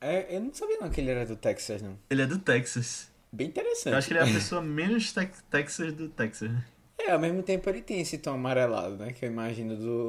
É, 0.00 0.34
eu 0.34 0.40
não 0.40 0.52
sabia 0.52 0.78
não 0.80 0.90
que 0.90 1.00
ele 1.00 1.10
era 1.10 1.24
do 1.24 1.36
Texas, 1.36 1.80
não. 1.80 1.96
Ele 2.10 2.22
é 2.22 2.26
do 2.26 2.36
Texas. 2.36 3.08
Bem 3.32 3.46
interessante. 3.46 3.92
Eu 3.92 3.98
acho 3.98 4.08
que 4.08 4.12
ele 4.14 4.18
é 4.20 4.22
a 4.24 4.26
pessoa 4.34 4.60
menos 4.60 5.12
tex- 5.12 5.44
Texas 5.48 5.92
do 5.92 6.08
Texas. 6.08 6.50
né? 6.50 6.64
É, 6.98 7.12
ao 7.12 7.20
mesmo 7.20 7.40
tempo 7.42 7.68
ele 7.70 7.80
tem 7.80 8.00
esse 8.00 8.18
tom 8.18 8.34
amarelado, 8.34 8.96
né? 8.96 9.12
Que 9.12 9.24
eu 9.24 9.30
imagino 9.30 9.76
do... 9.76 10.08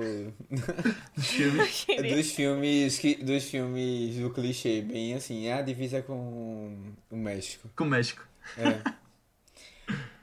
Dos 1.15 1.27
filmes. 1.27 1.85
dos 2.15 2.31
filmes 2.31 2.97
que, 2.97 3.15
dos 3.23 3.43
filmes 3.43 4.15
do 4.17 4.31
clichê, 4.31 4.81
bem 4.81 5.13
assim, 5.13 5.45
é 5.45 5.53
a 5.53 5.61
divisa 5.61 6.01
com 6.01 6.91
o 7.11 7.15
México. 7.15 7.69
Com 7.75 7.83
o 7.83 7.87
México. 7.87 8.27
É. 8.57 8.81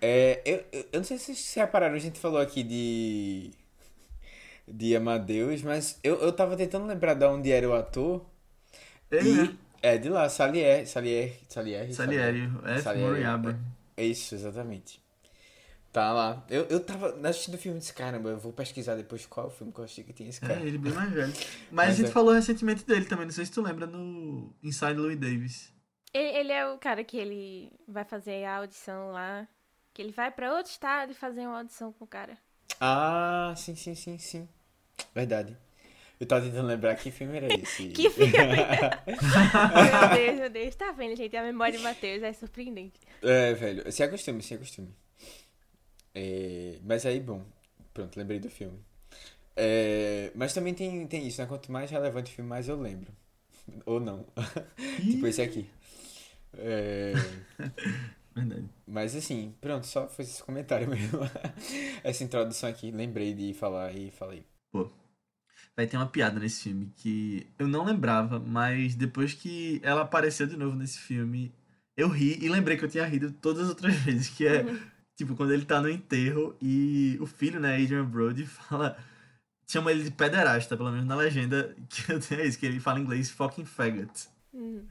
É, 0.01 0.41
eu, 0.45 0.65
eu 0.93 0.99
não 0.99 1.05
sei 1.05 1.19
se 1.19 1.27
vocês 1.27 1.39
se 1.39 1.61
repararam, 1.61 1.95
a 1.95 1.99
gente 1.99 2.19
falou 2.19 2.41
aqui 2.41 2.63
de. 2.63 3.51
de 4.67 4.97
Amadeus, 4.97 5.63
mas 5.63 5.99
eu, 6.03 6.17
eu 6.17 6.33
tava 6.33 6.57
tentando 6.57 6.87
lembrar 6.87 7.15
de 7.15 7.25
onde 7.27 7.51
era 7.51 7.69
o 7.69 7.75
ator. 7.75 8.25
Ele, 9.11 9.29
e 9.29 9.35
né? 9.35 9.57
é 9.83 9.99
de 9.99 10.09
lá, 10.09 10.29
Salieri. 10.29 10.87
Salieri. 10.87 11.37
Salieri. 11.49 11.95
Salieri, 11.95 12.51
F. 12.65 12.83
Salieri, 12.83 13.07
Moriarty. 13.07 13.57
É 13.97 14.05
isso, 14.05 14.35
exatamente. 14.35 15.01
Tá 15.93 16.13
lá. 16.13 16.45
Eu, 16.49 16.67
eu 16.71 16.79
tava 16.79 17.19
assistindo 17.29 17.55
o 17.55 17.59
filme 17.59 17.79
e 17.79 17.81
disse, 17.81 17.93
caramba, 17.93 18.31
eu 18.31 18.39
vou 18.39 18.53
pesquisar 18.53 18.95
depois 18.95 19.27
qual 19.27 19.47
é 19.47 19.49
o 19.49 19.53
filme 19.53 19.73
que 19.73 19.81
eu 19.81 19.85
achei 19.85 20.05
que 20.05 20.13
tinha 20.13 20.29
esse 20.29 20.41
cara. 20.41 20.61
É, 20.61 20.63
ele 20.63 20.79
bem 20.79 20.93
mais 20.93 21.11
velho. 21.11 21.33
Mas, 21.71 21.89
Mas 21.89 21.89
a 21.91 21.93
gente 21.95 22.11
é. 22.11 22.13
falou 22.13 22.33
recentemente 22.33 22.85
dele 22.87 23.05
também, 23.05 23.27
não 23.27 23.33
sei 23.33 23.45
se 23.45 23.51
tu 23.51 23.61
lembra, 23.61 23.87
no 23.87 24.55
Inside 24.63 24.95
Louis 24.95 25.19
Davis. 25.19 25.73
Ele, 26.15 26.29
ele 26.29 26.53
é 26.53 26.67
o 26.69 26.79
cara 26.79 27.03
que 27.03 27.17
ele 27.17 27.73
vai 27.89 28.05
fazer 28.05 28.45
a 28.45 28.59
audição 28.59 29.11
lá. 29.11 29.49
Que 29.93 30.03
ele 30.03 30.13
vai 30.13 30.31
pra 30.31 30.55
outro 30.55 30.71
estado 30.71 31.13
e 31.13 31.15
fazer 31.15 31.41
uma 31.41 31.59
audição 31.59 31.93
com 31.93 32.05
o 32.05 32.09
cara. 32.09 32.39
Ah, 32.81 33.53
sim, 33.57 33.75
sim, 33.75 33.95
sim, 33.95 34.19
sim. 34.19 34.49
Verdade. 35.15 35.57
Eu 36.19 36.27
tava 36.27 36.45
tentando 36.45 36.67
lembrar 36.67 36.95
que 36.97 37.11
filme 37.11 37.37
era 37.37 37.49
esse. 37.61 37.89
Que 37.89 38.11
filme? 38.11 38.33
meu 38.37 40.09
Deus, 40.15 40.39
meu 40.39 40.51
Deus. 40.51 40.75
Tá 40.75 40.93
vendo, 40.93 41.17
gente? 41.17 41.37
A 41.37 41.43
memória 41.43 41.77
de 41.77 41.83
Matheus 41.83 42.23
é 42.23 42.33
surpreendente. 42.33 43.01
É, 43.23 43.55
velho, 43.55 43.91
se 43.91 44.03
acostume, 44.03 44.43
se 44.43 44.55
acostume. 44.55 44.95
É, 46.15 46.79
mas 46.83 47.07
aí, 47.07 47.21
bom, 47.21 47.43
pronto, 47.95 48.19
lembrei 48.19 48.39
do 48.39 48.51
filme. 48.51 48.79
É, 49.57 50.31
mas 50.35 50.53
também 50.53 50.75
tem, 50.75 51.07
tem 51.07 51.27
isso, 51.27 51.41
né? 51.41 51.47
Quanto 51.47 51.73
mais 51.73 51.91
relevante 51.91 52.33
o 52.33 52.35
filme, 52.35 52.49
mais 52.49 52.69
eu 52.69 52.81
lembro. 52.81 53.13
Ou 53.87 53.99
não. 53.99 54.27
tipo 55.11 55.27
esse 55.27 55.41
aqui. 55.43 55.69
É, 56.59 57.13
Verdade. 58.35 58.69
mas 58.87 59.17
assim, 59.17 59.55
pronto, 59.61 59.87
só 59.87 60.09
foi 60.09 60.25
esse 60.25 60.43
comentário 60.43 60.87
mesmo. 60.91 61.21
Essa 62.03 62.25
introdução 62.25 62.69
aqui, 62.69 62.91
lembrei 62.91 63.35
de 63.35 63.53
falar 63.55 63.93
e 63.93 64.11
falei. 64.11 64.45
Vai 65.77 65.87
ter 65.87 65.97
uma 65.97 66.07
piada 66.07 66.39
nesse 66.39 66.65
filme 66.65 66.93
que 66.97 67.47
eu 67.59 67.67
não 67.67 67.85
lembrava, 67.85 68.39
mas 68.39 68.95
depois 68.95 69.33
que 69.33 69.81
ela 69.83 70.03
apareceu 70.03 70.47
de 70.47 70.57
novo 70.57 70.77
nesse 70.77 70.99
filme, 70.99 71.55
eu 71.97 72.09
ri 72.09 72.39
e 72.41 72.49
lembrei 72.49 72.77
que 72.77 72.85
eu 72.85 72.89
tinha 72.89 73.07
rido 73.07 73.33
todas 73.33 73.63
as 73.63 73.69
outras 73.71 73.95
vezes, 74.05 74.29
que 74.29 74.47
é 74.47 74.65
tipo 75.17 75.35
quando 75.35 75.53
ele 75.53 75.65
tá 75.65 75.81
no 75.81 75.89
enterro 75.89 76.57
e 76.61 77.17
o 77.21 77.27
filho, 77.27 77.59
né, 77.59 77.77
Adrian 77.77 78.05
Brody, 78.05 78.47
fala 78.47 78.97
chama 79.67 79.93
ele 79.93 80.03
de 80.03 80.11
pederasta, 80.11 80.77
pelo 80.77 80.91
menos 80.91 81.07
na 81.07 81.15
legenda 81.15 81.75
que 81.89 82.13
eu 82.13 82.21
tenho 82.21 82.41
é 82.41 82.47
isso, 82.47 82.59
que 82.59 82.67
ele 82.67 82.81
fala 82.81 82.99
em 82.99 83.03
inglês 83.03 83.31
fucking 83.31 83.65
faggot. 83.65 84.29
Hum. 84.53 84.85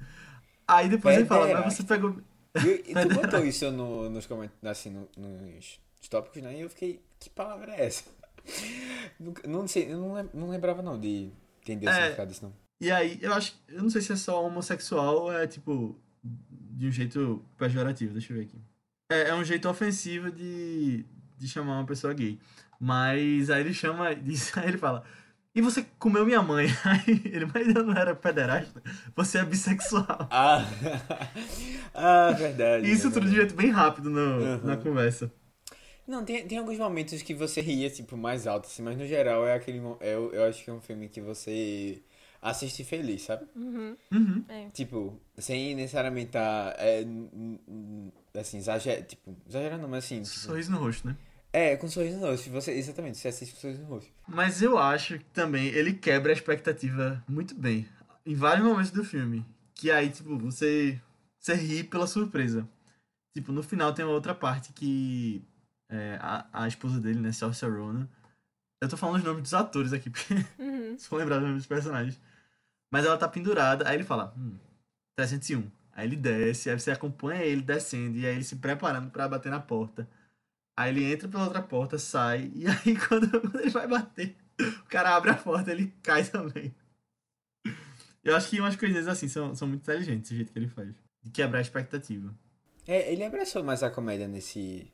Aí 0.65 0.87
depois 0.87 1.17
ele 1.17 1.25
fala, 1.25 1.41
mas 1.41 1.49
Pederasta. 1.49 1.81
você 1.81 1.83
pegou 1.83 2.21
E, 2.55 2.91
e 2.91 2.93
tu 2.93 3.13
botou 3.13 3.45
isso 3.45 3.69
no, 3.71 4.09
nos 4.09 4.25
comentários, 4.25 4.79
assim, 4.79 4.89
no- 4.89 5.07
nos 5.17 5.79
tópicos, 6.09 6.41
né? 6.41 6.55
E 6.57 6.61
eu 6.61 6.69
fiquei, 6.69 7.01
que 7.19 7.29
palavra 7.29 7.73
é 7.75 7.85
essa? 7.85 8.03
Nunca- 9.19 9.47
Não 9.47 9.67
sei, 9.67 9.91
eu 9.91 9.97
não, 9.99 10.13
lem- 10.13 10.29
não 10.33 10.49
lembrava 10.49 10.81
não 10.81 10.99
de 10.99 11.29
entender 11.61 11.85
o 11.85 11.89
É. 11.89 11.93
significado 11.93 12.29
disso, 12.31 12.45
não. 12.45 12.53
E 12.81 12.89
aí, 12.91 13.19
eu 13.21 13.33
acho. 13.33 13.53
Eu 13.67 13.83
não 13.83 13.89
sei 13.89 14.01
se 14.01 14.13
é 14.13 14.15
só 14.15 14.43
homossexual 14.45 15.23
ou 15.23 15.33
é 15.33 15.45
tipo. 15.45 15.99
De 16.21 16.87
um 16.87 16.91
jeito 16.91 17.43
pejorativo, 17.57 18.13
deixa 18.13 18.31
eu 18.31 18.37
ver 18.37 18.43
aqui. 18.43 18.57
É, 19.11 19.29
é 19.29 19.35
um 19.35 19.43
jeito 19.43 19.67
ofensivo 19.67 20.31
de, 20.31 21.05
de 21.37 21.47
chamar 21.47 21.73
uma 21.77 21.85
pessoa 21.85 22.13
gay. 22.13 22.39
Mas 22.79 23.49
aí 23.49 23.61
ele 23.61 23.73
chama. 23.73 24.15
Diz, 24.15 24.57
aí 24.57 24.69
ele 24.69 24.77
fala. 24.77 25.03
E 25.55 25.61
você 25.61 25.83
comeu 25.97 26.25
minha 26.25 26.41
mãe? 26.41 26.67
Aí 26.85 27.21
ele, 27.25 27.45
mas 27.53 27.67
eu 27.75 27.83
não 27.83 27.93
era 27.93 28.15
pederasta. 28.15 28.81
Você 29.15 29.39
é 29.39 29.45
bissexual. 29.45 30.27
Ah, 30.29 30.63
ah 31.93 32.31
verdade. 32.37 32.89
Isso 32.89 33.07
é 33.07 33.11
tudo 33.11 33.27
de 33.27 33.35
jeito 33.35 33.55
bem 33.55 33.69
rápido 33.71 34.09
no, 34.09 34.19
Uhum. 34.41 34.59
na 34.63 34.77
conversa. 34.77 35.31
Não, 36.07 36.23
tem, 36.25 36.47
tem 36.47 36.57
alguns 36.57 36.77
momentos 36.77 37.21
que 37.21 37.33
você 37.35 37.61
ria, 37.61 37.89
tipo, 37.89 38.17
mais 38.17 38.47
alto, 38.47 38.65
assim, 38.65 38.81
mas 38.81 38.97
no 38.97 39.05
geral 39.05 39.45
é 39.45 39.53
aquele. 39.53 39.79
é, 39.99 40.15
eu, 40.15 40.31
eu 40.33 40.43
acho 40.45 40.63
que 40.63 40.69
é 40.69 40.73
um 40.73 40.81
filme 40.81 41.07
que 41.07 41.21
você 41.21 42.01
assiste 42.41 42.83
feliz, 42.83 43.23
sabe? 43.23 43.45
Uhum. 43.55 43.95
Uhum. 44.11 44.43
É. 44.49 44.69
Tipo, 44.73 45.19
sem 45.37 45.75
necessariamente 45.75 46.27
estar. 46.27 46.73
É, 46.79 47.01
n- 47.01 47.59
n- 47.67 48.11
assim, 48.35 48.57
exager, 48.57 49.05
tipo, 49.05 49.35
exagerando, 49.47 49.87
mas 49.87 50.05
assim. 50.05 50.21
Tipo, 50.23 50.35
Sorriso 50.35 50.71
no 50.71 50.79
rosto, 50.79 51.07
né? 51.07 51.15
É, 51.51 51.75
com 51.75 51.87
sorriso 51.87 52.17
no 52.17 52.27
rosto. 52.27 52.49
Você, 52.51 52.71
exatamente, 52.73 53.17
você 53.17 53.27
assiste 53.27 53.55
com 53.55 53.61
sorriso 53.61 53.81
no 53.81 53.87
rosto. 53.87 54.11
Mas 54.27 54.61
eu 54.61 54.77
acho 54.77 55.17
que 55.17 55.25
também 55.25 55.67
ele 55.67 55.93
quebra 55.93 56.31
a 56.31 56.35
expectativa 56.35 57.23
muito 57.27 57.55
bem. 57.55 57.87
Em 58.25 58.35
vários 58.35 58.65
momentos 58.65 58.91
do 58.91 59.03
filme. 59.03 59.45
Que 59.73 59.89
aí, 59.89 60.09
tipo, 60.09 60.37
você, 60.37 60.99
você 61.39 61.55
ri 61.55 61.83
pela 61.83 62.05
surpresa. 62.05 62.67
Tipo, 63.33 63.51
no 63.51 63.63
final 63.63 63.93
tem 63.93 64.05
uma 64.05 64.13
outra 64.13 64.35
parte 64.35 64.73
que 64.73 65.41
é, 65.89 66.17
a, 66.21 66.47
a 66.53 66.67
esposa 66.67 66.99
dele, 66.99 67.19
né, 67.19 67.31
Saoirse 67.31 67.65
Ronan. 67.65 68.07
Eu 68.81 68.87
tô 68.87 68.95
falando 68.95 69.17
os 69.17 69.23
nomes 69.23 69.43
dos 69.43 69.53
atores 69.53 69.91
aqui, 69.93 70.09
porque 70.09 70.33
Uhum. 70.59 70.97
só 70.99 71.15
lembrar 71.15 71.37
os 71.37 71.43
nomes 71.43 71.57
dos 71.57 71.67
personagens. 71.67 72.19
Mas 72.91 73.05
ela 73.05 73.17
tá 73.17 73.27
pendurada, 73.27 73.87
aí 73.87 73.95
ele 73.95 74.03
fala, 74.03 74.33
hum, 74.37 74.57
301. 75.15 75.69
Aí 75.91 76.07
ele 76.07 76.15
desce, 76.15 76.69
aí 76.69 76.79
você 76.79 76.91
acompanha 76.91 77.43
ele 77.43 77.61
descendo, 77.61 78.17
e 78.17 78.25
aí 78.25 78.35
ele 78.35 78.43
se 78.43 78.55
preparando 78.55 79.09
pra 79.11 79.27
bater 79.27 79.51
na 79.51 79.59
porta. 79.59 80.07
Aí 80.79 80.91
ele 80.91 81.11
entra 81.11 81.27
pela 81.27 81.43
outra 81.43 81.61
porta, 81.61 81.99
sai, 81.99 82.49
e 82.55 82.65
aí 82.65 82.95
quando, 83.05 83.29
quando 83.29 83.59
ele 83.59 83.69
vai 83.69 83.85
bater, 83.85 84.33
o 84.57 84.85
cara 84.85 85.13
abre 85.13 85.29
a 85.31 85.35
porta 85.35 85.73
ele 85.73 85.93
cai 86.01 86.23
também. 86.23 86.73
Eu 88.23 88.33
acho 88.33 88.49
que 88.49 88.61
umas 88.61 88.77
coisinhas 88.77 89.05
assim 89.05 89.27
são, 89.27 89.53
são 89.53 89.67
muito 89.67 89.81
inteligentes, 89.81 90.31
o 90.31 90.35
jeito 90.35 90.53
que 90.53 90.57
ele 90.57 90.69
faz. 90.69 90.95
De 91.21 91.31
quebrar 91.31 91.59
a 91.59 91.61
expectativa. 91.61 92.33
É, 92.87 93.11
ele 93.11 93.25
abraçou 93.25 93.61
mais 93.61 93.83
a 93.83 93.91
comédia 93.91 94.25
nesse, 94.25 94.89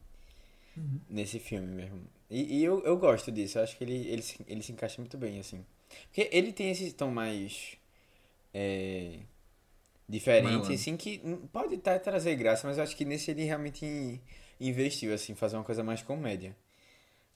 nesse 1.08 1.38
filme 1.38 1.68
mesmo. 1.68 2.02
E, 2.32 2.58
e 2.58 2.64
eu, 2.64 2.84
eu 2.84 2.98
gosto 2.98 3.32
disso, 3.32 3.60
eu 3.60 3.64
acho 3.64 3.78
que 3.78 3.84
ele, 3.84 4.08
ele, 4.08 4.24
se, 4.24 4.44
ele 4.48 4.64
se 4.64 4.72
encaixa 4.72 5.00
muito 5.00 5.20
bem, 5.20 5.40
assim. 5.40 5.64
Porque 6.06 6.28
ele 6.32 6.52
tem 6.52 6.72
esse 6.72 6.94
tom 6.94 7.12
mais. 7.12 7.78
É, 8.52 9.20
diferente, 10.10 10.74
assim, 10.74 10.98
que 10.98 11.22
hum, 11.24 11.46
pode 11.54 11.76
até 11.76 12.00
trazer 12.00 12.36
graça, 12.38 12.68
mas 12.68 12.80
eu 12.80 12.84
acho 12.84 12.98
que 12.98 13.06
nesse 13.06 13.30
ele 13.30 13.44
realmente 13.44 14.20
investiu, 14.60 15.14
assim, 15.14 15.36
fazer 15.36 15.56
uma 15.58 15.64
coisa 15.64 15.84
mais 15.84 16.02
comédia. 16.02 16.56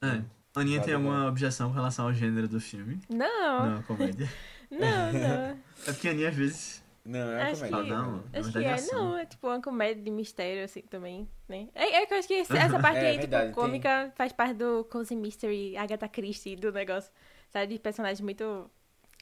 É. 0.01 0.21
Aninha 0.55 0.81
tem 0.81 0.93
alguma 0.93 1.27
objeção 1.27 1.69
com 1.69 1.75
relação 1.75 2.05
ao 2.05 2.13
gênero 2.13 2.47
do 2.47 2.59
filme? 2.59 2.99
Não, 3.09 3.65
Não, 3.69 3.79
a 3.79 3.83
comédia. 3.83 4.27
não, 4.71 5.13
não. 5.13 5.59
É 5.87 5.93
porque 5.93 6.07
a 6.07 6.11
Aninha 6.11 6.29
às 6.29 6.35
vezes. 6.35 6.83
Não, 7.05 7.19
é 7.19 7.35
uma 7.37 7.43
Acho 7.51 7.55
comédia. 7.61 7.83
que- 7.83 7.91
Ah, 7.91 7.95
não. 8.03 8.23
Acho 8.33 8.51
que 8.51 8.57
é 8.59 8.63
é, 8.63 8.73
ação. 8.73 8.99
não, 8.99 9.17
é 9.17 9.25
tipo 9.25 9.47
uma 9.47 9.61
comédia 9.61 10.03
de 10.03 10.11
mistério, 10.11 10.63
assim, 10.63 10.81
também, 10.81 11.27
né? 11.47 11.67
É, 11.73 12.01
é 12.01 12.05
que 12.05 12.13
eu 12.13 12.17
acho 12.19 12.27
que 12.27 12.33
esse- 12.35 12.55
essa 12.57 12.79
parte 12.79 12.97
É, 12.97 13.07
aí, 13.11 13.17
verdade, 13.17 13.47
tipo, 13.49 13.61
cômica, 13.61 14.11
faz 14.15 14.31
parte 14.33 14.55
do 14.55 14.83
Cozy 14.85 15.15
Mystery, 15.15 15.77
Agatha 15.77 16.07
Christie, 16.09 16.55
do 16.55 16.71
negócio, 16.71 17.11
sabe? 17.49 17.73
De 17.73 17.79
personagens 17.79 18.19
muito 18.21 18.69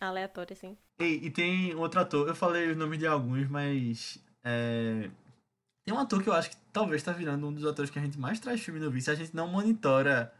aleatórios, 0.01 0.57
assim. 0.57 0.75
E, 0.99 1.27
e 1.27 1.29
tem 1.29 1.75
outro 1.75 1.99
ator, 1.99 2.27
eu 2.27 2.35
falei 2.35 2.69
os 2.71 2.75
nomes 2.77 2.97
de 2.99 3.05
alguns, 3.07 3.47
mas. 3.47 4.17
é, 4.43 5.09
Tem 5.87 5.95
um 5.95 5.99
ator 5.99 6.21
que 6.21 6.27
eu 6.27 6.33
acho 6.33 6.49
que 6.49 6.57
talvez 6.73 7.01
tá 7.01 7.13
virando 7.13 7.47
um 7.47 7.53
dos 7.53 7.65
atores 7.65 7.89
que 7.89 7.97
a 7.97 8.01
gente 8.01 8.19
mais 8.19 8.41
traz 8.41 8.59
filme 8.59 8.77
no 8.77 8.91
Vice. 8.91 9.09
A 9.09 9.15
gente 9.15 9.33
não 9.33 9.47
monitora 9.47 10.33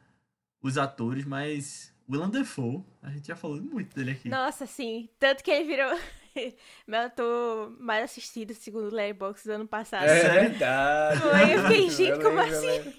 os 0.62 0.78
atores, 0.78 1.24
mas. 1.24 1.96
Willem 2.10 2.30
Dafoe, 2.30 2.84
a 3.02 3.10
gente 3.12 3.28
já 3.28 3.36
falou 3.36 3.56
muito 3.62 3.96
dele 3.96 4.12
aqui. 4.12 4.28
Nossa, 4.28 4.66
sim. 4.66 5.08
Tanto 5.18 5.42
que 5.42 5.50
ele 5.50 5.64
virou 5.66 5.98
meu 6.86 7.00
ator 7.00 7.70
mais 7.80 8.04
assistido, 8.04 8.54
segundo 8.54 8.90
o 8.90 8.94
Letterboxd 8.94 9.48
do 9.48 9.54
ano 9.54 9.68
passado. 9.68 10.04
É 10.06 10.48
verdade. 10.48 11.22
Foi, 11.22 11.54
eu 11.54 11.62
fiquei, 11.64 11.90
gente, 11.92 12.22
como 12.22 12.36
lembro, 12.40 12.54
eu 12.54 12.58
assim? 12.58 12.68
lembro. 12.68 12.94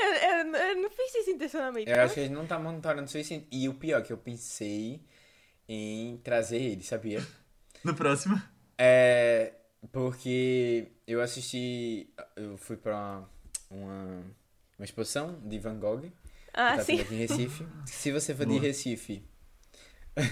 Eu, 0.00 0.08
eu- 0.14 0.56
eu 0.68 0.82
não 0.82 0.90
fiz 0.90 1.14
isso 1.14 1.30
intencionalmente. 1.30 1.88
Eu 1.90 2.00
acho 2.00 2.14
que 2.14 2.20
a 2.20 2.22
gente 2.24 2.32
não 2.34 2.44
tá 2.46 2.58
monitorando 2.58 3.04
o 3.04 3.08
suficiente. 3.08 3.46
E 3.52 3.68
o 3.68 3.74
pior, 3.74 4.02
que 4.02 4.12
eu 4.12 4.18
pensei 4.18 5.00
em 5.68 6.16
trazer 6.18 6.58
ele, 6.60 6.82
sabia? 6.82 7.24
No 7.84 7.94
próximo. 7.94 8.40
É. 8.76 9.52
Porque 9.92 10.88
eu 11.06 11.20
assisti. 11.20 12.12
Eu 12.36 12.56
fui 12.56 12.76
pra 12.76 13.24
uma, 13.70 14.24
uma, 14.78 14.84
exposição 14.84 15.38
de 15.40 15.58
Van 15.58 15.78
Gogh. 15.78 16.02
que 16.02 16.12
Ah, 16.52 16.76
tá 16.76 16.84
sim. 16.84 17.00
aqui 17.00 17.14
em 17.14 17.18
Recife. 17.18 17.66
Se 17.86 18.10
você 18.12 18.34
for 18.34 18.44
de 18.46 18.52
Boa. 18.52 18.60
Recife, 18.60 19.22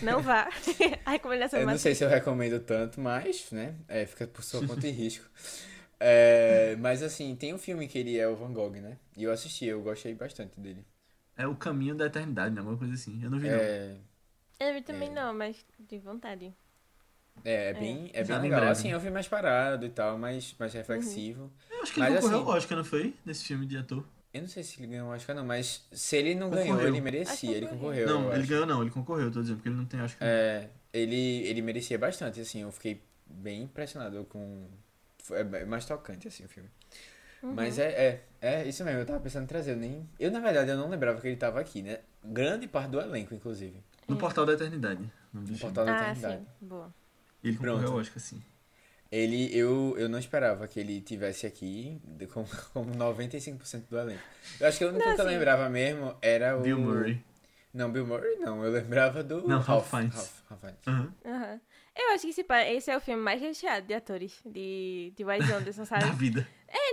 Não 0.03 0.21
vá. 0.21 0.49
A 1.05 1.11
recomendação 1.13 1.61
eu 1.61 1.67
não 1.67 1.79
sei 1.79 1.95
se 1.95 2.05
eu 2.05 2.09
recomendo 2.09 2.59
tanto, 2.61 3.01
mas, 3.01 3.51
né? 3.53 3.77
É, 3.89 4.05
fica 4.07 4.27
por 4.27 4.43
sua 4.43 4.63
conta 4.67 4.87
e 4.87 4.91
risco. 4.91 5.25
É, 5.99 6.77
mas 6.77 7.03
assim, 7.03 7.35
tem 7.37 7.55
um 7.55 7.59
filme 7.59 7.89
que 7.89 7.99
ele 7.99 8.19
é 8.19 8.29
o 8.29 8.37
Van 8.37 8.53
Gogh, 8.53 8.77
né? 8.81 8.99
E 9.17 9.23
eu 9.25 9.33
assisti, 9.33 9.65
eu 9.67 9.81
gostei 9.83 10.15
bastante 10.15 10.59
dele. 10.61 10.85
É 11.37 11.47
o 11.47 11.55
caminho 11.57 11.95
da 11.95 12.07
eternidade, 12.07 12.55
né? 12.55 12.61
Alguma 12.61 12.79
coisa 12.79 12.95
assim. 12.95 13.23
Eu 13.23 13.31
não 13.31 13.39
vi, 13.39 13.49
não. 13.49 13.59
É, 13.59 13.97
Eu 14.59 14.83
também 14.83 15.09
É. 15.09 15.13
não, 15.13 15.35
mas 15.35 15.65
de 15.79 15.99
vontade. 15.99 16.55
É, 17.45 17.71
é 17.71 17.75
bem, 17.75 18.11
é 18.13 18.25
Já 18.25 18.35
bem 18.35 18.39
em 18.39 18.43
legal. 18.45 18.61
breve. 18.61 18.73
Assim, 18.73 18.91
é 18.93 18.97
um 18.97 19.01
filme 19.01 19.15
mais 19.15 19.29
parado 19.29 19.87
e 19.87 19.91
tal, 19.91 20.19
mais, 20.19 20.55
mais 20.59 20.73
reflexivo. 20.73 21.51
Eu 21.71 21.83
acho 21.83 21.93
que 21.95 22.01
ele 22.01 22.11
Mas 22.11 22.21
concorreu 22.21 22.39
assim- 22.41 22.51
ao 22.51 22.57
Oscar, 22.57 22.79
não 22.79 22.85
foi? 22.85 23.15
Nesse 23.25 23.45
filme 23.45 23.67
de 23.67 23.77
ator. 23.77 24.05
Eu 24.35 24.43
não 24.43 24.49
sei 24.49 24.63
se 24.63 24.79
ele 24.81 24.89
ganhou 24.89 25.09
o 25.09 25.13
Oscar, 25.15 25.35
não, 25.35 25.45
mas 25.47 25.87
se 25.93 26.17
ele 26.17 26.35
não 26.35 26.51
Concorreu. 26.51 26.75
ganhou, 26.77 26.89
ele 26.89 27.01
merecia. 27.01 27.57
Ele 27.57 27.67
concorreu. 27.69 28.07
não, 28.07 28.25
eu 28.25 28.33
ele 28.33 28.41
acho. 28.41 28.49
ganhou, 28.51 28.67
não. 28.67 28.83
Ele 28.83 28.91
concorreu, 28.91 29.31
tô 29.31 29.41
dizendo, 29.41 29.57
porque 29.57 29.69
ele 29.71 29.77
não 29.77 29.87
tem 29.87 30.01
Oscar. 30.03 30.29
É, 30.29 30.69
ele, 30.93 31.17
ele 31.47 31.63
merecia 31.63 31.99
bastante, 31.99 32.41
assim, 32.41 32.61
eu 32.63 32.71
fiquei 32.71 33.03
bem 33.27 33.63
impressionado 33.63 34.25
com... 34.29 34.67
É 35.31 35.41
é 35.63 35.65
mais 35.65 35.85
tocante, 35.87 36.29
assim, 36.29 36.45
o 36.45 36.49
filme. 36.49 36.69
Uhum. 37.43 37.53
Mas 37.55 37.79
é, 37.79 37.89
é, 37.89 38.23
é 38.63 38.69
isso 38.69 38.85
mesmo, 38.85 39.01
eu 39.01 39.07
tava 39.07 39.21
pensando 39.21 39.45
em 39.45 39.47
trazer, 39.47 39.73
eu 39.73 39.77
nem... 39.77 40.07
Eu, 40.21 40.31
na 40.31 40.39
verdade, 40.41 40.71
eu 40.71 40.77
não 40.77 40.89
lembrava 40.89 41.21
que 41.21 41.27
ele 41.29 41.37
tava 41.37 41.59
aqui, 41.61 41.81
né? 41.83 42.01
Grande 42.25 42.67
parte 42.69 42.91
do 42.91 43.01
elenco, 43.01 43.35
inclusive. 43.35 43.83
No 44.07 44.17
Portal 44.17 44.45
da 44.45 44.53
Eternidade. 44.53 45.11
No. 45.33 45.59
Portal 45.59 45.85
da 45.87 45.93
Ah, 45.93 46.03
Eternidade. 46.11 46.39
sim. 46.43 46.47
Boa. 46.67 46.95
Ele 47.49 47.57
concorreu 47.57 47.79
Pronto. 47.79 47.93
ao 47.93 47.99
Oscar, 48.01 48.19
sim. 48.21 48.43
Ele, 49.11 49.57
eu, 49.57 49.95
eu 49.97 50.09
não 50.09 50.19
esperava 50.19 50.67
que 50.67 50.81
ele 50.81 51.01
tivesse 51.01 51.47
aqui 51.47 52.01
como, 52.33 52.47
como 52.73 52.93
95% 52.95 53.89
do 53.89 53.99
elenco. 53.99 54.23
Eu 54.61 54.67
acho 54.67 54.79
que 54.79 54.85
o 54.85 54.89
único 54.89 55.05
Não, 55.07 55.15
que 55.15 55.21
eu 55.21 55.25
assim- 55.27 55.35
lembrava 55.35 55.69
mesmo 55.69 56.17
era 56.21 56.57
o... 56.59 56.61
Bill 56.61 56.79
Murray. 56.79 57.25
Não, 57.73 57.91
Bill 57.91 58.07
Murray 58.07 58.37
não, 58.37 58.65
eu 58.65 58.73
lembrava 58.73 59.23
do... 59.23 59.47
Não, 59.47 59.61
Ralph 59.61 59.89
Fiennes. 59.91 60.15
Ralph, 60.15 60.41
Ralph 60.49 60.61
Fiennes. 60.83 61.61
Eu 61.95 62.11
acho 62.13 62.23
que 62.25 62.29
esse, 62.31 62.45
esse 62.75 62.91
é 62.91 62.97
o 62.97 63.01
filme 63.01 63.23
mais 63.23 63.41
recheado 63.41 63.87
de 63.87 63.95
atores 63.95 64.41
de, 64.45 65.13
de 65.17 65.25
Wes 65.25 65.51
Anderson, 65.51 65.85
sabe? 65.87 66.05
Da 66.05 66.11
vida. 66.13 66.47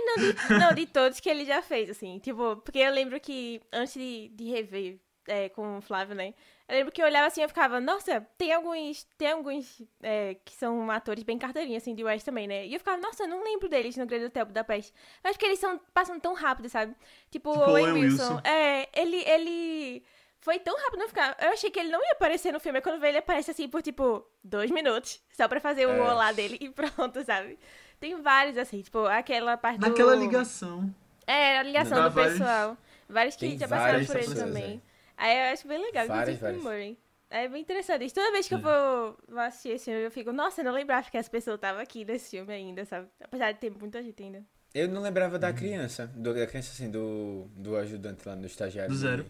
Não 0.06 0.16
de, 0.16 0.58
não, 0.58 0.74
de 0.74 0.86
todos 0.86 1.20
que 1.20 1.28
ele 1.28 1.44
já 1.44 1.60
fez, 1.62 1.90
assim. 1.90 2.18
Tipo, 2.20 2.56
porque 2.58 2.78
eu 2.78 2.92
lembro 2.92 3.18
que 3.18 3.60
antes 3.72 3.94
de, 3.94 4.28
de 4.28 4.44
rever 4.50 4.98
é, 5.26 5.48
com 5.48 5.78
o 5.78 5.80
Flávio, 5.80 6.14
né? 6.14 6.32
Eu 6.66 6.76
lembro 6.76 6.92
que 6.92 7.02
eu 7.02 7.06
olhava 7.06 7.26
assim 7.26 7.40
e 7.42 7.44
eu 7.44 7.48
ficava, 7.48 7.78
nossa, 7.80 8.26
tem 8.38 8.50
alguns. 8.52 9.04
Tem 9.18 9.30
alguns 9.32 9.82
é, 10.02 10.36
que 10.44 10.54
são 10.54 10.90
atores 10.90 11.22
bem 11.22 11.36
carteirinha, 11.38 11.76
assim, 11.76 11.94
de 11.94 12.02
Wes 12.02 12.22
também, 12.24 12.46
né? 12.46 12.66
E 12.66 12.72
eu 12.72 12.78
ficava, 12.78 12.96
nossa, 12.96 13.24
eu 13.24 13.28
não 13.28 13.44
lembro 13.44 13.68
deles 13.68 13.96
no 13.98 14.06
Grande 14.06 14.24
Hotel 14.26 14.46
Budapeste. 14.46 14.92
Eu 15.22 15.28
acho 15.30 15.38
que 15.38 15.44
eles 15.44 15.58
são 15.58 15.78
passam 15.92 16.18
tão 16.18 16.32
rápido, 16.32 16.68
sabe? 16.70 16.94
Tipo, 17.30 17.52
Tipo 17.52 17.60
o 17.64 17.70
Owen 17.70 17.92
Wilson. 17.92 18.40
É, 18.44 18.88
ele. 18.98 19.16
ele... 19.28 20.02
Foi 20.40 20.58
tão 20.58 20.76
rápido 20.76 21.00
não 21.00 21.08
ficar. 21.08 21.34
Eu 21.40 21.50
achei 21.52 21.70
que 21.70 21.78
ele 21.80 21.88
não 21.90 22.02
ia 22.02 22.12
aparecer 22.12 22.52
no 22.52 22.60
filme. 22.60 22.80
Quando 22.82 23.00
vê 23.00 23.08
ele 23.08 23.18
aparece 23.18 23.50
assim 23.50 23.66
por 23.66 23.80
tipo 23.80 24.26
dois 24.42 24.70
minutos. 24.70 25.22
Só 25.32 25.48
pra 25.48 25.58
fazer 25.58 25.86
o 25.86 25.90
É. 25.90 26.00
olá 26.12 26.32
dele 26.32 26.58
e 26.60 26.68
pronto, 26.68 27.24
sabe? 27.24 27.58
Tem 27.98 28.20
vários, 28.20 28.58
assim, 28.58 28.82
tipo, 28.82 28.98
aquela 29.06 29.56
parte 29.56 29.78
do- 29.80 29.88
Naquela 29.88 30.14
ligação. 30.14 30.94
é, 31.26 31.58
a 31.58 31.62
ligação 31.62 31.96
Dá 31.96 32.08
do 32.08 32.14
vários- 32.14 32.38
pessoal. 32.38 32.76
Vários 33.08 33.36
que 33.36 33.48
Tem 33.48 33.58
já 33.58 33.66
passaram 33.68 34.04
por 34.04 34.16
ele 34.16 34.34
também. 34.34 34.82
é. 34.90 34.93
Aí 35.16 35.36
eu 35.48 35.52
acho 35.52 35.66
bem 35.68 35.78
legal, 35.80 36.06
Várias, 36.06 36.36
inclusive 36.36 36.58
várias. 36.60 36.62
Murray. 36.62 36.98
É 37.30 37.48
bem 37.48 37.62
interessante. 37.62 38.12
Toda 38.12 38.30
vez 38.32 38.46
que 38.46 38.54
eu 38.54 38.58
vou, 38.60 39.16
vou 39.28 39.40
assistir 39.40 39.70
esse 39.70 39.86
filme, 39.86 40.00
eu 40.04 40.10
fico, 40.10 40.32
nossa, 40.32 40.60
eu 40.60 40.64
não 40.64 40.72
lembrava 40.72 41.10
que 41.10 41.16
essa 41.16 41.30
pessoa 41.30 41.58
tava 41.58 41.80
aqui 41.82 42.04
nesse 42.04 42.30
filme 42.36 42.52
ainda, 42.52 42.84
sabe? 42.84 43.08
Apesar 43.20 43.52
de 43.52 43.58
ter 43.58 43.70
muita 43.70 44.02
gente 44.02 44.22
ainda. 44.22 44.44
Eu 44.72 44.88
não 44.88 45.02
lembrava 45.02 45.34
Uhum. 45.34 45.40
da 45.40 45.52
criança, 45.52 46.06
do, 46.14 46.34
da 46.34 46.46
criança 46.46 46.70
assim, 46.72 46.90
do, 46.90 47.46
do 47.56 47.76
ajudante 47.76 48.26
lá 48.28 48.36
no 48.36 48.46
estagiário. 48.46 48.90
Do 48.90 48.96
Zero. 48.96 49.26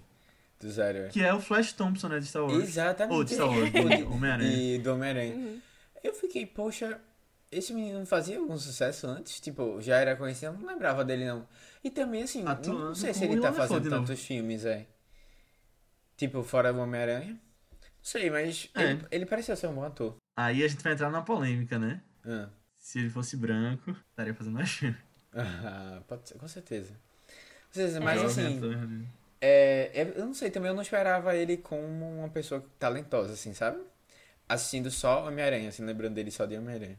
Do 0.60 0.70
Zero, 0.70 0.98
é. 0.98 1.08
Que 1.08 1.22
é 1.22 1.32
o 1.34 1.40
Flash 1.40 1.72
Thompson, 1.72 2.08
né? 2.08 2.18
De 2.18 2.26
Star 2.26 2.42
Wars. 2.44 2.62
Exatamente. 2.62 3.14
Ou 3.14 3.24
de 3.24 3.34
Star 3.34 3.48
Wars, 3.48 3.70
do 3.70 3.78
Homem-Aranha. 4.12 4.52
E 4.74 4.78
do 4.78 4.92
Homem-Aranha. 4.94 5.34
Uhum. 5.34 5.60
Eu 6.02 6.14
fiquei, 6.14 6.44
poxa, 6.46 7.00
esse 7.50 7.72
menino 7.72 7.98
não 8.00 8.06
fazia 8.06 8.38
algum 8.38 8.56
sucesso 8.58 9.06
antes? 9.06 9.40
Tipo, 9.40 9.80
já 9.80 9.96
era 9.98 10.16
conhecido, 10.16 10.52
eu 10.54 10.58
não 10.60 10.66
lembrava 10.66 11.04
dele 11.04 11.24
não. 11.26 11.46
E 11.82 11.90
também, 11.90 12.22
assim, 12.22 12.42
não- 12.42 12.94
sei 12.94 13.14
se 13.14 13.24
ele 13.24 13.40
tá 13.40 13.52
fazendo 13.52 13.88
tantos 13.88 14.20
filmes, 14.22 14.64
é. 14.64 14.86
Tipo, 16.16 16.42
fora 16.42 16.72
do 16.72 16.80
Homem-Aranha. 16.80 17.32
Não 17.32 17.40
sei, 18.02 18.30
mas 18.30 18.70
É. 18.74 18.82
ele, 18.82 19.06
ele 19.10 19.26
parecia 19.26 19.56
ser 19.56 19.66
um 19.68 19.74
bom 19.74 19.84
ator. 19.84 20.16
Aí 20.36 20.62
a 20.64 20.68
gente 20.68 20.82
vai 20.82 20.92
entrar 20.92 21.10
numa 21.10 21.24
polêmica, 21.24 21.78
né? 21.78 22.02
Ah, 22.24 22.48
Se 22.78 22.98
ele 22.98 23.10
fosse 23.10 23.36
branco, 23.36 23.90
estaria 24.10 24.34
fazendo 24.34 24.54
mais 24.54 24.70
filme. 24.70 24.96
Ah, 25.32 26.02
pode 26.06 26.28
ser, 26.28 26.38
com 26.38 26.46
certeza. 26.48 26.98
Mas 28.00 28.22
assim, 28.22 28.60
né? 28.60 29.06
É, 29.40 29.90
é- 30.02 30.12
eu 30.16 30.26
não 30.26 30.34
sei, 30.34 30.50
também 30.50 30.68
eu 30.70 30.74
não 30.74 30.82
esperava 30.82 31.34
ele 31.34 31.56
como 31.56 32.18
uma 32.20 32.28
pessoa 32.28 32.64
talentosa, 32.78 33.32
assim, 33.34 33.52
sabe? 33.52 33.82
Assistindo 34.48 34.90
só 34.90 35.26
Homem-Aranha, 35.26 35.68
assim, 35.70 35.84
lembrando 35.84 36.14
dele 36.14 36.30
só 36.30 36.46
de 36.46 36.56
Homem-Aranha. 36.56 36.98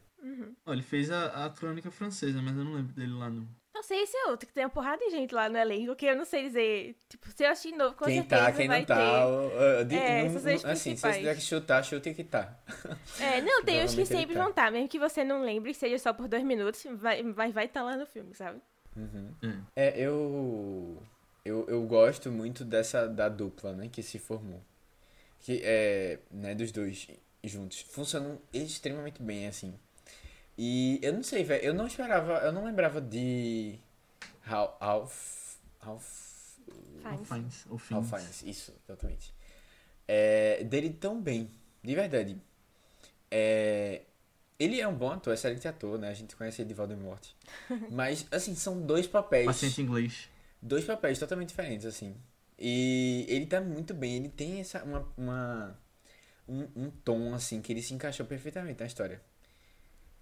Ó, 0.65 0.73
ele 0.73 0.81
fez 0.81 1.11
a, 1.11 1.45
a 1.45 1.49
crônica 1.49 1.89
francesa, 1.91 2.41
mas 2.41 2.57
eu 2.57 2.63
não 2.63 2.73
lembro 2.73 2.93
dele 2.93 3.13
lá, 3.13 3.29
não. 3.29 3.47
Não 3.75 3.83
sei, 3.83 4.03
esse 4.03 4.15
é 4.15 4.27
outro, 4.29 4.47
que 4.47 4.53
tem 4.53 4.63
uma 4.63 4.69
porrada 4.69 5.03
de 5.03 5.11
gente 5.11 5.35
lá 5.35 5.49
no 5.49 5.57
elenco, 5.57 5.93
que 5.97 6.05
eu 6.05 6.15
não 6.15 6.23
sei 6.23 6.43
dizer. 6.43 6.95
Tipo, 7.09 7.29
se 7.29 7.43
eu 7.43 7.49
assistir 7.51 7.73
de 7.73 7.77
novo, 7.77 7.93
com 7.93 8.05
quem 8.05 8.19
certeza 8.21 8.45
tá, 8.45 8.51
quem 8.53 8.67
vai 8.69 8.79
não 8.79 8.85
tá. 8.85 8.95
ter. 8.95 9.85
de- 9.85 9.95
É, 9.97 10.21
não- 10.21 10.25
essas 10.27 10.63
não- 10.63 10.71
assim, 10.71 10.95
se 10.95 11.01
você 11.01 11.13
tiver 11.17 11.35
que 11.35 11.41
chutar, 11.41 11.83
chute 11.83 12.13
que 12.13 12.23
tá. 12.23 12.57
É, 13.19 13.41
não, 13.41 13.65
tem 13.65 13.83
uns 13.83 13.93
que 13.93 14.05
sempre 14.05 14.33
tá. 14.33 14.39
vão 14.41 14.49
estar, 14.51 14.71
mesmo 14.71 14.87
que 14.87 14.97
você 14.97 15.25
não 15.25 15.41
lembre, 15.43 15.73
seja 15.73 15.99
só 15.99 16.13
por 16.13 16.29
dois 16.29 16.41
minutos, 16.45 16.85
vai 16.93 17.19
estar 17.19 17.33
vai, 17.33 17.51
vai 17.51 17.67
tá 17.67 17.83
lá 17.83 17.97
no 17.97 18.05
filme, 18.05 18.33
sabe? 18.33 18.61
Uhum. 18.95 19.33
É. 19.75 19.87
É, 19.87 19.99
eu. 19.99 20.97
eu, 21.43 21.65
eu 21.67 21.83
gosto 21.83 22.31
muito 22.31 22.63
dessa 22.63 23.09
da 23.09 23.27
dupla, 23.27 23.73
né, 23.73 23.89
que 23.91 24.01
se 24.01 24.17
formou. 24.17 24.63
Que 25.41 25.59
é, 25.65 26.19
né, 26.31 26.55
dos 26.55 26.71
dois 26.71 27.07
juntos. 27.43 27.81
Funcionam 27.81 28.39
extremamente 28.53 29.21
bem, 29.21 29.47
assim. 29.47 29.77
E 30.57 30.99
eu 31.01 31.13
não 31.13 31.23
sei, 31.23 31.43
velho, 31.43 31.63
eu 31.63 31.73
não 31.73 31.85
esperava, 31.87 32.37
eu 32.39 32.51
não 32.51 32.65
lembrava 32.65 33.01
de 33.01 33.77
Ralph 34.41 34.77
Ralph 35.79 36.05
Ralph 37.03 37.27
Fiennes. 37.27 37.65
Ralph 37.69 37.83
Fiennes. 37.83 38.09
Fiennes, 38.09 38.43
isso, 38.43 38.73
exatamente. 38.87 39.33
É, 40.07 40.63
dele 40.63 40.89
tão 40.91 41.21
bem, 41.21 41.49
de 41.83 41.93
verdade. 41.95 42.37
É, 43.29 44.03
ele 44.57 44.79
é 44.79 44.87
um 44.87 44.95
bom 44.95 45.11
ator, 45.11 45.33
excelente 45.33 45.67
ator, 45.67 45.99
né? 45.99 46.09
A 46.09 46.13
gente 46.13 46.35
conhece 46.35 46.61
ele 46.61 46.69
de 46.69 46.73
Voldemort. 46.73 47.27
Mas, 47.91 48.25
assim, 48.31 48.55
são 48.55 48.81
dois 48.81 49.07
papéis. 49.07 49.45
Paciente 49.47 49.81
inglês. 49.81 50.29
Dois 50.61 50.85
papéis 50.85 51.19
totalmente 51.19 51.49
diferentes, 51.49 51.85
assim. 51.85 52.15
E 52.57 53.25
ele 53.27 53.45
tá 53.45 53.59
muito 53.59 53.93
bem, 53.93 54.15
ele 54.15 54.29
tem 54.29 54.61
essa, 54.61 54.83
uma, 54.83 55.05
uma- 55.17 55.79
um, 56.47 56.67
um 56.75 56.89
tom, 56.89 57.33
assim, 57.33 57.61
que 57.61 57.73
ele 57.73 57.81
se 57.81 57.93
encaixou 57.93 58.25
perfeitamente 58.25 58.79
na 58.79 58.85
história. 58.85 59.21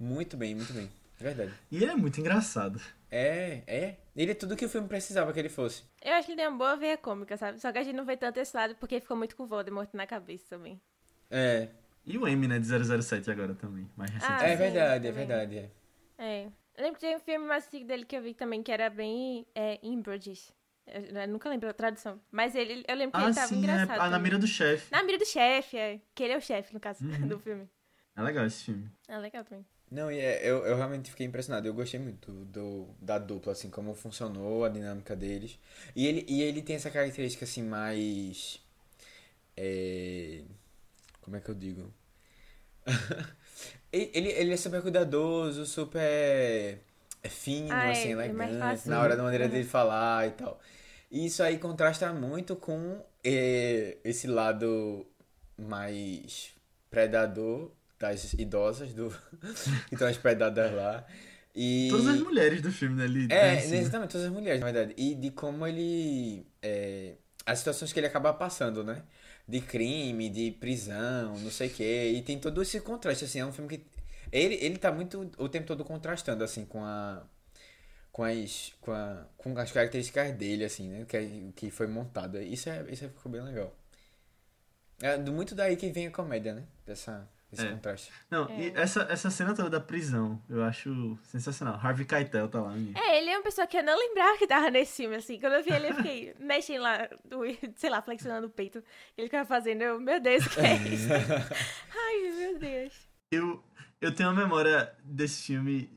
Muito 0.03 0.35
bem, 0.37 0.53
muito 0.55 0.73
bem. 0.73 0.89
É 1.19 1.23
verdade. 1.23 1.53
E 1.71 1.77
ele 1.77 1.91
é 1.91 1.95
muito 1.95 2.19
engraçado. 2.19 2.81
É, 3.09 3.61
é. 3.67 3.97
Ele 4.15 4.31
é 4.31 4.35
tudo 4.35 4.55
que 4.55 4.65
o 4.65 4.69
filme 4.69 4.87
precisava 4.87 5.31
que 5.31 5.39
ele 5.39 5.49
fosse. 5.49 5.83
Eu 6.03 6.13
acho 6.13 6.25
que 6.25 6.31
ele 6.33 6.41
tem 6.41 6.49
uma 6.49 6.57
boa 6.57 6.75
veia 6.75 6.97
cômica, 6.97 7.37
sabe? 7.37 7.59
Só 7.59 7.71
que 7.71 7.77
a 7.77 7.83
gente 7.83 7.95
não 7.95 8.03
vê 8.05 8.17
tanto 8.17 8.37
esse 8.39 8.55
lado 8.55 8.75
porque 8.75 8.99
ficou 8.99 9.15
muito 9.15 9.35
com 9.35 9.43
o 9.43 9.47
Voldemort 9.47 9.89
na 9.93 10.05
cabeça 10.05 10.45
também. 10.49 10.81
É, 11.29 11.69
E 12.05 12.17
o 12.17 12.27
M, 12.27 12.47
né, 12.47 12.59
de 12.59 12.67
007 12.67 13.31
agora 13.31 13.55
também, 13.55 13.89
mais 13.95 14.11
Ah, 14.11 14.13
recentemente. 14.15 14.45
é 14.45 14.51
sim, 14.51 14.57
verdade, 14.73 15.07
é 15.07 15.11
verdade. 15.11 15.57
É. 15.57 15.69
É. 16.17 16.45
Eu 16.75 16.83
lembro 16.83 16.99
que 16.99 17.05
tem 17.05 17.15
um 17.15 17.19
filme 17.19 17.45
mais 17.45 17.65
antigo 17.67 17.85
dele 17.85 18.03
que 18.03 18.17
eu 18.17 18.21
vi 18.21 18.33
também, 18.33 18.61
que 18.61 18.71
era 18.71 18.89
bem 18.89 19.45
é, 19.55 19.79
Inbridges. 19.81 20.51
Eu, 20.85 21.01
eu 21.21 21.27
nunca 21.29 21.47
lembro 21.47 21.69
a 21.69 21.73
tradução. 21.73 22.19
Mas 22.29 22.55
ele, 22.55 22.83
eu 22.87 22.95
lembro 22.95 23.17
que 23.17 23.23
Ah, 23.23 23.27
ele 23.27 23.35
tava 23.35 23.47
sim, 23.47 23.55
é, 23.55 23.57
engraçado. 23.59 24.01
ah, 24.01 24.09
na 24.09 24.19
mira 24.19 24.37
do 24.37 24.47
chefe. 24.47 24.91
Na 24.91 25.01
mira 25.03 25.17
do 25.17 25.25
chefe, 25.25 25.77
é. 25.77 26.01
Que 26.13 26.23
ele 26.23 26.33
é 26.33 26.37
o 26.37 26.41
chefe, 26.41 26.73
no 26.73 26.79
caso, 26.79 27.05
Uhum. 27.05 27.27
do 27.29 27.39
filme. 27.39 27.69
É 28.15 28.21
legal 28.21 28.45
esse 28.45 28.65
filme. 28.65 28.89
É 29.07 29.17
legal 29.17 29.43
também. 29.45 29.65
Não, 29.93 30.11
e 30.11 30.19
é, 30.19 30.41
eu, 30.43 30.65
eu 30.65 30.75
realmente 30.75 31.11
fiquei 31.11 31.25
impressionado. 31.27 31.67
Eu 31.67 31.73
gostei 31.73 31.99
muito 31.99 32.31
do, 32.45 32.87
da 32.99 33.19
dupla, 33.19 33.51
assim, 33.53 33.69
como 33.69 33.93
funcionou 33.93 34.65
a 34.65 34.69
dinâmica 34.69 35.15
deles. 35.15 35.59
E 35.95 36.07
ele, 36.07 36.25
e 36.27 36.41
ele 36.41 36.61
tem 36.63 36.75
essa 36.75 36.89
característica, 36.89 37.45
assim, 37.45 37.61
mais. 37.63 38.59
É, 39.57 40.41
como 41.21 41.37
é 41.37 41.41
que 41.41 41.49
eu 41.49 41.55
digo? 41.55 41.93
ele, 43.91 44.29
ele 44.29 44.53
é 44.53 44.57
super 44.57 44.81
cuidadoso, 44.81 45.65
super 45.65 46.01
é, 46.01 47.29
fino, 47.29 47.69
Ah, 47.69 47.87
é, 47.87 47.91
assim, 47.91 48.11
é 48.23 48.31
mais 48.33 48.55
elegante, 48.55 48.57
fácil. 48.57 48.89
na 48.89 48.99
hora 49.01 49.15
da 49.15 49.23
maneira 49.23 49.45
Uhum. 49.45 49.51
dele 49.51 49.65
falar 49.65 50.27
e 50.27 50.31
tal. 50.31 50.59
E 51.11 51.25
isso 51.27 51.43
aí 51.43 51.57
contrasta 51.59 52.11
muito 52.13 52.55
com 52.55 53.03
é, 53.23 53.97
esse 54.03 54.27
lado 54.27 55.05
mais 55.57 56.53
predador 56.89 57.71
das 58.03 58.33
idosas 58.33 58.93
do 58.93 59.09
que 59.87 59.95
estão 59.95 60.09
hospedadas 60.09 60.73
lá. 60.73 61.05
E 61.55 61.87
Todas 61.89 62.07
as 62.07 62.19
mulheres 62.19 62.61
do 62.61 62.71
filme, 62.71 62.95
né? 62.95 63.05
Ele 63.05 63.27
é, 63.33 63.55
esse- 63.57 63.75
exatamente, 63.75 64.11
todas 64.11 64.27
as 64.27 64.33
mulheres, 64.33 64.59
na 64.59 64.65
verdade. 64.71 64.93
E 64.97 65.15
de 65.15 65.31
como 65.31 65.65
ele. 65.67 66.45
é, 66.61 67.15
as 67.45 67.59
situações 67.59 67.93
que 67.93 67.99
ele 67.99 68.07
acaba 68.07 68.33
passando, 68.33 68.83
né? 68.83 69.03
De 69.47 69.59
crime, 69.61 70.29
de 70.29 70.51
prisão, 70.51 71.37
não 71.37 71.51
sei 71.51 71.67
o 71.67 71.71
quê. 71.73 72.13
E 72.15 72.21
tem 72.21 72.39
todo 72.39 72.61
esse 72.61 72.79
contraste, 72.81 73.25
assim. 73.25 73.39
É 73.39 73.45
um 73.45 73.51
filme 73.53 73.69
que. 73.77 73.85
Ele, 74.31 74.55
ele 74.55 74.77
tá 74.77 74.91
muito 74.91 75.29
o 75.37 75.47
tempo 75.49 75.67
todo 75.67 75.83
contrastando, 75.85 76.43
assim, 76.43 76.65
com 76.65 76.83
a. 76.83 77.23
Com 78.11 78.23
as, 78.23 78.73
com, 78.81 78.91
a, 78.91 79.25
com 79.37 79.57
as 79.57 79.71
características 79.71 80.31
dele, 80.35 80.65
assim, 80.65 80.87
né? 80.89 81.05
Que, 81.07 81.51
que 81.55 81.71
foi 81.71 81.87
montado. 81.87 82.41
Isso, 82.41 82.69
é, 82.69 82.83
isso 82.91 83.07
ficou 83.09 83.31
bem 83.31 83.41
legal. 83.41 83.75
É 85.01 85.17
muito 85.17 85.53
daí 85.55 85.75
que 85.75 85.89
vem 85.91 86.07
a 86.07 86.11
comédia, 86.11 86.53
né? 86.53 86.63
Dessa, 86.85 87.27
desse 87.53 87.67
É. 87.67 87.71
contraste. 87.71 88.11
Não, 88.29 88.49
É. 88.49 88.59
e 88.59 88.71
essa, 88.75 89.03
essa 89.09 89.29
cena 89.29 89.55
toda 89.55 89.69
da 89.69 89.79
prisão, 89.79 90.41
eu 90.49 90.63
acho 90.63 91.17
sensacional. 91.23 91.75
Harvey 91.81 92.05
Keitel 92.05 92.47
tá 92.49 92.61
lá. 92.61 92.71
né? 92.73 92.93
É, 92.95 93.17
ele 93.19 93.29
é 93.29 93.37
uma 93.37 93.43
pessoa 93.43 93.65
que 93.65 93.77
eu 93.77 93.83
não 93.83 93.97
lembrava 93.97 94.37
que 94.37 94.45
tava 94.47 94.69
nesse 94.69 94.97
filme, 95.03 95.15
assim. 95.15 95.39
Quando 95.39 95.53
eu 95.53 95.63
vi 95.63 95.71
ele, 95.71 95.89
eu 95.89 95.95
fiquei 95.95 96.35
mexendo 96.39 96.81
lá, 96.81 97.07
do- 97.25 97.43
sei 97.75 97.89
lá, 97.89 98.01
flexionando 98.01 98.47
o 98.47 98.49
peito. 98.49 98.83
Ele 99.17 99.27
ficava 99.27 99.45
fazendo, 99.47 99.81
eu, 99.81 99.99
meu 99.99 100.19
Deus, 100.19 100.45
o 100.45 100.49
que 100.49 100.59
é 100.59 100.75
isso? 100.75 101.07
Ai, 101.95 102.31
meu 102.37 102.59
Deus. 102.59 102.93
Eu, 103.31 103.63
eu 104.01 104.13
tenho 104.13 104.29
uma 104.29 104.41
memória 104.41 104.93
desse 105.03 105.43
filme 105.43 105.89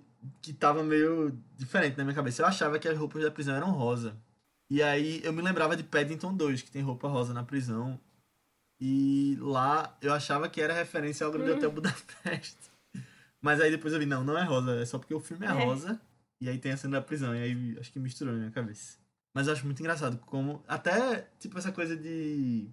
que 0.42 0.52
tava 0.52 0.82
meio 0.82 1.36
diferente 1.56 1.96
na 1.96 2.04
minha 2.04 2.14
cabeça. 2.14 2.42
Eu 2.42 2.46
achava 2.46 2.78
que 2.78 2.88
as 2.88 2.96
roupas 2.98 3.22
da 3.22 3.30
prisão 3.30 3.54
eram 3.54 3.70
rosa. 3.70 4.16
E 4.68 4.82
aí 4.82 5.20
eu 5.22 5.32
me 5.32 5.40
lembrava 5.42 5.76
de 5.76 5.84
Paddington 5.84 6.34
2, 6.34 6.62
que 6.62 6.70
tem 6.70 6.82
roupa 6.82 7.06
rosa 7.08 7.32
na 7.32 7.44
prisão. 7.44 8.00
E 8.80 9.36
lá 9.40 9.96
eu 10.02 10.12
achava 10.12 10.48
que 10.48 10.60
era 10.60 10.72
referência 10.74 11.24
ao 11.26 11.32
Grande 11.32 11.52
Hotel 11.52 11.70
Budapeste. 11.72 12.56
Mas 13.40 13.60
aí 13.60 13.70
depois 13.70 13.92
eu 13.94 13.98
vi, 14.00 14.06
não, 14.06 14.24
não 14.24 14.36
é 14.36 14.42
rosa, 14.42 14.80
é 14.80 14.84
só 14.84 14.98
porque 14.98 15.14
o 15.14 15.20
filme 15.20 15.46
é 15.46 15.50
É. 15.50 15.52
rosa. 15.52 16.00
E 16.40 16.48
aí 16.48 16.58
tem 16.58 16.72
a 16.72 16.76
cena 16.76 16.98
da 16.98 17.02
prisão, 17.06 17.34
e 17.34 17.42
aí 17.42 17.76
acho 17.80 17.90
que 17.90 17.98
misturou 17.98 18.32
na 18.34 18.40
minha 18.40 18.50
cabeça. 18.50 18.98
Mas 19.34 19.46
eu 19.46 19.52
acho 19.54 19.64
muito 19.64 19.80
engraçado 19.80 20.18
como. 20.26 20.62
Até, 20.68 21.28
tipo, 21.38 21.58
essa 21.58 21.72
coisa 21.72 21.96
de. 21.96 22.68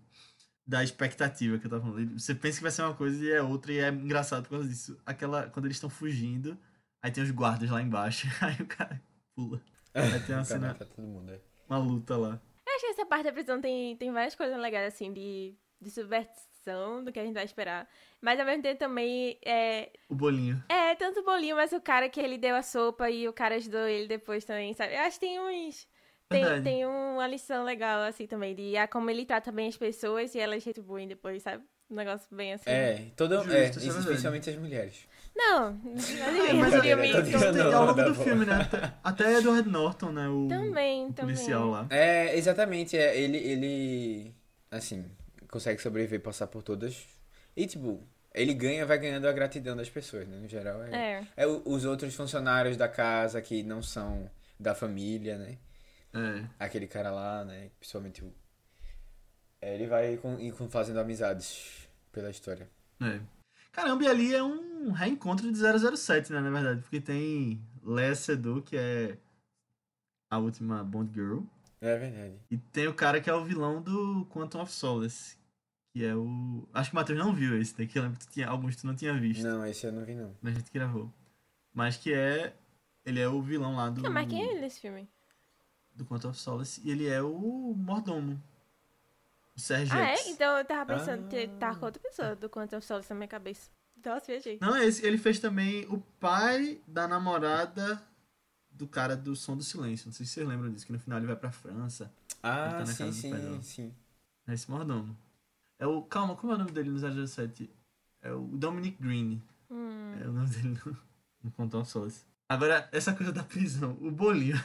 Da 0.66 0.82
expectativa 0.84 1.58
que 1.60 1.66
eu 1.66 1.70
tava 1.70 1.82
falando. 1.84 2.20
Você 2.20 2.34
pensa 2.36 2.58
que 2.58 2.64
vai 2.64 2.72
ser 2.72 2.82
uma 2.84 2.94
coisa 2.94 3.24
e 3.24 3.32
é 3.32 3.42
outra, 3.42 3.72
e 3.72 3.80
é 3.80 3.90
engraçado 3.90 4.44
por 4.44 4.52
causa 4.52 4.68
disso. 4.68 4.98
Aquela. 5.06 5.48
Quando 5.50 5.66
eles 5.66 5.78
estão 5.78 5.90
fugindo, 5.90 6.58
aí 7.02 7.12
tem 7.12 7.24
os 7.24 7.32
guardas 7.32 7.70
lá 7.70 7.82
embaixo, 7.82 8.28
aí 8.42 8.56
o 8.62 8.66
cara 8.66 9.02
pula. 9.36 9.62
Aí 9.94 10.20
tem 10.22 10.36
uma 10.36 10.44
cena, 10.46 10.74
Pra 10.74 10.86
todo 10.86 11.06
mundo, 11.06 11.32
é. 11.32 11.40
uma 11.70 11.78
luta 11.78 12.18
lá. 12.18 12.42
Eu 12.66 12.74
acho 12.76 12.86
que 12.86 12.92
essa 12.92 13.06
parte 13.06 13.26
da 13.26 13.34
prisão 13.34 13.62
tem, 13.62 13.96
tem 13.98 14.12
várias 14.12 14.36
coisas 14.36 14.58
legais, 14.60 14.94
assim, 14.94 15.14
de, 15.14 15.54
de 15.84 15.92
subversão 15.92 17.04
do 17.04 17.12
que 17.12 17.20
a 17.20 17.24
gente 17.24 17.34
vai 17.34 17.44
esperar. 17.46 17.88
Mas 18.22 18.40
ao 18.40 18.46
mesmo 18.46 18.64
tempo 18.64 18.80
também 18.80 19.38
é. 19.46 19.92
O 20.10 20.16
bolinho. 20.16 20.64
É, 20.70 20.96
tanto 20.96 21.20
o 21.20 21.24
bolinho, 21.24 21.56
mas 21.56 21.72
o 21.74 21.82
cara 21.82 22.10
que 22.10 22.20
ele 22.20 22.38
deu 22.38 22.56
a 22.56 22.64
sopa 22.64 23.10
e 23.10 23.28
o 23.28 23.34
cara 23.34 23.56
ajudou 23.56 23.82
ele 23.88 24.08
depois 24.08 24.46
também, 24.46 24.74
sabe? 24.74 24.96
Eu 24.96 25.02
acho 25.02 25.20
que 25.20 25.26
tem 25.26 25.40
uns. 25.40 25.88
Tem, 26.30 26.64
tem 26.64 26.86
uma 26.86 27.28
lição 27.28 27.64
legal, 27.64 28.02
assim, 28.02 28.26
também, 28.26 28.56
de 28.56 28.76
ah, 28.76 28.88
como 28.88 29.08
ele 29.10 29.24
trata 29.24 29.52
bem 29.52 29.68
as 29.68 29.78
pessoas 29.78 30.34
e 30.34 30.40
elas 30.40 30.64
retribuem 30.64 31.08
depois, 31.08 31.44
sabe? 31.44 31.64
Um 31.92 31.96
negócio 31.96 32.28
bem 32.36 32.54
assim. 32.54 32.70
É, 32.70 33.06
todo, 33.16 33.36
Justo, 33.36 33.52
é, 33.52 33.70
isso 33.70 33.98
é 33.98 34.00
especialmente 34.00 34.50
as 34.50 34.56
mulheres. 34.56 35.08
Não, 35.36 35.74
mas 35.84 36.74
mas 36.74 36.74
é- 36.86 37.22
dizendo, 37.22 37.54
tem 37.54 37.64
não, 37.64 37.78
ao 37.78 37.86
longo 37.88 38.04
do 38.04 38.16
filme, 38.16 38.46
né? 38.46 38.56
Até, 38.62 38.94
até 39.04 39.38
Edward 39.38 39.70
Norton, 39.70 40.12
né? 40.12 40.28
O, 40.28 40.48
Também, 40.48 41.08
o 41.08 41.14
também. 41.14 41.36
policial 41.36 41.70
lá. 41.70 41.88
É, 41.90 42.36
exatamente, 42.36 42.98
é, 42.98 43.20
ele, 43.20 43.38
ele, 43.38 44.36
assim, 44.72 45.06
consegue 45.54 45.82
sobreviver, 45.82 46.20
passar 46.20 46.48
por 46.48 46.64
todas. 46.64 47.06
E, 47.56 47.68
tipo, 47.68 48.04
ele 48.34 48.54
ganha, 48.56 48.86
vai 48.86 48.98
ganhando 48.98 49.28
a 49.28 49.32
gratidão 49.32 49.76
das 49.76 49.90
pessoas, 49.90 50.28
né, 50.28 50.38
no 50.38 50.48
geral. 50.48 50.82
É, 50.84 51.20
É. 51.20 51.28
é 51.38 51.48
os 51.48 51.86
outros 51.86 52.16
funcionários 52.16 52.76
da 52.76 52.88
casa 52.90 53.40
que 53.42 53.62
não 53.62 53.82
são 53.84 54.30
da 54.60 54.74
família, 54.74 55.38
né, 55.38 55.58
É. 56.14 56.48
aquele 56.60 56.88
cara 56.88 57.12
lá, 57.12 57.46
né, 57.46 57.70
principalmente 57.80 58.24
o... 58.24 58.34
é, 59.62 59.76
ele 59.76 59.86
vai 59.88 60.18
com, 60.18 60.38
fazendo 60.70 61.00
amizades 61.00 61.88
pela 62.12 62.30
história. 62.32 62.68
É. 63.02 63.20
Caramba, 63.72 64.04
e 64.04 64.08
ali 64.08 64.36
é 64.36 64.44
um 64.44 64.92
reencontro 64.92 65.52
de 65.52 65.58
007, 65.98 66.32
né, 66.32 66.40
na 66.40 66.50
verdade. 66.50 66.82
Porque 66.82 67.02
tem 67.02 67.62
Lea 67.84 68.16
Seydoux, 68.16 68.64
que 68.68 68.78
é 68.78 69.18
a 70.32 70.38
última 70.38 70.84
Bond 70.84 71.12
Girl. 71.14 71.42
É 71.82 71.98
verdade. 71.98 72.40
E 72.50 72.58
tem 72.58 72.88
o 72.88 72.94
cara 72.94 73.20
que 73.20 73.30
é 73.30 73.34
o 73.34 73.44
vilão 73.44 73.82
do 73.82 74.26
Quantum 74.32 74.62
of 74.62 74.72
Solace. 74.72 75.38
Que 75.94 76.04
é 76.06 76.16
o... 76.16 76.68
Acho 76.74 76.90
que 76.90 76.96
o 76.96 77.00
Matheus 77.00 77.20
não 77.20 77.34
viu 77.34 77.56
esse 77.62 77.78
daqui. 77.78 77.98
Eu 78.00 78.04
lembro 78.04 78.20
que 78.20 78.26
tu 78.26 78.32
tinha... 78.34 78.48
alguns 78.50 78.76
tu 78.76 78.88
não 78.88 78.96
tinha 78.96 79.14
visto. 79.14 79.44
Não, 79.44 79.64
esse 79.66 79.86
eu 79.86 79.92
não 79.94 80.04
vi, 80.04 80.16
não. 80.16 80.36
Na 80.42 80.50
gente 80.52 80.64
que 80.72 80.78
gravou. 80.78 81.12
Mas 81.74 81.98
que 81.98 82.12
é... 82.14 82.56
Ele 83.06 83.20
é 83.20 83.28
o 83.28 83.42
vilão 83.42 83.76
lá 83.76 83.90
do... 83.90 84.02
Não, 84.02 84.12
mas 84.12 84.28
quem 84.28 84.42
é 84.42 84.52
ele 84.52 84.62
nesse 84.62 84.80
filme? 84.80 85.08
Do 85.96 86.04
Quantum 86.06 86.30
of 86.30 86.40
Solace. 86.40 86.82
E 86.84 86.90
ele 86.90 87.08
é 87.08 87.22
o 87.22 87.74
mordomo. 87.78 88.42
O 89.56 89.60
Sergex. 89.60 89.92
Ah, 89.94 90.10
é? 90.10 90.32
Então 90.32 90.58
eu 90.58 90.66
tava 90.66 90.96
pensando 90.98 91.26
Ah. 91.26 91.30
que 91.30 91.48
tá 91.60 91.76
com 91.76 91.86
outra 91.86 92.02
pessoa 92.02 92.36
do 92.36 92.50
quanto 92.50 92.74
eu 92.74 92.82
solo 92.82 93.04
na 93.08 93.16
minha 93.16 93.28
cabeça. 93.28 93.70
Nossa, 94.04 94.26
viajei. 94.26 94.58
Não, 94.60 94.76
esse, 94.76 95.06
ele 95.06 95.18
fez 95.20 95.40
também 95.40 95.86
o 95.90 96.00
pai 96.20 96.82
da 96.88 97.08
namorada 97.08 98.02
do 98.72 98.88
cara 98.88 99.16
do 99.16 99.36
Som 99.36 99.56
do 99.56 99.64
Silêncio. 99.64 100.08
Não 100.08 100.14
sei 100.14 100.26
se 100.26 100.32
vocês 100.34 100.48
lembram 100.48 100.72
disso, 100.72 100.86
que 100.88 100.92
no 100.92 101.00
final 101.00 101.20
ele 101.20 101.28
vai 101.28 101.36
pra 101.36 101.52
França. 101.52 102.06
Ele 102.06 102.40
Ah, 102.42 102.70
tá 102.72 102.80
na 102.80 102.86
sim, 102.88 103.12
sim, 103.12 103.62
sim. 103.62 103.94
É 104.48 104.54
esse 104.54 104.70
mordomo. 104.72 105.16
É 105.84 105.88
o. 105.88 106.02
Calma, 106.04 106.34
como 106.38 106.54
é 106.54 106.56
o 106.56 106.60
nome 106.60 106.72
dele 106.72 106.90
no 106.90 107.28
007? 107.28 107.70
É 108.22 108.32
o 108.32 108.40
Dominic 108.48 109.02
Green. 109.04 109.42
Hum. 109.70 110.14
É 110.24 110.26
o 110.28 110.32
nome 110.32 110.48
dele 110.48 110.80
no, 110.86 110.98
no 111.44 111.52
Quantum 111.52 111.84
Solace. 111.84 112.24
Agora, 112.48 112.88
essa 112.94 113.14
coisa 113.14 113.34
da 113.34 113.44
prisão, 113.44 113.98
o 114.00 114.10
bolinho. 114.10 114.56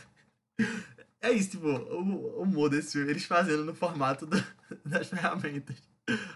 É 1.21 1.33
isso, 1.33 1.51
tipo, 1.51 1.67
o 1.67 2.39
o 2.39 2.43
humor 2.43 2.71
desse 2.71 2.93
filme, 2.93 3.11
eles 3.11 3.25
fazendo 3.25 3.65
no 3.65 3.75
formato 3.75 4.25
do- 4.25 4.37
das 4.87 5.09
ferramentas. 5.09 5.77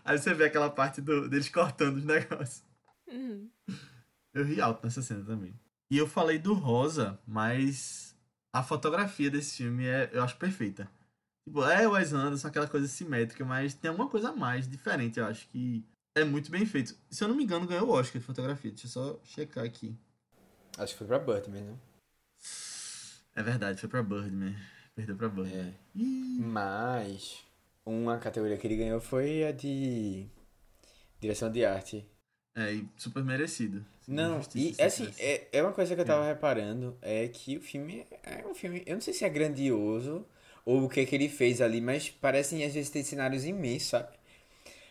Aí 0.05 0.19
você 0.19 0.35
vê 0.35 0.47
aquela 0.47 0.69
parte 0.69 1.01
do, 1.01 1.29
deles 1.29 1.49
cortando 1.49 1.99
os 1.99 2.05
negócios. 2.05 2.65
Uhum. 3.09 3.49
Eu 4.35 4.45
ri 4.45 4.61
alto 4.61 4.83
nessa 4.85 5.01
cena 5.01 5.25
também. 5.25 5.55
E 5.93 5.97
eu 5.97 6.09
falei 6.09 6.39
do 6.41 6.55
Rosa, 6.55 7.21
mas 7.25 8.17
a 8.53 8.65
fotografia 8.65 9.31
desse 9.31 9.59
filme 9.59 9.87
é, 9.87 10.11
eu 10.13 10.25
acho 10.25 10.37
perfeita. 10.37 10.91
Tipo, 11.45 11.65
é 11.65 11.87
o 11.87 11.93
Wes 11.93 12.13
Anderson, 12.13 12.49
aquela 12.49 12.69
coisa 12.69 12.87
simétrica, 12.87 13.45
mas 13.45 13.75
tem 13.75 13.89
alguma 13.89 14.09
coisa 14.09 14.31
a 14.31 14.37
mais, 14.37 14.69
diferente, 14.69 15.19
eu 15.19 15.27
acho, 15.27 15.49
que 15.49 15.85
é 16.15 16.25
muito 16.25 16.51
bem 16.51 16.65
feito. 16.65 16.97
Se 17.11 17.25
eu 17.25 17.29
não 17.29 17.35
me 17.35 17.45
engano, 17.45 17.67
ganhou 17.67 17.89
o 17.89 17.93
Oscar 17.93 18.21
de 18.21 18.27
fotografia. 18.27 18.71
Deixa 18.71 18.87
eu 18.87 18.91
só 18.91 19.21
checar 19.25 19.65
aqui. 19.65 19.97
Acho 20.79 20.93
que 20.93 20.99
foi 20.99 21.07
pra 21.07 21.19
Birdman, 21.19 21.63
né? 21.63 21.77
É 23.35 23.43
verdade, 23.43 23.81
foi 23.81 23.89
pra 23.89 24.03
Birdman. 24.03 24.55
Perdeu 24.95 25.17
pra 25.17 25.29
Birdman. 25.29 25.69
É. 25.69 25.75
Mas 26.41 27.45
uma 27.85 28.19
categoria 28.19 28.57
que 28.57 28.67
ele 28.67 28.77
ganhou 28.77 29.01
foi 29.01 29.45
a 29.45 29.53
de 29.53 30.27
direção 31.19 31.51
de 31.51 31.65
arte. 31.65 32.07
É, 32.55 32.73
e 32.75 32.89
super 32.97 33.25
merecido. 33.25 33.85
Não, 34.07 34.41
e 34.55 34.75
se 34.75 34.83
assim, 34.83 35.11
é, 35.19 35.49
é 35.53 35.63
uma 35.63 35.73
coisa 35.73 35.95
que 35.95 36.01
eu 36.01 36.05
tava 36.05 36.27
reparando, 36.27 36.99
é 37.01 37.27
que 37.29 37.57
o 37.57 37.63
filme 37.63 38.07
é 38.23 38.45
um 38.47 38.55
filme, 38.55 38.83
eu 38.85 38.95
não 38.95 39.01
sei 39.01 39.15
se 39.15 39.25
é 39.25 39.29
grandioso 39.31 40.27
ou 40.65 40.85
o 40.85 40.89
que 40.89 41.05
que 41.07 41.15
ele 41.17 41.29
fez 41.29 41.61
ali, 41.61 41.81
mas 41.81 42.11
parecem 42.11 42.65
às 42.65 42.75
vezes 42.75 42.91
ter 42.91 43.03
cenários 43.05 43.45
imensos, 43.45 43.89
sabe? 43.91 44.09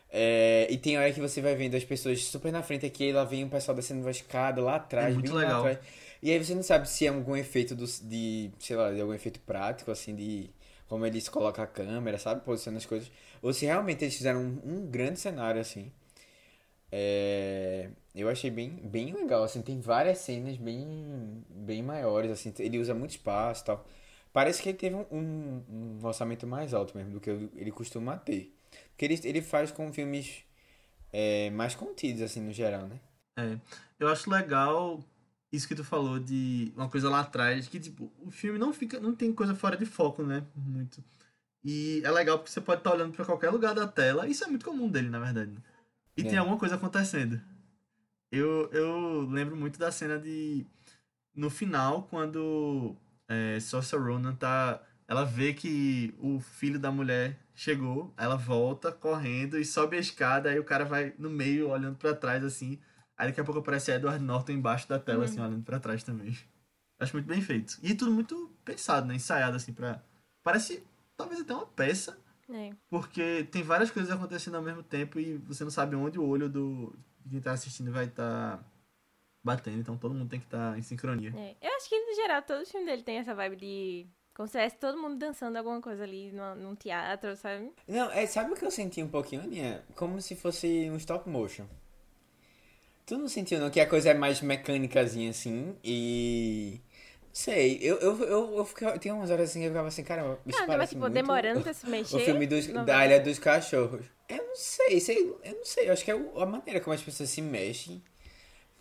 É, 0.10 0.68
e 0.70 0.78
tem 0.78 0.98
hora 0.98 1.12
que 1.14 1.20
você 1.22 1.42
vai 1.42 1.56
vendo 1.56 1.76
as 1.76 1.84
pessoas 1.86 2.24
super 2.26 2.52
na 2.52 2.62
frente 2.64 2.86
aqui, 2.86 3.12
lá 3.14 3.24
vem 3.24 3.46
o 3.46 3.50
pessoal 3.50 3.76
descendo 3.76 4.02
uma 4.02 4.12
escada 4.12 4.62
lá 4.62 4.76
atrás, 4.76 5.08
É 5.10 5.14
muito 5.14 5.34
legal. 5.36 5.62
atrás. 5.62 5.80
E 6.22 6.32
aí 6.32 6.44
você 6.44 6.54
não 6.54 6.64
sabe 6.64 6.88
se 6.90 7.06
é 7.06 7.10
algum 7.10 7.36
efeito 7.36 7.76
do, 7.76 7.86
de, 8.04 8.52
sei 8.60 8.76
lá, 8.76 8.92
de 8.92 9.00
algum 9.02 9.14
efeito 9.14 9.40
prático, 9.42 9.90
assim, 9.92 10.16
de 10.16 10.50
como 10.88 11.06
eles 11.06 11.30
colocam 11.30 11.64
a 11.64 11.68
câmera, 11.68 12.18
sabe? 12.20 12.42
Posicionando 12.42 12.80
as 12.80 12.86
coisas. 12.86 13.12
Ou 13.42 13.54
se 13.54 13.66
realmente 13.66 14.04
eles 14.04 14.16
fizeram 14.16 14.42
um, 14.42 14.62
um 14.66 14.86
grande 14.88 15.20
cenário, 15.20 15.62
assim. 15.62 15.92
É, 16.92 17.90
eu 18.14 18.28
achei 18.30 18.52
bem, 18.52 18.70
bem 18.84 19.14
legal, 19.14 19.44
assim, 19.44 19.62
tem 19.62 19.80
várias 19.80 20.18
cenas 20.20 20.58
bem, 20.58 21.44
bem 21.50 21.82
maiores, 21.82 22.30
assim, 22.32 22.54
ele 22.60 22.78
usa 22.80 22.94
muito 22.94 23.12
espaço 23.12 23.64
e 23.64 23.66
tal. 23.66 23.86
Parece 24.34 24.62
que 24.62 24.70
ele 24.70 24.78
teve 24.78 24.96
um, 24.96 25.06
um, 25.12 25.64
um 25.70 26.06
orçamento 26.06 26.48
mais 26.48 26.74
alto 26.74 26.96
mesmo 26.98 27.14
do 27.14 27.20
que 27.20 27.30
ele 27.30 27.72
costuma 27.72 28.18
ter. 28.18 28.56
Porque 28.90 29.06
ele, 29.06 29.20
ele 29.26 29.42
faz 29.42 29.72
com 29.72 29.92
filmes 29.92 30.44
é, 31.12 31.50
mais 31.50 31.76
contidos, 31.76 32.22
assim, 32.22 32.42
no 32.42 32.54
geral, 32.54 32.88
né? 32.88 33.00
É, 33.38 33.58
eu 34.00 34.08
acho 34.08 34.30
legal 34.30 35.04
isso 35.52 35.68
que 35.68 35.76
tu 35.76 35.84
falou 35.84 36.18
de 36.18 36.72
uma 36.76 36.88
coisa 36.90 37.10
lá 37.10 37.20
atrás, 37.22 37.68
que 37.68 37.80
tipo, 37.80 38.10
o 38.20 38.32
filme 38.32 38.58
não 38.58 38.72
fica, 38.72 39.00
não 39.00 39.14
tem 39.14 39.34
coisa 39.34 39.54
fora 39.54 39.76
de 39.76 39.86
foco, 39.86 40.24
né? 40.24 40.46
Muito. 40.56 41.04
E 41.64 42.02
é 42.04 42.10
legal 42.12 42.38
porque 42.40 42.52
você 42.52 42.62
pode 42.62 42.80
estar 42.80 42.94
olhando 42.94 43.14
pra 43.14 43.26
qualquer 43.26 43.50
lugar 43.50 43.76
da 43.76 43.88
tela, 43.88 44.28
isso 44.28 44.44
é 44.44 44.48
muito 44.48 44.66
comum 44.66 44.88
dele, 44.90 45.10
na 45.10 45.20
verdade. 45.20 45.54
E 46.16 46.22
É. 46.22 46.24
tem 46.26 46.38
alguma 46.38 46.58
coisa 46.58 46.76
acontecendo. 46.76 47.40
Eu, 48.32 48.70
eu 48.72 49.22
lembro 49.30 49.58
muito 49.58 49.78
da 49.78 49.92
cena 49.92 50.18
de 50.18 50.66
no 51.36 51.50
final, 51.50 52.04
quando 52.10 52.96
é, 53.32 53.60
Saoirse 53.60 53.96
Ronan 53.96 54.36
tá. 54.36 54.82
Ela 55.08 55.26
vê 55.26 55.54
que 55.54 56.14
o 56.20 56.40
filho 56.40 56.80
da 56.80 56.92
mulher 56.92 57.38
chegou, 57.54 58.14
ela 58.18 58.36
volta 58.38 58.92
correndo 58.92 59.58
e 59.60 59.66
sobe 59.66 59.98
a 59.98 60.00
escada, 60.00 60.50
aí 60.50 60.58
o 60.58 60.64
cara 60.64 60.86
vai 60.86 61.14
no 61.18 61.30
meio 61.30 61.70
olhando 61.70 61.98
pra 61.98 62.16
trás 62.16 62.44
assim. 62.44 62.80
Aí 63.18 63.28
daqui 63.28 63.42
a 63.42 63.44
pouco 63.44 63.60
aparece 63.60 63.92
Edward 63.92 64.24
Norton 64.24 64.54
embaixo 64.54 64.88
da 64.88 64.98
tela, 64.98 65.26
assim, 65.26 65.40
olhando 65.40 65.64
pra 65.64 65.80
trás 65.80 66.02
também. 66.04 66.36
Acho 67.00 67.14
muito 67.16 67.26
bem 67.28 67.42
feito. 67.42 67.78
E 67.84 67.94
tudo 67.94 68.12
muito 68.12 68.52
pensado, 68.64 69.06
né? 69.08 69.16
Ensaiado, 69.16 69.56
assim, 69.58 69.74
pra. 69.74 70.02
Parece 70.44 70.84
talvez 71.18 71.42
até 71.42 71.54
uma 71.54 71.66
peça, 71.68 72.18
É. 72.50 72.72
porque 72.90 73.44
tem 73.52 73.62
várias 73.64 73.92
coisas 73.92 74.12
acontecendo 74.12 74.56
ao 74.56 74.64
mesmo 74.64 74.82
tempo 74.82 75.20
e 75.20 75.38
você 75.38 75.64
não 75.64 75.72
sabe 75.72 75.96
onde 75.96 76.18
o 76.20 76.26
olho 76.26 76.50
do 76.50 76.96
de 77.24 77.30
quem 77.30 77.42
tá 77.42 77.52
assistindo 77.52 77.92
vai 77.92 78.06
estar 78.06 78.64
batendo, 79.44 79.80
então 79.80 79.98
todo 79.98 80.14
mundo 80.14 80.30
tem 80.30 80.40
que 80.40 80.46
estar 80.46 80.78
em 80.78 80.82
sincronia. 80.82 81.34
É. 81.36 81.56
Eu 81.62 81.76
acho 81.76 81.90
que, 81.90 82.00
no 82.00 82.16
geral, 82.16 82.42
todo 82.42 82.66
filme 82.66 82.86
dele 82.86 83.04
tem 83.04 83.18
essa 83.18 83.34
vibe 83.34 83.56
de. 83.56 84.08
Como 84.34 84.48
se 84.48 84.54
tivesse 84.54 84.78
todo 84.78 84.98
mundo 84.98 85.18
dançando 85.18 85.58
alguma 85.58 85.82
coisa 85.82 86.04
ali 86.04 86.32
no, 86.32 86.56
num 86.56 86.76
teatro, 86.76 87.36
sabe? 87.36 87.70
Não, 87.88 88.10
é, 88.12 88.26
sabe 88.26 88.52
o 88.52 88.56
que 88.56 88.66
eu 88.66 88.72
senti 88.72 89.04
um 89.04 89.08
pouquinho, 89.10 89.42
Aninha? 89.44 89.84
Como 89.96 90.22
se 90.22 90.36
fosse 90.36 90.90
um 90.90 90.96
stop 90.96 91.30
motion. 91.30 91.66
Tu 93.06 93.18
não 93.18 93.28
sentiu 93.28 93.60
não 93.60 93.70
que 93.70 93.80
a 93.80 93.88
coisa 93.88 94.12
é 94.12 94.14
mais 94.14 94.42
mecânicazinha 94.42 95.30
assim 95.32 95.76
e. 95.84 96.80
Não 97.24 97.36
sei, 97.36 97.78
eu, 97.82 97.98
eu, 97.98 98.20
eu, 98.24 98.58
eu 98.58 98.66
ficava, 98.66 99.00
tem 99.00 99.12
umas 99.12 99.30
horas 99.32 99.50
assim 99.50 99.60
que 99.62 99.66
eu 99.66 99.72
ficava 99.72 99.88
assim, 99.88 100.04
cara, 100.04 100.38
isso 100.46 100.58
Ah, 100.58 100.62
não, 100.62 100.68
parece 100.68 100.90
tipo, 100.90 101.02
muito 101.02 101.14
demorando 101.14 101.62
pra 101.64 101.74
se 101.74 101.90
mexer. 101.90 102.18
o 102.18 102.20
filme 102.20 102.46
dos, 102.46 102.68
da 102.68 102.84
vai- 102.84 103.08
Ilha 103.08 103.20
dos 103.22 103.40
Cachorros. 103.40 104.06
Eu 104.28 104.38
não 104.48 104.56
sei, 104.56 105.00
sei, 105.00 105.18
eu 105.44 105.56
não 105.56 105.66
sei, 105.66 105.88
eu 105.90 105.94
acho 105.94 106.04
que 106.04 106.12
é 106.12 106.14
a 106.14 106.46
maneira 106.46 106.80
como 106.82 106.94
as 106.94 107.02
pessoas 107.02 107.30
se 107.30 107.42
mexem. 107.42 108.02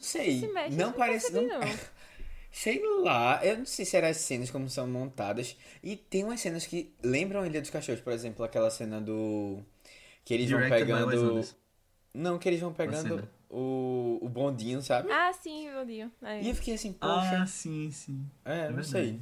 Não 0.01 0.07
sei, 0.07 0.41
Se 0.41 0.49
mexe, 0.49 0.77
não 0.77 0.93
parece, 0.95 1.31
não, 1.31 1.43
não. 1.43 1.61
Sei 2.51 2.83
lá, 3.03 3.45
eu 3.45 3.59
não 3.59 3.67
sei 3.67 3.85
se 3.85 3.97
eram 3.97 4.09
as 4.09 4.17
cenas 4.17 4.51
como 4.51 4.69
são 4.69 4.89
montadas. 4.89 5.57
E 5.83 5.95
tem 5.95 6.25
umas 6.25 6.41
cenas 6.41 6.67
que 6.67 6.93
lembram 7.03 7.43
a 7.43 7.47
Ilha 7.47 7.61
dos 7.61 7.71
Cachorros, 7.71 8.01
por 8.01 8.13
exemplo, 8.13 8.45
aquela 8.45 8.71
cena 8.71 9.01
do. 9.01 9.63
Que 10.25 10.35
eles 10.35 10.51
vão 10.51 10.59
by 10.59 10.71
Wes 10.71 10.81
pegando. 10.81 11.45
Não, 12.13 12.39
que 12.39 12.49
eles 12.49 12.59
vão 12.59 12.73
pegando 12.73 13.29
o, 13.49 14.19
o 14.23 14.29
bondinho, 14.29 14.83
sabe? 14.83 15.13
Ah, 15.13 15.33
sim, 15.33 15.71
meu 15.71 15.85
Deus. 15.85 16.11
É. 16.23 16.43
E 16.43 16.49
eu 16.49 16.55
fiquei 16.55 16.75
assim, 16.75 16.93
poxa. 16.93 17.43
Ah, 17.43 17.47
sim, 17.47 17.91
sim. 17.93 18.27
é, 18.45 18.69
não 18.69 18.77
verdade. 18.77 18.89
sei. 18.89 19.21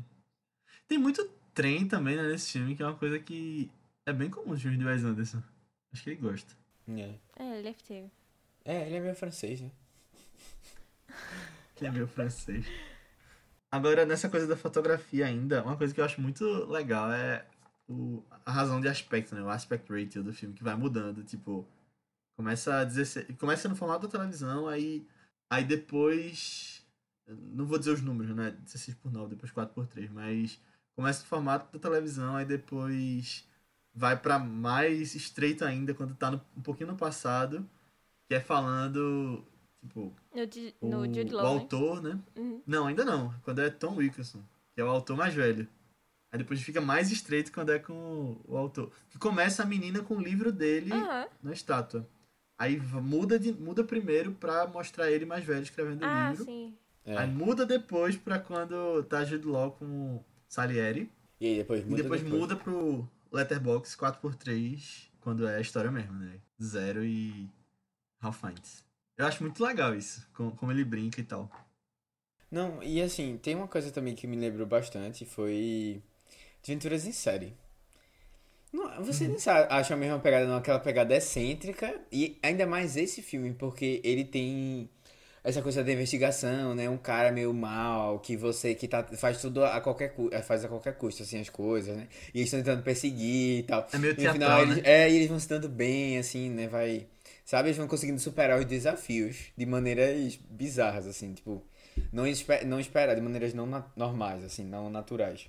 Tem 0.87 0.97
muito 0.97 1.29
trem 1.53 1.87
também 1.87 2.17
né, 2.17 2.23
nesse 2.23 2.53
filme, 2.53 2.75
que 2.75 2.83
é 2.83 2.87
uma 2.87 2.97
coisa 2.97 3.19
que 3.19 3.71
é 4.07 4.12
bem 4.12 4.31
comum 4.31 4.53
nos 4.53 4.62
filmes 4.62 4.79
de 4.79 4.87
Wes 4.87 5.05
Anderson. 5.05 5.43
Acho 5.93 6.03
que 6.03 6.11
ele 6.11 6.21
gosta. 6.21 6.57
É. 6.88 7.14
É, 7.37 7.53
ele 7.55 7.62
deve 7.62 7.83
ter. 7.83 8.11
É, 8.64 8.87
ele 8.87 8.97
é 8.97 9.01
meio 9.01 9.14
francês, 9.14 9.61
né? 9.61 9.71
Que 11.79 11.87
é 11.87 11.91
meio 11.91 12.07
francês. 12.09 12.67
Agora, 13.71 14.07
nessa 14.07 14.29
coisa 14.29 14.47
da 14.47 14.57
fotografia 14.57 15.27
ainda, 15.27 15.62
uma 15.62 15.77
coisa 15.77 15.95
que 15.95 16.01
eu 16.01 16.05
acho 16.05 16.21
muito 16.21 16.45
legal 16.67 17.12
é 17.12 17.47
o, 17.88 18.23
a 18.45 18.51
razão 18.51 18.81
de 18.81 18.88
aspecto, 18.88 19.35
né? 19.35 19.43
O 19.43 19.51
aspect 19.51 19.91
ratio 19.93 20.23
do 20.23 20.33
filme, 20.33 20.55
que 20.55 20.64
vai 20.64 20.75
mudando. 20.75 21.23
Tipo, 21.25 21.67
começa 22.37 22.81
a 22.81 22.85
16, 22.85 23.37
começa 23.38 23.69
no 23.69 23.77
formato 23.77 24.07
da 24.07 24.12
televisão, 24.12 24.69
aí, 24.69 25.07
aí 25.51 25.64
depois. 25.64 26.85
Não 27.29 27.67
vou 27.67 27.79
dizer 27.79 27.93
os 27.93 28.03
números, 28.03 28.35
né? 28.37 28.53
16 28.53 28.97
por 28.99 29.12
9, 29.12 29.31
depois 29.35 29.53
4 29.53 29.75
por 29.75 29.87
3, 29.87 30.11
mas 30.11 30.61
começa 30.97 31.21
no 31.23 31.27
formato 31.29 31.73
da 31.73 31.79
televisão, 31.79 32.37
aí 32.37 32.45
depois 32.47 33.47
vai 33.95 34.17
pra 34.21 34.38
mais 34.38 35.14
estreito 35.14 35.64
ainda, 35.64 35.95
quando 35.95 36.14
tá 36.17 36.31
no- 36.31 36.41
um 36.57 36.62
pouquinho 36.62 36.91
no 36.93 36.97
passado, 36.97 37.69
que 38.29 38.35
é 38.35 38.41
falando, 38.41 39.45
tipo, 39.81 40.14
No, 40.46 40.53
Ju- 40.53 40.74
o, 40.81 40.88
no 40.88 41.05
Jude 41.14 41.35
o 41.35 41.37
Law, 41.37 41.44
né? 41.55 41.61
autor, 41.61 42.03
né? 42.03 42.18
Uhum. 42.37 42.62
Não, 42.66 42.87
ainda 42.87 43.05
não. 43.05 43.35
Quando 43.42 43.61
é 43.61 43.70
Tom 43.70 43.96
Wilkinson, 43.96 44.40
que 44.74 44.81
é 44.81 44.85
o 44.85 44.88
autor 44.88 45.16
mais 45.16 45.35
velho. 45.35 45.66
Aí 46.31 46.38
depois 46.38 46.61
fica 46.61 46.81
mais 46.81 47.11
estreito 47.11 47.51
quando 47.53 47.70
é 47.72 47.79
com 47.79 48.37
o 48.46 48.57
autor. 48.57 48.92
Que 49.11 49.18
começa 49.18 49.62
a 49.62 49.66
menina 49.66 50.03
com 50.03 50.16
o 50.16 50.20
livro 50.20 50.53
dele 50.53 50.92
Aham. 50.92 51.27
na 51.42 51.53
estátua. 51.53 52.07
Aí 52.59 52.79
muda, 52.79 53.38
de, 53.38 53.53
muda 53.53 53.83
primeiro 53.85 54.33
pra 54.33 54.66
mostrar 54.66 55.11
ele 55.11 55.24
mais 55.24 55.44
velho 55.44 55.62
escrevendo 55.62 56.03
o 56.03 56.05
Ah, 56.05 56.31
livro. 56.31 56.44
sim. 56.44 56.74
É. 57.05 57.16
Aí 57.16 57.27
muda 57.31 57.64
depois 57.64 58.16
pra 58.16 58.38
quando 58.38 59.03
tá 59.05 59.24
Jude 59.24 59.46
Law 59.46 59.70
com 59.72 60.22
Salieri. 60.48 61.11
E 61.40 61.46
aí 61.46 61.57
depois 61.59 61.83
muda. 61.85 61.98
e 61.98 62.03
depois, 62.03 62.22
muda 62.22 62.57
pro 62.57 63.09
Letterboxd 63.33 63.96
4x3, 63.96 65.09
quando 65.20 65.46
é 65.48 65.57
a 65.57 65.61
história 65.61 65.90
mesmo, 65.90 66.12
né? 66.18 66.40
Zero 66.61 67.03
e 67.05 67.48
Ralph 68.20 68.40
Fiennes. 68.40 68.85
Eu 69.18 69.26
acho 69.26 69.42
muito 69.42 69.62
legal 69.62 69.94
isso, 69.94 70.26
com- 70.33 70.50
como 70.57 70.72
ele 70.72 70.83
brinca 70.83 71.20
e 71.20 71.24
tal. 71.24 71.50
Não, 72.50 72.83
e 72.83 73.00
assim, 73.00 73.38
tem 73.38 73.54
uma 73.54 73.66
coisa 73.68 73.90
também 73.90 74.14
que 74.14 74.26
me 74.26 74.37
lembrou 74.37 74.66
bastante, 74.66 75.24
foi 75.24 76.02
Aventuras 76.64 77.07
em 77.07 77.12
Série. 77.12 77.57
Não, 78.72 79.02
você 79.02 79.26
Uhum. 79.26 79.28
não 79.28 79.37
acha 79.70 79.94
a 79.94 79.96
mesma 79.96 80.18
pegada, 80.18 80.46
não, 80.46 80.57
aquela 80.59 80.78
pegada 80.78 81.14
excêntrica, 81.16 81.98
e 82.12 82.38
ainda 82.42 82.66
mais 82.66 82.96
esse 82.96 83.22
filme, 83.22 83.52
porque 83.54 84.00
ele 84.04 84.24
tem 84.24 84.90
essa 85.42 85.62
coisa 85.62 85.83
da 85.83 85.90
investigação, 85.92 86.74
né? 86.74 86.88
Um 86.90 86.98
cara 86.98 87.33
meio 87.33 87.54
mal, 87.54 88.18
que 88.20 88.37
você 88.37 88.74
que 88.74 88.87
tá, 88.87 89.02
faz 89.16 89.40
tudo 89.40 89.64
a 89.64 89.81
qualquer 89.81 90.14
eh, 90.33 90.42
faz 90.42 90.64
a 90.64 90.68
qualquer 90.68 90.96
custo, 90.98 91.22
assim, 91.22 91.40
as 91.40 91.49
coisas, 91.49 91.97
né? 91.97 92.09
E 92.34 92.38
eles 92.40 92.49
estão 92.53 92.61
tentando 92.61 92.82
perseguir 92.82 93.61
e 93.61 93.62
tal. 93.62 93.88
É 93.93 93.99
meio 93.99 94.16
E 94.16 94.22
no 94.22 94.28
teatral, 94.28 94.30
final, 94.30 94.66
eles, 94.66 94.78
né? 94.78 94.82
é, 94.84 95.11
e 95.11 95.16
eles 95.16 95.28
vão 95.28 95.40
se 95.40 95.49
dando 95.49 95.68
bem, 95.68 96.18
assim, 96.18 96.51
né? 96.51 96.68
Vai. 96.68 97.07
Sabe, 97.49 97.68
eles 97.70 97.78
vão 97.78 97.88
conseguindo 97.88 98.20
superar 98.20 98.59
os 98.59 98.66
desafios 98.66 99.36
de 99.57 99.64
maneiras 99.64 100.36
bizarras, 100.51 101.07
assim, 101.07 101.32
tipo. 101.32 101.62
Não, 102.12 102.26
espe- 102.26 102.64
não 102.66 102.78
esperar, 102.78 103.14
de 103.14 103.22
maneiras 103.22 103.55
não 103.55 103.66
normais, 103.96 104.44
assim, 104.44 104.64
não 104.64 104.90
naturais. 104.90 105.49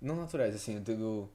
Não 0.00 0.16
naturais, 0.16 0.54
assim, 0.54 0.76
eu 0.76 0.80
digo. 0.80 1.30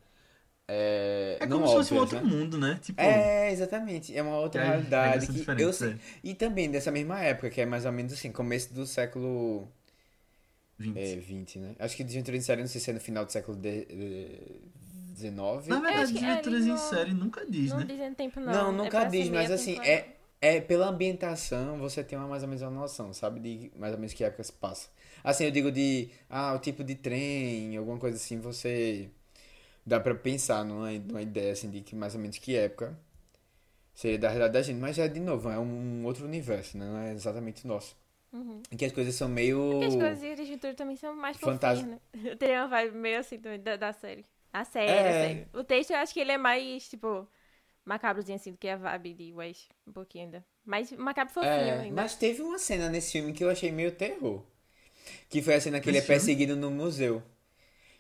É, 0.68 1.38
É 1.39 1.45
não 1.45 1.57
como 1.57 1.68
se 1.68 1.74
fosse 1.76 1.93
um 1.93 1.97
outro 1.97 2.18
né? 2.18 2.26
mundo, 2.26 2.57
né? 2.57 2.80
Tipo, 2.82 3.01
É, 3.01 3.51
exatamente. 3.51 4.18
É 4.18 4.22
uma 4.24 4.38
outra 4.39 4.62
É, 4.64 4.66
realidade 4.66 5.26
são 5.28 5.36
que 5.36 5.62
eu 5.62 5.72
sei. 5.74 5.91
é. 5.91 5.97
E 6.24 6.34
também 6.34 6.72
dessa 6.72 6.91
mesma 6.91 7.22
época, 7.24 7.49
que 7.51 7.62
é 7.62 7.66
mais 7.68 7.86
ou 7.86 7.91
menos 7.91 8.14
assim, 8.14 8.32
começo 8.32 8.74
do 8.74 8.88
século 8.88 9.68
20. 10.80 10.95
é, 10.95 11.16
20, 11.18 11.60
né? 11.60 11.76
Acho 11.80 11.95
que 11.95 12.03
Desventura 12.03 12.38
em 12.38 12.41
Série, 12.41 12.62
não 12.62 12.68
sei 12.68 12.82
se 12.82 12.89
é 12.89 12.93
no 12.93 12.99
final 12.99 13.26
do 13.26 13.32
século 13.32 13.57
de, 13.57 13.86
de- 13.86 14.62
19. 15.20 15.70
Na 15.70 15.80
verdade, 15.80 16.13
que- 16.13 16.26
é, 16.26 16.41
em 16.41 16.65
não- 16.67 16.78
série 16.78 17.13
nunca 17.13 17.45
diz, 17.45 17.72
Não 17.72 17.80
né? 17.80 17.86
dizem 17.86 18.13
tempo, 18.13 18.39
não. 18.39 18.51
Não, 18.53 18.70
É 18.70 18.78
nunca 18.84 18.99
pra 19.01 19.05
diz, 19.09 19.30
mas 19.30 19.51
assim, 19.51 19.78
é, 19.84 20.15
é 20.41 20.61
pela 20.61 20.88
ambientação 20.88 21.78
você 21.78 22.03
tem 22.03 22.17
uma 22.17 22.28
mais 22.28 22.43
ou 22.43 22.49
menos 22.49 22.61
uma 22.61 22.72
noção, 22.72 23.13
sabe? 23.13 23.39
De 23.39 23.72
mais 23.78 23.93
ou 23.93 23.99
menos 23.99 24.13
que 24.13 24.24
época 24.24 24.43
se 24.43 24.53
passa. 24.53 24.89
Assim, 25.24 25.45
eu 25.45 25.51
digo 25.51 25.72
de, 25.72 26.09
ah, 26.30 26.53
o 26.53 26.59
tipo 26.59 26.84
de 26.84 26.95
trem, 26.95 27.76
alguma 27.78 27.97
coisa 27.97 28.17
assim, 28.17 28.39
você 28.39 29.09
dá 29.86 29.99
pra 29.99 30.15
pensar 30.15 30.63
numa, 30.65 30.91
numa 30.91 31.22
ideia 31.22 31.51
assim 31.53 31.70
de 31.70 31.82
que 31.82 31.95
mais 31.95 32.15
ou 32.15 32.22
menos 32.22 32.38
que 32.38 32.55
época 32.55 32.97
seria 33.93 34.17
da 34.17 34.30
realidade 34.30 34.53
da 34.53 34.61
gente. 34.61 34.80
Mas 34.80 34.97
é, 34.97 35.07
de 35.07 35.20
novo, 35.20 35.49
é 35.49 35.59
um 35.59 36.05
outro 36.05 36.26
universo, 36.26 36.78
né? 36.78 36.86
Não 36.86 36.97
é 36.99 37.13
exatamente 37.13 37.65
nosso. 37.67 37.97
Uhum. 38.32 38.61
Em 38.72 38.78
que 38.78 38.86
as 38.86 38.91
coisas 38.91 39.15
são 39.15 39.28
meio. 39.28 39.59
Porque 39.72 39.86
as 39.86 39.95
coisas 39.95 40.47
de 40.47 40.57
Tour 40.57 40.76
também 40.76 40.95
são 40.95 41.15
mais 41.15 41.38
Fantasma. 41.38 41.97
fofinhas, 41.97 42.01
né? 42.13 42.36
Tem 42.38 42.55
uma 42.55 42.67
vibe 42.67 42.97
meio 42.97 43.20
assim 43.20 43.39
da, 43.39 43.76
da 43.76 43.91
série. 43.93 44.24
A 44.52 44.64
série, 44.66 44.91
É. 44.91 45.00
a 45.10 45.12
série. 45.28 45.47
O 45.54 45.64
texto 45.64 45.91
eu 45.91 45.97
acho 45.97 46.14
que 46.14 46.20
ele 46.20 46.32
é 46.32 46.38
mais, 46.38 46.89
tipo, 46.89 47.28
macabrozinho 47.86 48.36
assim 48.36 48.52
do 48.52 48.58
que 48.58 48.68
a 48.68 48.76
vibe 48.78 49.14
de 49.14 49.34
West, 49.34 49.70
um 49.88 49.91
pouquinho 49.91 50.26
ainda. 50.26 50.45
Mais 50.66 50.91
macabro 50.91 51.34
fofinho 51.34 51.52
É, 51.54 51.80
ainda. 51.82 52.02
mas 52.02 52.16
teve 52.16 52.41
uma 52.41 52.58
cena 52.60 52.89
nesse 52.89 53.12
filme 53.12 53.34
que 53.34 53.43
eu 53.43 53.50
achei 53.50 53.72
meio 53.72 53.91
terror. 53.91 54.43
Que 55.30 55.41
foi 55.41 55.56
a 55.56 55.62
cena 55.62 55.80
que 55.80 55.89
ele 55.89 55.97
é 55.97 56.02
filme? 56.02 56.16
perseguido 56.20 56.56
no 56.56 56.70
museu. 56.72 57.24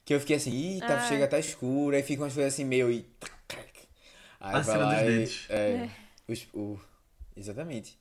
Que 0.05 0.13
eu 0.13 0.19
fiquei 0.19 0.35
assim, 0.37 0.51
ih, 0.51 0.79
tá, 0.79 0.95
Ah. 0.97 1.07
chega 1.07 1.27
tá 1.27 1.37
escuro, 1.39 1.95
aí 1.95 2.01
fica 2.03 2.23
umas 2.23 2.33
coisas 2.33 2.53
assim 2.53 2.65
meio. 2.65 2.91
e- 2.91 3.05
Aí 4.39 4.49
A 4.55 4.61
vai 4.61 4.63
cena 4.63 4.77
lá 4.85 4.93
dos 4.93 5.01
e- 5.03 5.05
dentes. 5.05 5.49
É, 5.49 5.89
os- 6.27 6.47
o- 6.53 6.79
exatamente. 7.35 7.97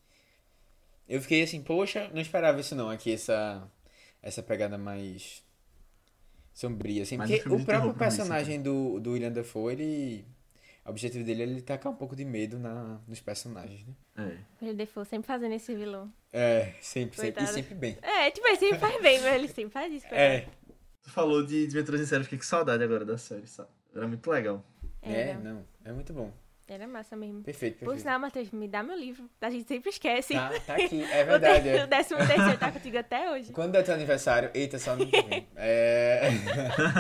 Eu 1.09 1.21
fiquei 1.21 1.43
assim, 1.43 1.63
poxa, 1.63 2.09
não 2.15 2.21
esperava 2.21 2.61
isso 2.61 2.75
não, 2.75 2.91
aqui 2.91 3.13
essa, 3.13 3.67
essa 4.23 4.43
pegada 4.43 4.77
mais 4.79 5.43
sombria, 6.59 7.03
assim. 7.03 7.17
Porque 7.17 7.43
o 7.49 7.57
de 7.57 7.65
próprio 7.65 7.95
personagem 7.95 8.61
do, 8.61 8.99
do 9.01 9.13
William 9.13 9.31
Dafoe, 9.33 9.73
ele. 9.73 10.25
O 10.85 10.91
objetivo 10.91 11.23
dele 11.23 11.43
é 11.43 11.47
ele 11.47 11.61
tacar 11.61 11.93
um 11.93 11.95
pouco 11.95 12.17
de 12.17 12.25
medo 12.25 12.59
na, 12.59 12.99
nos 13.07 13.21
personagens, 13.21 13.85
né? 13.87 13.95
É. 14.17 14.65
Ele 14.65 14.75
Defoe 14.75 15.05
sempre 15.05 15.27
fazendo 15.27 15.53
esse 15.53 15.75
vilão. 15.75 16.11
É, 16.33 16.73
sempre, 16.81 17.15
sempre, 17.15 17.29
e 17.29 17.33
Coitado. 17.33 17.53
sempre 17.53 17.75
bem. 17.75 17.99
É, 18.01 18.31
tipo, 18.31 18.47
ele 18.47 18.57
sempre 18.57 18.79
faz 18.79 19.03
bem, 19.03 19.21
mas 19.21 19.35
ele 19.35 19.49
sempre 19.49 19.71
faz 19.71 19.93
isso. 19.93 20.07
É, 20.11 20.47
Tu 21.03 21.11
falou 21.11 21.45
de 21.45 21.65
Desventuras 21.67 22.01
em 22.01 22.07
Série, 22.07 22.25
fiquei 22.25 22.39
com 22.39 22.45
saudade 22.45 22.83
agora 22.83 23.05
da 23.05 23.17
série, 23.19 23.47
sabe? 23.47 23.69
Era 23.95 24.07
muito 24.09 24.31
legal. 24.31 24.65
é, 25.03 25.31
Era, 25.31 25.39
não, 25.39 25.65
é 25.85 25.93
muito 25.93 26.13
bom. 26.13 26.33
Era 26.75 26.87
massa 26.87 27.17
mesmo. 27.17 27.43
Perfeito, 27.43 27.79
Por 27.79 27.87
perfeito. 27.87 28.01
sinal, 28.01 28.21
Matheus, 28.21 28.51
me 28.51 28.69
dá 28.69 28.83
meu 28.83 28.97
livro. 28.97 29.29
A 29.41 29.51
gente 29.51 29.67
sempre 29.67 29.91
esquece. 29.91 30.35
Tá, 30.35 30.51
tá 30.67 30.75
aqui, 30.75 31.03
é 31.03 31.25
verdade. 31.25 31.69
O 31.69 31.73
é. 31.73 31.87
décimo 31.87 32.19
terceiro 32.27 32.59
tá 32.59 32.71
contigo 32.71 32.99
até 32.99 33.31
hoje. 33.31 33.53
Quando 33.53 33.75
é 33.77 33.83
teu 33.83 33.95
aniversário? 33.95 34.51
Eita, 34.53 34.79
só 34.79 34.95
vem. 34.95 35.11
É. 35.57 36.31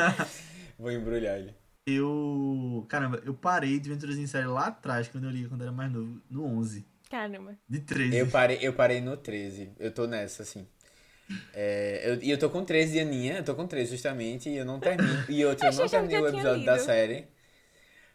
Vou 0.79 0.91
embrulhar 0.91 1.39
ele. 1.39 1.55
Eu. 1.87 2.87
Caramba, 2.89 3.21
eu 3.25 3.35
parei 3.35 3.79
de 3.79 3.91
Aventuras 3.91 4.17
em 4.17 4.27
Série 4.27 4.47
lá 4.47 4.67
atrás, 4.67 5.09
quando 5.09 5.25
eu 5.25 5.31
li, 5.31 5.49
quando 5.49 5.63
era 5.63 5.73
mais 5.73 5.91
novo, 5.91 6.21
no 6.31 6.45
11. 6.45 6.87
Caramba. 7.11 7.59
De 7.69 7.81
13. 7.81 8.17
Eu 8.17 8.27
parei, 8.29 8.59
eu 8.61 8.73
parei 8.73 9.01
no 9.01 9.17
13. 9.17 9.73
Eu 9.79 9.91
tô 9.91 10.07
nessa, 10.07 10.43
assim. 10.43 10.67
É, 11.53 12.03
eu, 12.05 12.23
e 12.23 12.31
eu 12.31 12.39
tô 12.39 12.49
com 12.49 12.65
13 12.65 12.93
de 12.93 13.01
Aninha, 13.01 13.39
eu 13.39 13.45
tô 13.45 13.55
com 13.55 13.67
13 13.67 13.91
justamente, 13.91 14.49
e 14.49 14.57
eu 14.57 14.65
não 14.65 14.81
termino. 14.81 15.25
E 15.29 15.45
outro, 15.45 15.65
eu 15.65 15.69
Achei 15.69 15.83
não 15.83 15.89
terminei 15.89 16.21
o 16.21 16.29
episódio 16.29 16.65
da 16.65 16.79
série. 16.79 17.27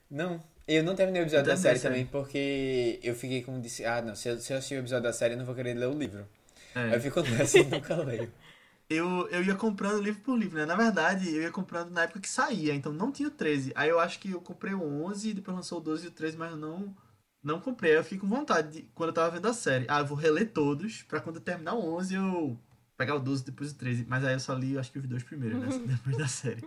Não, 0.09 0.39
eu 0.67 0.83
não 0.83 0.95
terminei 0.95 1.21
o 1.21 1.25
episódio 1.25 1.47
da 1.47 1.57
série 1.57 1.79
também 1.79 2.05
porque 2.05 2.99
eu 3.03 3.15
fiquei 3.15 3.41
com. 3.43 3.59
Disse, 3.59 3.85
ah, 3.85 4.01
não, 4.01 4.15
se 4.15 4.29
eu, 4.29 4.39
se 4.39 4.53
eu 4.53 4.57
assistir 4.57 4.75
o 4.75 4.79
episódio 4.79 5.03
da 5.03 5.13
série, 5.13 5.33
eu 5.33 5.37
não 5.37 5.45
vou 5.45 5.55
querer 5.55 5.73
ler 5.73 5.87
o 5.87 5.97
livro. 5.97 6.27
É. 6.75 6.95
eu 6.95 7.01
fico 7.01 7.21
nessa 7.21 7.59
e 7.59 7.63
nunca 7.65 7.95
leio. 7.95 8.31
Eu, 8.89 9.27
eu 9.29 9.41
ia 9.41 9.55
comprando 9.55 10.01
livro 10.01 10.21
por 10.21 10.37
livro, 10.37 10.57
né? 10.57 10.65
Na 10.65 10.75
verdade, 10.75 11.33
eu 11.33 11.41
ia 11.41 11.49
comprando 11.49 11.89
na 11.89 12.03
época 12.03 12.19
que 12.19 12.29
saía, 12.29 12.75
então 12.75 12.91
não 12.91 13.11
tinha 13.11 13.29
o 13.29 13.31
13. 13.31 13.71
Aí 13.75 13.89
eu 13.89 13.99
acho 13.99 14.19
que 14.19 14.31
eu 14.31 14.41
comprei 14.41 14.73
o 14.73 15.05
11, 15.05 15.33
depois 15.33 15.55
lançou 15.55 15.79
o 15.79 15.81
12 15.81 16.05
e 16.05 16.07
o 16.09 16.11
13, 16.11 16.37
mas 16.37 16.51
eu 16.51 16.57
não, 16.57 16.93
não 17.41 17.59
comprei. 17.61 17.91
Aí 17.91 17.97
eu 17.97 18.03
fiquei 18.03 18.19
com 18.19 18.27
vontade, 18.27 18.81
de, 18.81 18.81
quando 18.93 19.09
eu 19.09 19.13
tava 19.13 19.31
vendo 19.31 19.47
a 19.47 19.53
série. 19.53 19.85
Ah, 19.87 19.99
eu 19.99 20.05
vou 20.05 20.17
reler 20.17 20.51
todos, 20.51 21.01
pra 21.03 21.21
quando 21.21 21.37
eu 21.37 21.41
terminar 21.41 21.73
o 21.73 21.95
11 21.95 22.13
eu 22.13 22.59
pegar 22.97 23.15
o 23.15 23.19
12 23.19 23.45
depois 23.45 23.71
o 23.71 23.75
13. 23.75 24.05
Mas 24.07 24.23
aí 24.25 24.33
eu 24.33 24.39
só 24.39 24.53
li, 24.53 24.73
eu 24.73 24.79
acho 24.79 24.91
que 24.91 24.99
os 24.99 25.07
dois 25.07 25.23
primeiros, 25.23 25.59
né? 25.59 25.69
depois 25.87 26.17
da 26.17 26.27
série. 26.27 26.63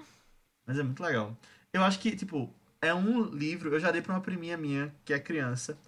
Mas 0.67 0.79
é 0.79 0.83
muito 0.83 1.03
legal. 1.03 1.37
Eu 1.73 1.85
acho 1.85 2.01
que, 2.01 2.17
tipo, 2.17 2.53
é 2.87 2.95
um 2.95 3.25
livro, 3.25 3.73
eu 3.73 3.81
já 3.81 3.91
dei 3.91 4.03
pra 4.03 4.15
uma 4.15 4.21
priminha 4.21 4.57
minha, 4.57 4.95
que 5.05 5.13
é 5.13 5.19
criança. 5.19 5.79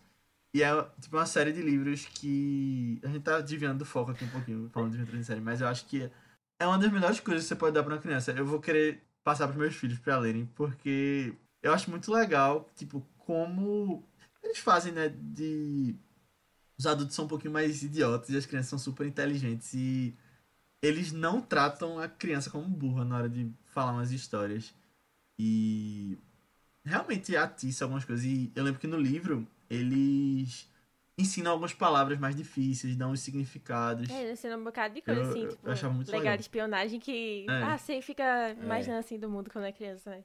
E 0.55 0.63
é, 0.63 0.71
tipo, 1.01 1.17
uma 1.17 1.27
série 1.27 1.53
de 1.53 1.63
livros 1.63 2.07
que. 2.07 3.01
A 3.03 3.09
gente 3.09 3.23
tá 3.23 3.41
desviando 3.41 3.81
do 3.81 3.85
foco 3.85 4.11
aqui 4.11 4.25
um 4.25 4.31
pouquinho, 4.31 4.71
falando 4.71 4.97
de 4.97 5.17
em 5.17 5.23
Série, 5.23 5.41
mas 5.41 5.61
eu 5.61 5.69
acho 5.69 5.87
que 5.87 6.11
é 6.59 6.67
uma 6.67 6.79
das 6.79 6.91
melhores 6.91 7.21
coisas 7.21 7.45
que 7.45 7.49
você 7.49 7.57
pode 7.57 7.75
dar 7.75 7.83
pra 7.83 7.95
uma 7.95 8.01
criança. 8.01 8.33
Eu 8.33 8.47
vou 8.47 8.61
querer 8.61 9.03
passar 9.23 9.47
pros 9.47 9.59
meus 9.59 9.75
filhos 9.75 9.99
pra 9.99 10.19
lerem, 10.19 10.47
porque 10.55 11.35
eu 11.63 11.73
acho 11.73 11.91
muito 11.91 12.13
legal, 12.13 12.69
tipo, 12.77 13.07
como 13.19 14.03
eles 14.43 14.59
fazem, 14.59 14.93
né, 14.93 15.09
de... 15.09 15.95
Os 16.79 16.87
adultos 16.87 17.15
são 17.15 17.25
um 17.25 17.29
pouquinho 17.29 17.53
mais 17.53 17.83
idiotas 17.83 18.31
e 18.31 18.37
as 18.37 18.47
crianças 18.47 18.71
são 18.71 18.79
super 18.79 19.07
inteligentes 19.07 19.75
e 19.75 20.17
eles 20.81 21.13
não 21.13 21.41
tratam 21.41 21.99
a 21.99 22.09
criança 22.09 22.51
como 22.51 22.69
burra 22.69 23.05
na 23.05 23.17
hora 23.17 23.29
de 23.29 23.51
falar 23.67 23.93
umas 23.93 24.13
histórias. 24.13 24.73
E 25.39 26.17
realmente 26.85 27.37
atiça 27.37 27.85
algumas 27.85 28.05
coisas. 28.05 28.25
E 28.25 28.51
eu 28.55 28.65
lembro 28.65 28.81
que 28.81 28.87
no 28.87 28.99
livro 28.99 29.47
eles 29.71 30.69
ensinam 31.17 31.51
algumas 31.53 31.75
palavras 31.75 32.19
mais 32.19 32.37
difíceis, 32.37 32.97
dão 32.97 33.11
os 33.13 33.21
significados. 33.21 34.09
É, 34.11 34.31
ensina 34.33 34.57
um 34.57 34.65
bocado 34.65 34.95
de 34.95 35.03
coisa, 35.03 35.21
Eu- 35.21 35.31
assim, 35.31 35.43
eu 35.43 35.49
tipo, 35.51 35.71
achava 35.71 35.93
muito 35.93 36.09
legal 36.09 36.21
legal. 36.23 36.37
de 36.37 36.43
espionagem 36.43 37.01
que. 37.01 37.47
É. 37.49 37.63
Ah, 37.65 37.79
você 37.79 38.01
fica 38.01 38.51
imaginando 38.51 39.01
assim 39.01 39.19
do 39.19 39.29
mundo 39.29 39.51
quando 39.51 39.65
é 39.65 39.73
criança, 39.73 40.11
né? 40.11 40.25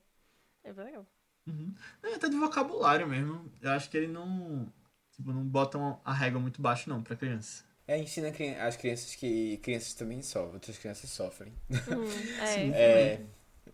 É 0.63 0.71
bem 0.71 0.85
legal. 0.85 1.05
Uhum. 1.47 1.73
É, 2.03 2.15
até 2.15 2.29
de 2.29 2.37
vocabulário 2.37 3.07
mesmo. 3.07 3.51
Eu 3.61 3.71
acho 3.71 3.89
que 3.89 3.97
ele 3.97 4.07
não. 4.07 4.71
Tipo, 5.11 5.31
não 5.31 5.43
botam 5.43 5.99
a 6.03 6.13
régua 6.13 6.39
muito 6.39 6.61
baixo, 6.61 6.89
não, 6.89 7.03
pra 7.03 7.15
criança. 7.15 7.63
É, 7.87 7.97
ensina 7.99 8.29
as 8.65 8.77
crianças 8.77 9.13
que 9.15 9.57
crianças 9.57 9.93
também 9.93 10.21
sofrem, 10.21 10.53
outras 10.53 10.77
crianças 10.77 11.09
sofrem. 11.09 11.53
Hum, 11.87 12.05
é. 12.39 12.45
Sim. 12.45 12.71
É. 12.73 13.19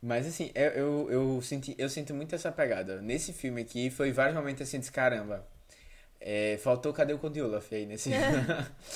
Mas 0.03 0.27
assim, 0.27 0.51
eu, 0.53 0.71
eu, 0.71 1.11
eu, 1.11 1.41
senti, 1.41 1.73
eu 1.77 1.87
sinto 1.87 2.13
muito 2.13 2.35
essa 2.35 2.51
pegada. 2.51 3.01
Nesse 3.01 3.31
filme 3.31 3.61
aqui, 3.61 3.89
foi 3.89 4.11
vários 4.11 4.35
momentos 4.35 4.61
assim, 4.61 4.77
de 4.77 4.91
caramba. 4.91 5.47
É, 6.19 6.57
faltou 6.61 6.91
Cadê 6.91 7.13
o 7.13 7.17
Conde 7.17 7.41
Olaf 7.41 7.71
aí 7.71 7.85
nesse, 7.85 8.09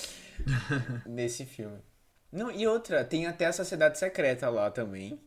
nesse 1.07 1.45
filme. 1.45 1.77
Não, 2.29 2.51
e 2.51 2.67
outra, 2.67 3.05
tem 3.05 3.25
até 3.25 3.45
a 3.45 3.53
Sociedade 3.53 3.97
Secreta 3.97 4.49
lá 4.49 4.69
também. 4.69 5.17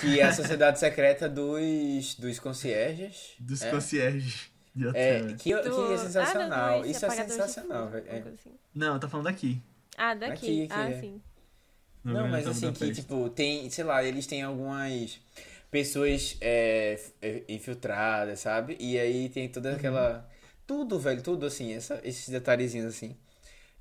Que 0.00 0.18
é 0.18 0.24
a 0.24 0.32
Sociedade 0.32 0.80
Secreta 0.80 1.28
dos, 1.28 2.16
dos 2.16 2.40
concierges. 2.40 3.36
Dos 3.38 3.62
é, 3.62 3.70
concierges 3.70 4.50
de 4.74 4.86
é, 4.86 4.88
hotel. 4.88 5.26
que, 5.28 5.34
que 5.36 5.52
é 5.52 5.62
Do- 5.62 5.98
sensacional. 5.98 6.52
Ah, 6.52 6.78
não, 6.78 6.84
Isso 6.84 7.06
é 7.06 7.10
sensacional, 7.10 7.88
velho. 7.90 8.06
É. 8.08 8.18
assim. 8.18 8.50
Não, 8.74 8.98
tá 8.98 9.08
falando 9.08 9.26
daqui. 9.26 9.62
Ah, 9.96 10.14
daqui. 10.14 10.32
Aqui, 10.32 10.62
aqui, 10.64 10.72
ah, 10.72 10.90
é. 10.90 11.00
sim. 11.00 11.22
Não, 12.12 12.28
mas 12.28 12.46
Hotel 12.46 12.50
assim, 12.52 12.72
que 12.72 12.90
tipo, 12.92 13.28
tem, 13.30 13.68
sei 13.70 13.84
lá, 13.84 14.02
eles 14.04 14.26
têm 14.26 14.42
algumas 14.42 15.20
pessoas 15.70 16.36
é, 16.40 17.00
é, 17.20 17.42
infiltradas, 17.48 18.40
sabe? 18.40 18.76
E 18.80 18.98
aí 18.98 19.28
tem 19.28 19.48
toda 19.48 19.70
Uhum. 19.70 19.76
aquela. 19.76 20.28
Tudo, 20.66 20.98
velho, 20.98 21.22
tudo 21.22 21.46
assim, 21.46 21.72
essa, 21.74 22.00
esses 22.04 22.28
detalhezinhos 22.28 22.86
assim. 22.86 23.16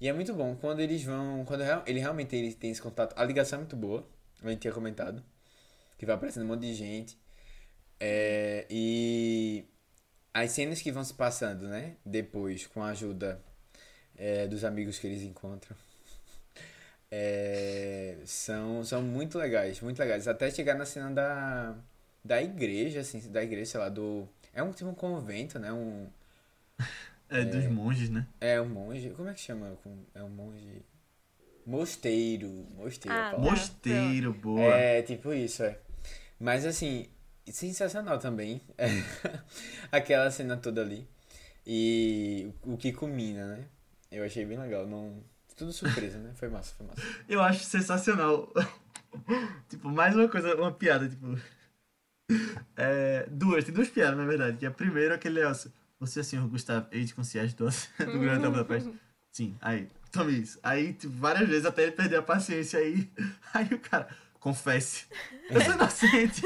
E 0.02 0.08
é 0.08 0.14
muito 0.14 0.34
bom 0.34 0.56
quando 0.56 0.82
eles 0.82 1.04
vão. 1.04 1.46
Quando 1.46 1.64
ele 1.88 2.00
realmente 2.00 2.36
ele 2.36 2.54
tem 2.54 2.72
esse 2.72 2.82
contato. 2.82 3.14
A 3.18 3.24
ligação 3.26 3.58
é 3.58 3.62
muito 3.62 3.76
boa, 3.76 4.08
a 4.44 4.50
gente 4.50 4.60
tinha 4.62 4.74
comentado. 4.74 5.24
Que 5.98 6.06
vai 6.06 6.16
aparecendo 6.16 6.44
um 6.44 6.48
monte 6.48 6.62
de 6.62 6.74
gente. 6.76 7.18
É, 8.00 8.66
e 8.70 9.66
as 10.34 10.52
cenas 10.52 10.82
que 10.82 10.92
vão 10.92 11.04
se 11.04 11.14
passando, 11.14 11.68
né? 11.68 11.96
Depois, 12.06 12.68
com 12.68 12.84
a 12.84 12.90
ajuda 12.90 13.42
é, 14.18 14.48
dos 14.48 14.64
amigos 14.64 15.00
que 15.00 15.08
eles 15.08 15.22
encontram. 15.24 15.76
É, 17.12 18.18
são, 18.26 18.84
são 18.84 19.02
muito 19.02 19.38
legais, 19.38 19.80
muito 19.82 20.00
legais. 20.00 20.28
Até 20.28 20.50
chegar 20.52 20.76
na 20.76 20.86
cena 20.86 21.12
da, 21.12 21.76
da 22.24 22.42
igreja, 22.42 23.00
assim, 23.02 23.20
da 23.32 23.44
igreja, 23.44 23.72
sei 23.72 23.80
lá, 23.80 23.90
do. 23.90 24.28
É 24.54 24.64
um 24.64 24.72
tipo 24.72 24.90
um 24.90 24.96
convento, 24.96 25.60
né? 25.60 25.72
Um, 25.72 26.08
É, 27.30 27.44
dos 27.44 27.66
monges, 27.68 28.10
né? 28.10 28.28
é 28.40 28.60
um 28.62 28.68
monge. 28.70 29.10
Como 29.12 29.30
é 29.30 29.34
que 29.34 29.42
chama? 29.42 29.78
É 30.14 30.24
um 30.24 30.30
monge. 30.30 30.84
Mosteiro. 31.66 32.68
Mosteiro. 32.76 33.18
é 33.18 33.22
Ah. 33.22 33.38
Mosteiro, 33.38 34.34
boa. 34.34 34.62
É, 34.62 35.02
tipo 35.02 35.34
isso, 35.34 35.64
é. 35.64 35.80
Mas 36.40 36.66
assim, 36.66 37.08
sensacional 37.48 38.20
também. 38.20 38.62
Aquela 39.92 40.30
cena 40.32 40.58
toda 40.58 40.82
ali. 40.82 41.08
E 41.66 42.52
o 42.64 42.74
o 42.74 42.78
que 42.78 42.92
culmina, 42.94 43.48
né? 43.48 43.66
Eu 44.12 44.24
achei 44.24 44.46
bem 44.46 44.58
legal. 44.60 44.86
Não... 44.88 45.24
Tudo 45.56 45.72
surpresa, 45.72 46.18
né? 46.18 46.34
Foi 46.36 46.50
massa, 46.50 46.76
foi 46.76 46.86
massa. 46.86 47.02
Eu 47.30 47.42
acho 47.42 47.64
sensacional. 47.64 48.52
tipo, 49.70 49.90
mais 49.90 50.16
uma 50.16 50.28
coisa, 50.28 50.56
uma 50.56 50.72
piada, 50.72 51.08
tipo. 51.08 51.38
É, 52.76 53.26
duas, 53.30 53.64
tem 53.64 53.74
duas 53.74 53.88
piadas, 53.90 54.18
na 54.18 54.26
verdade. 54.26 54.58
Que 54.58 54.66
a 54.66 54.72
primeira 54.72 55.14
é 55.14 55.16
aquele 55.16 55.40
negócio. 55.40 55.72
Você 56.00 56.20
é 56.20 56.24
senhor 56.24 56.48
Gustavo 56.50 56.88
ex-concierge 56.92 57.56
do, 57.56 57.66
do 57.66 58.20
Grande 58.20 58.40
Hotel 58.40 58.52
Budapeste? 58.52 58.94
Sim, 59.32 59.56
aí, 59.62 59.88
tome 60.12 60.34
isso. 60.34 60.60
Aí, 60.62 60.94
tipo, 60.94 61.14
várias 61.14 61.48
vezes 61.48 61.66
até 61.66 61.84
ele 61.84 61.92
perder 61.94 62.18
a 62.18 62.22
paciência 62.22 62.80
aí. 62.80 63.10
Aí 63.54 63.68
o 63.72 63.80
cara, 63.80 64.10
confesse. 64.40 65.06
Eu 65.50 65.62
sou 65.62 65.74
inocente. 65.74 66.42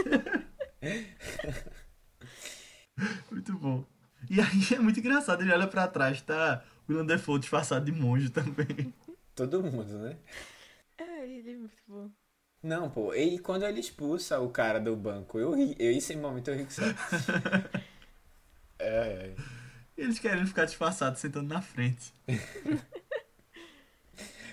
muito 3.31 3.53
bom. 3.53 3.83
E 4.29 4.39
aí 4.39 4.75
é 4.75 4.79
muito 4.79 4.99
engraçado, 4.99 5.41
ele 5.41 5.51
olha 5.51 5.67
pra 5.67 5.87
trás, 5.87 6.21
tá 6.21 6.63
o 6.89 6.95
William 6.97 7.05
Defoe 7.05 7.39
disfarçado 7.39 7.85
de 7.85 7.91
monge 7.91 8.29
também. 8.29 8.93
Todo 9.35 9.63
mundo, 9.63 9.97
né? 9.99 10.17
Ah, 10.99 11.25
ele 11.25 11.51
é 11.51 11.55
muito 11.55 11.81
bom. 11.87 12.09
Não, 12.61 12.89
pô, 12.89 13.13
e 13.13 13.39
quando 13.39 13.63
ele 13.65 13.79
expulsa 13.79 14.39
o 14.39 14.49
cara 14.49 14.79
do 14.79 14.95
banco, 14.95 15.39
eu 15.39 15.53
ri, 15.55 15.75
eu, 15.79 15.91
esse 15.91 16.15
momento 16.15 16.49
eu 16.49 16.57
ri 16.57 16.65
que 16.65 16.73
só. 16.73 16.83
é, 18.79 18.87
é. 18.87 19.35
Eles 19.95 20.19
querem 20.19 20.45
ficar 20.45 20.65
disfarçados 20.65 21.19
sentando 21.19 21.53
na 21.53 21.61
frente. 21.61 22.13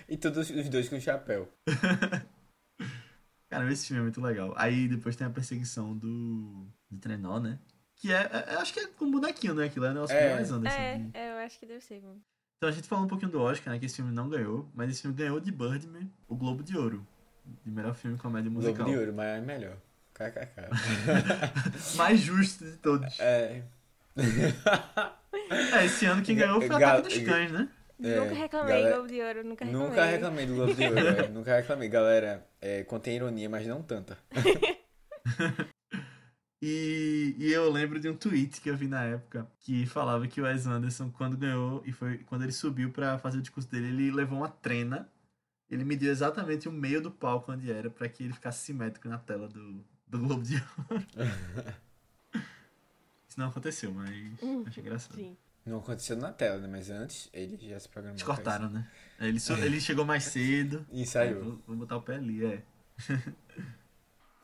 E 0.09 0.17
todos 0.17 0.51
os 0.51 0.69
dois 0.69 0.89
com 0.89 1.01
chapéu. 1.01 1.53
Cara, 3.49 3.73
esse 3.73 3.87
filme 3.87 4.01
é 4.01 4.03
muito 4.05 4.21
legal. 4.21 4.55
Aí 4.57 4.89
depois 4.89 5.17
tem 5.17 5.27
a 5.27 5.31
perseguição 5.31 5.97
do, 5.97 6.67
do 6.91 6.99
trenó, 6.99 7.41
né? 7.41 7.59
Que 7.97 8.13
é, 8.13 8.17
é, 8.49 8.55
acho 8.57 8.73
que 8.75 8.81
é 8.81 8.87
com 8.89 9.11
bonequinho, 9.11 9.55
né? 9.55 9.65
Aquilo 9.65 9.87
é 9.87 9.91
o 9.91 9.95
negócio 9.95 10.15
É. 10.17 10.35
mais 10.35 10.51
Anderson. 10.51 10.77
É, 10.79 11.07
é, 11.15 11.33
eu 11.33 11.37
acho 11.39 11.59
que 11.59 11.67
deve 11.67 11.81
ser. 11.81 11.97
Então 12.59 12.69
a 12.69 12.73
gente 12.73 12.87
falou 12.89 13.05
um 13.05 13.09
pouquinho 13.09 13.31
do 13.31 13.41
Oscar, 13.41 13.73
né? 13.73 13.79
Que 13.79 13.87
esse 13.87 13.97
filme 13.97 14.13
não 14.13 14.29
ganhou, 14.29 14.69
mas 14.75 14.91
esse 14.91 15.03
filme 15.03 15.17
ganhou 15.17 15.41
de 15.41 15.51
Birdman 15.51 16.11
o 16.29 16.37
Globo 16.37 16.63
de 16.63 16.77
Ouro. 16.77 17.07
De 17.65 17.71
melhor 17.71 17.95
filme 17.95 18.19
comédia 18.19 18.51
Globo 18.51 18.67
musical. 18.67 18.87
de 18.87 18.97
ouro, 18.99 19.13
mas 19.15 19.27
é 19.39 19.41
melhor. 19.41 19.77
KKK. 20.15 20.69
Mais 21.97 22.19
justo 22.21 22.65
de 22.65 22.77
todos. 22.79 23.21
É. 23.21 23.63
É, 25.73 25.85
esse 25.85 26.07
ano 26.07 26.23
quem 26.23 26.35
ganhou 26.37 26.61
foi 26.61 26.71
o 26.71 26.77
Ataque 26.77 27.03
dos 27.03 27.19
Cães, 27.19 27.53
né? 27.53 27.69
É, 28.03 28.21
nunca 28.21 28.35
reclamei 28.35 28.75
galera- 28.75 28.95
Globo 28.97 29.09
de 29.09 29.23
Ouro, 29.23 29.45
nunca 29.45 29.65
reclamei. 29.65 29.89
Nunca 29.89 30.05
reclamei 30.05 30.47
do 30.47 30.55
Globo 30.55 30.75
de 30.75 30.85
Ouro, 30.85 30.99
é, 31.25 31.29
nunca 31.29 31.57
reclamei. 31.57 31.89
Galera, 31.89 32.47
é, 32.61 32.83
contém 32.85 33.17
ironia, 33.17 33.49
mas 33.49 33.67
não 33.67 33.83
tanta. 33.83 34.19
E, 36.63 37.35
e 37.39 37.53
eu 37.53 37.71
lembro 37.71 38.01
de 38.01 38.09
um 38.09 38.17
tweet 38.17 38.61
que 38.63 38.71
eu 38.71 38.77
vi 38.77 38.89
na 38.89 39.03
época 39.05 39.47
que 39.61 39.85
falava 39.87 40.27
que 40.27 40.41
o 40.41 40.45
Wes 40.45 40.67
Anderson, 40.67 41.11
quando 41.11 41.37
ganhou 41.37 41.83
e 41.85 41.93
foi 41.93 42.19
quando 42.19 42.43
ele 42.45 42.53
subiu 42.53 42.91
pra 42.91 43.19
fazer 43.19 43.39
o 43.39 43.43
discurso 43.43 43.71
dele, 43.71 43.89
ele 43.89 44.11
levou 44.11 44.39
uma 44.39 44.49
trena. 44.49 45.09
Ele 45.71 45.85
mediu 45.85 46.11
exatamente 46.11 46.69
o 46.69 46.73
meio 46.73 47.01
do 47.03 47.11
palco 47.11 47.53
onde 47.53 47.71
era 47.71 47.91
pra 47.91 48.09
que 48.09 48.23
ele 48.23 48.33
ficasse 48.33 48.65
simétrico 48.65 49.09
na 49.09 49.19
tela 49.19 49.49
do, 49.49 49.85
do 50.07 50.19
Globo 50.19 50.43
de 50.45 50.55
Ouro. 50.91 51.07
Isso 53.29 53.39
não 53.39 53.49
aconteceu, 53.49 53.93
mas 53.93 54.11
achei 54.67 54.83
engraçado. 54.83 55.15
Sim. 55.17 55.37
Não 55.67 55.79
aconteceu 55.79 56.17
na 56.17 56.33
tela, 56.33 56.59
né? 56.59 56.69
Mas 56.71 56.89
antes 56.91 57.29
ele 57.33 57.59
já 57.69 57.79
se 57.81 57.89
programou. 57.89 58.15
Eles 58.15 58.23
cortaram, 58.23 58.71
né? 58.71 58.89
Ele, 59.19 59.41
su- 59.41 59.53
ele 59.55 59.81
chegou 59.81 60.05
mais 60.05 60.23
cedo. 60.25 60.87
E 60.93 61.05
saiu. 61.05 61.43
vou, 61.43 61.63
vou 61.67 61.77
botar 61.77 61.97
o 61.97 62.03
pé 62.03 62.15
ali, 62.17 62.45
é. 62.45 62.63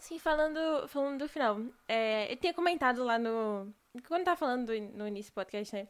Sim, 0.03 0.19
falando, 0.19 0.89
falando 0.89 1.21
do 1.21 1.29
final. 1.29 1.61
É, 1.89 2.31
eu 2.33 2.37
tinha 2.37 2.53
comentado 2.53 3.05
lá 3.05 3.21
no. 3.21 3.73
Quando 4.09 4.25
tava 4.25 4.37
falando 4.37 4.67
do- 4.67 4.97
no 4.99 5.07
início 5.07 5.31
do 5.31 5.35
podcast, 5.37 5.73
né? 5.77 5.87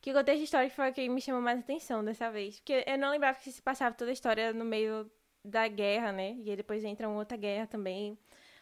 Que 0.00 0.12
o 0.12 0.14
contexto 0.14 0.44
histórico 0.44 0.76
foi 0.76 0.90
o 0.90 0.94
que 0.94 1.08
me 1.08 1.20
chamou 1.20 1.40
mais 1.42 1.58
atenção 1.58 2.04
dessa 2.04 2.30
vez. 2.30 2.60
Porque 2.60 2.84
eu 2.86 2.96
não 2.96 3.10
lembrava 3.10 3.36
que 3.40 3.50
se 3.50 3.60
passava 3.60 3.92
toda 3.96 4.10
a 4.10 4.12
história 4.12 4.52
no 4.52 4.64
meio 4.64 5.10
da 5.44 5.66
guerra, 5.66 6.12
né? 6.12 6.36
E 6.44 6.50
aí 6.50 6.56
depois 6.56 6.84
entra 6.84 7.08
uma 7.08 7.18
outra 7.18 7.36
guerra 7.36 7.66
também. 7.66 8.16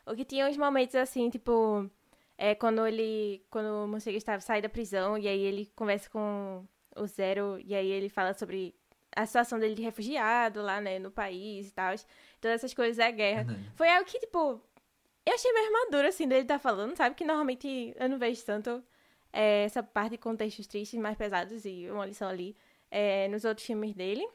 O 0.07 0.15
que 0.15 0.25
tinha 0.25 0.49
uns 0.49 0.57
momentos 0.57 0.95
assim, 0.95 1.29
tipo. 1.29 1.91
É, 2.39 2.55
quando 2.55 2.87
ele. 2.87 3.45
Quando 3.51 3.85
o 3.85 3.87
Morcego 3.87 4.17
estava 4.17 4.41
sai 4.41 4.63
da 4.63 4.71
prisão 4.71 5.19
e 5.19 5.29
aí 5.29 5.41
ele 5.41 5.71
conversa 5.77 6.09
com 6.09 6.67
o 6.97 7.07
Zero 7.07 7.59
e 7.63 7.75
aí 7.75 7.91
ele 7.91 8.09
fala 8.09 8.33
sobre 8.33 8.75
a 9.15 9.27
situação 9.27 9.59
dele 9.59 9.75
de 9.75 9.83
refugiado 9.83 10.63
lá, 10.63 10.81
né, 10.81 10.99
no 10.99 11.11
país 11.11 11.69
e 11.69 11.73
tal. 11.75 11.95
Todas 12.41 12.55
essas 12.55 12.73
coisas 12.73 12.97
da 12.97 13.11
guerra. 13.11 13.45
Verdade. 13.45 13.71
Foi 13.77 13.89
algo 13.91 14.09
que, 14.09 14.19
tipo, 14.19 14.63
eu 15.27 15.35
achei 15.35 15.53
meio 15.53 15.73
maduro, 15.73 16.07
assim, 16.09 16.27
dele 16.29 16.45
tá 16.45 16.59
falando, 16.59 16.97
sabe? 16.97 17.15
Que 17.15 17.25
normalmente 17.25 17.95
eu 17.99 18.09
não 18.09 18.19
vejo 18.19 18.45
tanto 18.45 18.83
é, 19.33 19.65
essa 19.65 19.83
parte 19.83 20.13
de 20.13 20.19
contextos 20.19 20.67
tristes 20.67 20.99
mais 21.01 21.17
pesados 21.17 21.65
e 21.65 21.89
uma 21.91 22.07
lição 22.07 22.29
ali 22.29 22.57
é, 22.91 23.27
nos 23.29 23.45
outros 23.45 23.67
filmes 23.67 23.95
dele. 23.95 24.27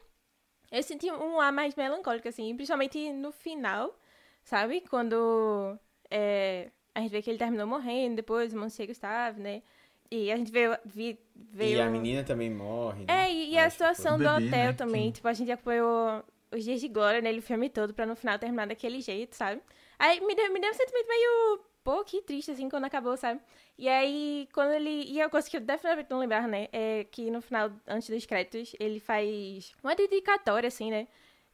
Eu 0.70 0.82
senti 0.82 1.10
um 1.10 1.40
ar 1.40 1.52
mais 1.52 1.74
melancólico, 1.74 2.28
assim, 2.28 2.54
principalmente 2.54 3.12
no 3.12 3.32
final, 3.32 3.98
sabe? 4.44 4.80
Quando 4.82 5.76
é, 6.10 6.70
a 6.94 7.00
gente 7.00 7.10
vê 7.10 7.22
que 7.22 7.30
ele 7.30 7.38
terminou 7.38 7.66
morrendo, 7.66 8.16
depois 8.16 8.52
o 8.52 8.58
Monsieur 8.58 8.86
Gustave, 8.88 9.40
né? 9.40 9.62
E 10.10 10.30
a 10.30 10.36
gente 10.36 10.50
veio... 10.50 10.76
Vi, 10.84 11.18
veio... 11.34 11.78
E 11.78 11.80
a 11.80 11.88
menina 11.90 12.24
também 12.24 12.50
morre. 12.50 13.04
né? 13.04 13.26
É, 13.26 13.32
e, 13.32 13.50
e 13.52 13.58
a 13.58 13.70
situação 13.70 14.18
do 14.18 14.24
bebê, 14.24 14.46
hotel 14.46 14.66
né, 14.66 14.72
também. 14.72 15.06
que- 15.10 15.16
Tipo, 15.16 15.28
a 15.28 15.32
gente 15.32 15.50
acompanhou 15.52 16.24
os 16.52 16.64
dias 16.64 16.80
de 16.80 16.88
glória 16.88 17.20
nele 17.20 17.38
o 17.38 17.42
filme 17.42 17.68
todo 17.70 17.94
pra 17.94 18.04
no 18.06 18.16
final 18.16 18.38
terminar 18.38 18.66
daquele 18.66 19.00
jeito, 19.00 19.34
sabe? 19.36 19.60
Aí 20.00 20.18
me 20.20 20.34
deu, 20.34 20.50
me 20.50 20.58
deu 20.60 20.70
um 20.70 20.74
sentimento 20.74 21.06
meio. 21.08 21.60
Pô, 21.84 22.02
que 22.04 22.22
triste, 22.22 22.50
assim, 22.50 22.68
quando 22.70 22.86
acabou, 22.86 23.16
sabe? 23.18 23.40
E 23.78 23.86
aí, 23.88 24.48
quando 24.52 24.72
ele. 24.72 25.04
E 25.12 25.20
a 25.20 25.28
coisa 25.28 25.48
que 25.48 25.56
eu 25.58 25.60
definitivamente 25.60 26.10
não 26.10 26.18
lembrar, 26.18 26.48
né? 26.48 26.68
É 26.72 27.04
que 27.04 27.30
no 27.30 27.42
final, 27.42 27.70
antes 27.86 28.08
dos 28.08 28.24
créditos, 28.26 28.74
ele 28.80 28.98
faz 28.98 29.74
uma 29.84 29.94
dedicatória, 29.94 30.68
assim, 30.68 30.90
né? 30.90 31.06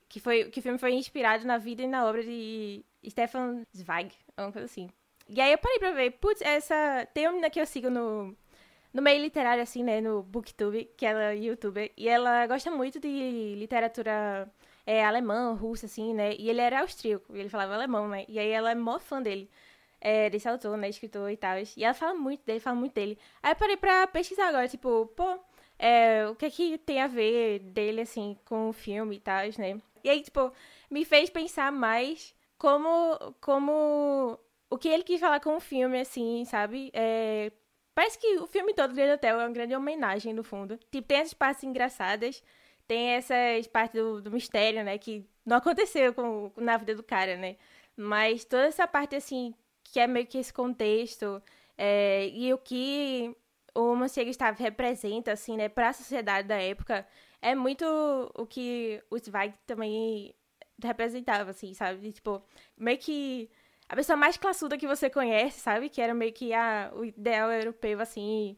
Que, 0.08 0.20
foi, 0.20 0.44
que 0.50 0.60
o 0.60 0.62
filme 0.62 0.78
foi 0.78 0.92
inspirado 0.92 1.44
na 1.44 1.58
vida 1.58 1.82
e 1.82 1.88
na 1.88 2.06
obra 2.06 2.22
de 2.22 2.84
Stefan 3.08 3.64
Zweig, 3.76 4.14
uma 4.38 4.52
coisa 4.52 4.66
assim. 4.66 4.88
E 5.28 5.40
aí 5.40 5.50
eu 5.52 5.58
parei 5.58 5.78
pra 5.80 5.90
ver, 5.92 6.12
putz, 6.12 6.40
essa. 6.42 7.06
Tem 7.12 7.24
uma 7.26 7.32
menina 7.32 7.50
que 7.50 7.60
eu 7.60 7.66
sigo 7.66 7.90
no, 7.90 8.36
no 8.92 9.02
meio 9.02 9.20
literário, 9.22 9.62
assim, 9.62 9.82
né, 9.82 10.00
no 10.00 10.22
Booktube, 10.22 10.90
que 10.96 11.04
ela 11.04 11.32
é 11.32 11.36
youtuber, 11.36 11.92
e 11.96 12.08
ela 12.08 12.46
gosta 12.46 12.70
muito 12.70 13.00
de 13.00 13.54
literatura 13.56 14.48
é, 14.86 15.04
alemã, 15.04 15.52
russa, 15.54 15.86
assim, 15.86 16.14
né, 16.14 16.34
e 16.38 16.48
ele 16.48 16.60
era 16.60 16.80
austríaco, 16.80 17.36
e 17.36 17.40
ele 17.40 17.48
falava 17.48 17.74
alemão, 17.74 18.08
né, 18.08 18.24
e 18.28 18.38
aí 18.38 18.50
ela 18.50 18.70
é 18.70 18.74
mó 18.74 18.98
fã 18.98 19.20
dele, 19.20 19.50
é, 20.00 20.30
desse 20.30 20.48
autor, 20.48 20.76
né, 20.76 20.88
escritor 20.88 21.30
e 21.30 21.36
tal, 21.36 21.56
e 21.58 21.84
ela 21.84 21.94
fala 21.94 22.14
muito 22.14 22.44
dele, 22.44 22.60
fala 22.60 22.76
muito 22.76 22.94
dele. 22.94 23.18
Aí 23.42 23.52
eu 23.52 23.56
parei 23.56 23.76
pra 23.76 24.06
pesquisar 24.06 24.48
agora, 24.48 24.68
tipo, 24.68 25.06
pô, 25.16 25.38
é, 25.78 26.26
o 26.28 26.36
que 26.36 26.46
é 26.46 26.50
que 26.50 26.78
tem 26.78 27.02
a 27.02 27.06
ver 27.08 27.58
dele, 27.60 28.02
assim, 28.02 28.38
com 28.44 28.68
o 28.68 28.72
filme 28.72 29.16
e 29.16 29.20
tal, 29.20 29.42
né, 29.58 29.80
e 30.04 30.08
aí, 30.10 30.22
tipo, 30.22 30.52
me 30.90 31.04
fez 31.04 31.30
pensar 31.30 31.72
mais 31.72 32.34
como, 32.58 33.18
como, 33.40 34.38
o 34.70 34.78
que 34.78 34.88
ele 34.88 35.02
quis 35.02 35.20
falar 35.20 35.40
com 35.40 35.56
o 35.56 35.60
filme, 35.60 36.00
assim, 36.00 36.44
sabe, 36.44 36.90
é, 36.94 37.50
Parece 37.96 38.18
que 38.18 38.36
o 38.36 38.46
filme 38.46 38.74
todo 38.74 38.90
do 38.90 38.94
Grande 38.94 39.14
Hotel 39.14 39.40
é 39.40 39.44
uma 39.46 39.52
grande 39.54 39.74
homenagem, 39.74 40.34
no 40.34 40.44
fundo. 40.44 40.76
Tipo, 40.92 41.08
tem 41.08 41.16
essas 41.16 41.32
partes 41.32 41.64
engraçadas, 41.64 42.42
tem 42.86 43.10
essas 43.10 43.66
partes 43.66 44.00
do, 44.00 44.22
do 44.22 44.30
mistério, 44.30 44.84
né? 44.84 44.98
Que 44.98 45.26
não 45.44 45.56
aconteceu 45.58 46.14
com, 46.14 46.52
na 46.56 46.76
vida 46.76 46.94
do 46.94 47.02
cara, 47.02 47.36
né? 47.36 47.56
Mas 47.96 48.44
toda 48.44 48.66
essa 48.66 48.86
parte, 48.86 49.16
assim, 49.16 49.54
que 49.84 50.00
é 50.00 50.06
meio 50.06 50.26
que 50.26 50.38
esse 50.38 50.52
contexto, 50.52 51.42
é, 51.78 52.28
e 52.28 52.52
o 52.52 52.58
que 52.58 53.34
o 53.74 53.94
Monsieur 53.94 54.26
Gustave 54.26 54.62
representa, 54.62 55.32
assim, 55.32 55.56
né? 55.56 55.68
Pra 55.68 55.92
sociedade 55.92 56.48
da 56.48 56.60
época, 56.60 57.06
é 57.42 57.54
muito 57.54 57.84
o 58.34 58.46
que 58.46 59.02
o 59.10 59.18
Zweig 59.18 59.54
também 59.66 60.34
representava, 60.82 61.50
assim, 61.50 61.74
sabe? 61.74 62.12
Tipo, 62.12 62.42
meio 62.76 62.98
que 62.98 63.50
a 63.88 63.96
pessoa 63.96 64.16
mais 64.16 64.36
classuda 64.36 64.78
que 64.78 64.86
você 64.86 65.08
conhece, 65.10 65.60
sabe? 65.60 65.88
Que 65.88 66.00
era 66.00 66.14
meio 66.14 66.32
que 66.32 66.52
a, 66.52 66.90
o 66.94 67.04
ideal 67.04 67.50
europeu, 67.52 68.00
assim. 68.00 68.56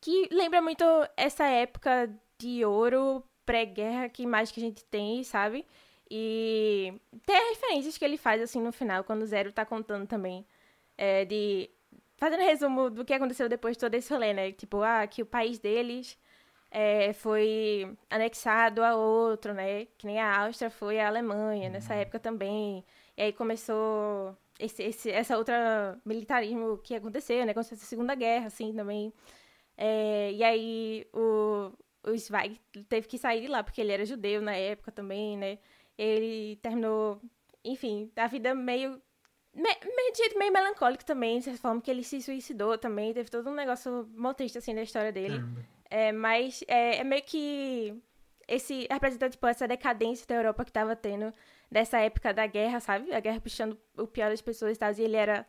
Que 0.00 0.28
lembra 0.32 0.62
muito 0.62 0.84
essa 1.16 1.44
época 1.46 2.10
de 2.38 2.64
ouro 2.64 3.22
pré-guerra 3.50 4.08
que 4.08 4.24
mais 4.26 4.52
que 4.52 4.60
a 4.60 4.62
gente 4.62 4.84
tem, 4.84 5.24
sabe? 5.24 5.66
E 6.08 6.94
tem 7.26 7.36
as 7.36 7.48
referências 7.50 7.98
que 7.98 8.04
ele 8.04 8.16
faz, 8.16 8.40
assim, 8.40 8.60
no 8.60 8.72
final, 8.72 9.02
quando 9.04 9.22
o 9.22 9.26
Zero 9.26 9.52
tá 9.52 9.64
contando 9.64 10.06
também. 10.06 10.46
É, 10.96 11.24
de. 11.24 11.70
Fazendo 12.16 12.42
resumo 12.42 12.90
do 12.90 13.04
que 13.04 13.14
aconteceu 13.14 13.48
depois 13.48 13.76
de 13.76 13.80
todo 13.80 13.94
esse 13.94 14.12
rolê, 14.12 14.32
né? 14.32 14.52
Tipo, 14.52 14.82
ah, 14.82 15.06
que 15.06 15.22
o 15.22 15.26
país 15.26 15.58
deles 15.58 16.18
é, 16.70 17.12
foi 17.14 17.96
anexado 18.10 18.84
a 18.84 18.94
outro, 18.96 19.54
né? 19.54 19.86
Que 19.98 20.06
nem 20.06 20.20
a 20.20 20.44
Áustria 20.44 20.70
foi 20.70 21.00
a 21.00 21.08
Alemanha 21.08 21.70
nessa 21.70 21.94
época 21.94 22.18
também. 22.20 22.84
E 23.16 23.22
aí 23.22 23.32
começou 23.32 24.36
esse, 24.58 24.82
esse, 24.82 25.10
essa 25.10 25.38
outra 25.38 25.98
militarismo 26.04 26.78
que 26.78 26.94
aconteceu, 26.94 27.44
né? 27.46 27.52
Aconteceu 27.52 27.76
a 27.76 27.80
Segunda 27.80 28.14
Guerra, 28.14 28.46
assim, 28.46 28.72
também. 28.74 29.12
É, 29.76 30.32
e 30.32 30.44
aí 30.44 31.06
o, 31.14 31.72
o 32.04 32.16
Zweig 32.16 32.58
teve 32.88 33.06
que 33.06 33.18
sair 33.18 33.40
de 33.42 33.46
lá, 33.48 33.62
porque 33.62 33.80
ele 33.80 33.92
era 33.92 34.04
judeu 34.04 34.40
na 34.40 34.54
época 34.54 34.90
também, 34.92 35.36
né? 35.36 35.58
Ele 35.98 36.56
terminou, 36.62 37.20
enfim, 37.64 38.10
a 38.16 38.26
vida 38.26 38.54
meio... 38.54 39.00
me- 39.54 39.78
Meio 39.96 40.14
jeito 40.16 40.38
meio 40.38 40.52
melancólico 40.52 41.04
também, 41.04 41.38
de 41.38 41.44
certa 41.44 41.60
forma, 41.60 41.80
que 41.80 41.90
ele 41.90 42.02
se 42.02 42.22
suicidou 42.22 42.78
também. 42.78 43.12
Teve 43.12 43.30
todo 43.30 43.50
um 43.50 43.54
negócio 43.54 44.08
mó 44.16 44.32
triste, 44.32 44.58
assim, 44.58 44.74
da 44.74 44.82
história 44.82 45.12
dele. 45.12 45.38
É, 45.90 46.12
mas 46.12 46.62
é, 46.68 46.98
é 46.98 47.04
meio 47.04 47.22
que 47.22 47.94
esse 48.48 48.86
representa 48.90 49.28
tipo 49.28 49.46
essa 49.46 49.66
decadência 49.68 50.26
da 50.26 50.36
Europa 50.36 50.64
que 50.64 50.72
tava 50.72 50.94
tendo 50.96 51.32
dessa 51.70 51.98
época 51.98 52.32
da 52.32 52.46
guerra, 52.46 52.80
sabe? 52.80 53.12
A 53.12 53.20
guerra 53.20 53.40
puxando 53.40 53.76
o 53.96 54.06
pior 54.06 54.30
das 54.30 54.40
pessoas 54.40 54.76
e 54.76 54.78
tal, 54.80 54.92
e 54.92 55.02
ele 55.02 55.16
era 55.16 55.46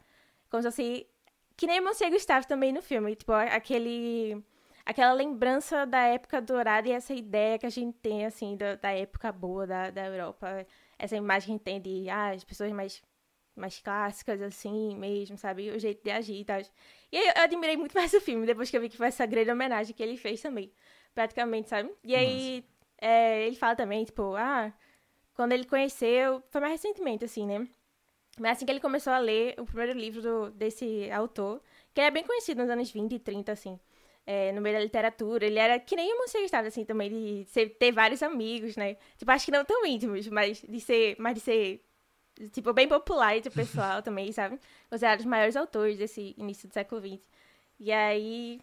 como 0.49 0.61
se 0.63 0.67
fosse 0.69 1.07
que 1.55 1.65
nem 1.67 1.79
o 1.79 1.83
Monsieur 1.83 2.11
Gustave 2.11 2.47
também 2.47 2.71
no 2.73 2.81
filme, 2.81 3.15
tipo 3.15 3.31
aquele 3.31 4.43
aquela 4.85 5.13
lembrança 5.13 5.85
da 5.85 6.01
época 6.01 6.41
dourada 6.41 6.87
e 6.87 6.91
essa 6.91 7.13
ideia 7.13 7.59
que 7.59 7.65
a 7.65 7.69
gente 7.69 7.97
tem 7.99 8.25
assim 8.25 8.55
da, 8.57 8.75
da 8.75 8.91
época 8.91 9.31
boa 9.31 9.67
da, 9.67 9.89
da 9.91 10.05
Europa, 10.05 10.65
essa 10.97 11.15
imagem 11.15 11.57
que 11.57 11.69
a 11.69 11.73
gente 11.73 11.81
tem 11.83 12.03
de 12.03 12.09
ah, 12.09 12.31
as 12.31 12.43
pessoas 12.43 12.71
mais 12.71 13.01
mais 13.55 13.79
clássicas, 13.79 14.41
assim, 14.41 14.95
mesmo, 14.95 15.37
sabe? 15.37 15.69
O 15.71 15.79
jeito 15.79 16.03
de 16.03 16.09
agir 16.11 16.39
e 16.41 16.45
tal. 16.45 16.61
E 17.11 17.17
aí 17.17 17.27
eu 17.27 17.43
admirei 17.43 17.77
muito 17.77 17.93
mais 17.97 18.13
o 18.13 18.21
filme, 18.21 18.45
depois 18.45 18.69
que 18.69 18.77
eu 18.77 18.81
vi 18.81 18.89
que 18.89 18.97
foi 18.97 19.07
essa 19.07 19.25
grande 19.25 19.51
homenagem 19.51 19.93
que 19.93 20.01
ele 20.01 20.17
fez 20.17 20.41
também, 20.41 20.71
praticamente, 21.13 21.69
sabe? 21.69 21.91
E 22.03 22.15
aí 22.15 22.65
é, 22.99 23.45
ele 23.47 23.55
fala 23.55 23.75
também, 23.75 24.03
tipo, 24.05 24.35
ah, 24.35 24.73
quando 25.33 25.53
ele 25.53 25.65
conheceu, 25.65 26.41
foi 26.49 26.61
mais 26.61 26.73
recentemente, 26.73 27.25
assim, 27.25 27.45
né? 27.45 27.67
Mas 28.39 28.53
assim 28.53 28.65
que 28.65 28.71
ele 28.71 28.79
começou 28.79 29.11
a 29.13 29.19
ler 29.19 29.55
o 29.59 29.65
primeiro 29.65 29.97
livro 29.97 30.21
do, 30.21 30.51
desse 30.51 31.11
autor, 31.11 31.61
que 31.93 32.01
é 32.01 32.09
bem 32.09 32.23
conhecido 32.23 32.61
nos 32.61 32.69
anos 32.69 32.89
20 32.89 33.13
e 33.13 33.19
30, 33.19 33.51
assim, 33.51 33.79
é, 34.25 34.51
no 34.51 34.61
meio 34.61 34.75
da 34.77 34.83
literatura, 34.83 35.45
ele 35.45 35.59
era 35.59 35.79
que 35.79 35.95
nem 35.95 36.13
o 36.13 36.19
Monsenhor 36.19 36.45
estava, 36.45 36.67
assim, 36.67 36.85
também, 36.85 37.09
de 37.09 37.45
ser, 37.49 37.69
ter 37.77 37.91
vários 37.91 38.21
amigos, 38.23 38.75
né? 38.75 38.95
Tipo, 39.17 39.31
acho 39.31 39.45
que 39.45 39.51
não 39.51 39.65
tão 39.65 39.85
íntimos, 39.85 40.27
mas 40.27 40.61
de 40.61 40.79
ser, 40.79 41.15
mas 41.19 41.35
de 41.35 41.41
ser, 41.41 41.83
tipo, 42.51 42.71
bem 42.73 42.87
popular 42.87 43.35
entre 43.35 43.49
o 43.49 43.53
pessoal 43.53 44.01
também, 44.03 44.31
sabe? 44.31 44.59
Considerado 44.89 45.19
os 45.19 45.25
maiores 45.25 45.55
autores 45.55 45.97
desse 45.97 46.35
início 46.37 46.67
do 46.67 46.73
século 46.73 47.01
XX. 47.01 47.19
E 47.79 47.91
aí, 47.91 48.61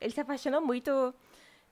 ele 0.00 0.12
se 0.12 0.20
apaixonou 0.20 0.60
muito 0.60 1.14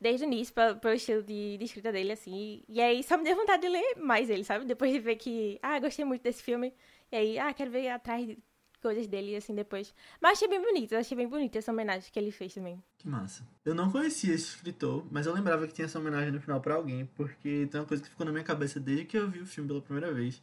desde 0.01 0.25
o 0.25 0.27
início 0.27 0.55
pelo, 0.55 0.77
pelo 0.77 0.95
estilo 0.95 1.23
de, 1.23 1.59
de, 1.59 1.65
escrita 1.65 1.93
dele, 1.93 2.13
assim. 2.13 2.63
E 2.69 2.81
aí 2.81 3.03
só 3.03 3.17
me 3.17 3.25
deu 3.25 3.37
vontade 3.37 3.63
de 3.63 3.69
ler 3.69 3.97
mais 3.97 4.31
ele, 4.31 4.45
sabe? 4.45 4.65
Depois 4.65 4.93
de 4.93 4.99
ver 5.01 5.17
que, 5.17 5.59
ah, 5.63 5.79
gostei 5.81 6.05
muito 6.05 6.23
desse 6.23 6.43
filme. 6.43 6.73
E 7.11 7.17
aí, 7.17 7.39
ah, 7.39 7.53
quero 7.53 7.71
ver 7.71 7.89
atrás 7.89 8.27
de 8.27 8.39
coisas 8.81 9.07
dele, 9.07 9.37
assim, 9.37 9.55
depois. 9.55 9.95
Mas 10.21 10.33
achei 10.33 10.49
bem 10.49 10.61
bonito, 10.61 10.95
achei 10.95 11.17
bem 11.17 11.29
bonita 11.29 11.59
essa 11.59 11.73
homenagem 11.73 12.11
que 12.13 12.19
ele 12.19 12.31
fez 12.31 12.55
também. 12.55 12.83
Que 12.99 13.09
massa. 13.09 13.47
Eu 13.65 13.75
não 13.75 13.91
conhecia 13.91 14.35
esse 14.35 14.49
escritor, 14.49 15.07
mas 15.11 15.27
eu 15.27 15.33
lembrava 15.33 15.67
que 15.67 15.75
tinha 15.75 15.87
essa 15.87 15.99
homenagem 15.99 16.31
no 16.31 16.41
final 16.41 16.61
para 16.61 16.75
alguém, 16.75 17.07
porque 17.07 17.67
tem 17.71 17.81
uma 17.81 17.87
coisa 17.87 18.03
que 18.03 18.09
ficou 18.09 18.27
na 18.27 18.33
minha 18.33 18.45
cabeça 18.45 18.79
desde 18.79 19.05
que 19.05 19.17
eu 19.17 19.29
vi 19.29 19.41
o 19.41 19.47
filme 19.47 19.69
pela 19.69 19.83
primeira 19.83 20.13
vez. 20.13 20.41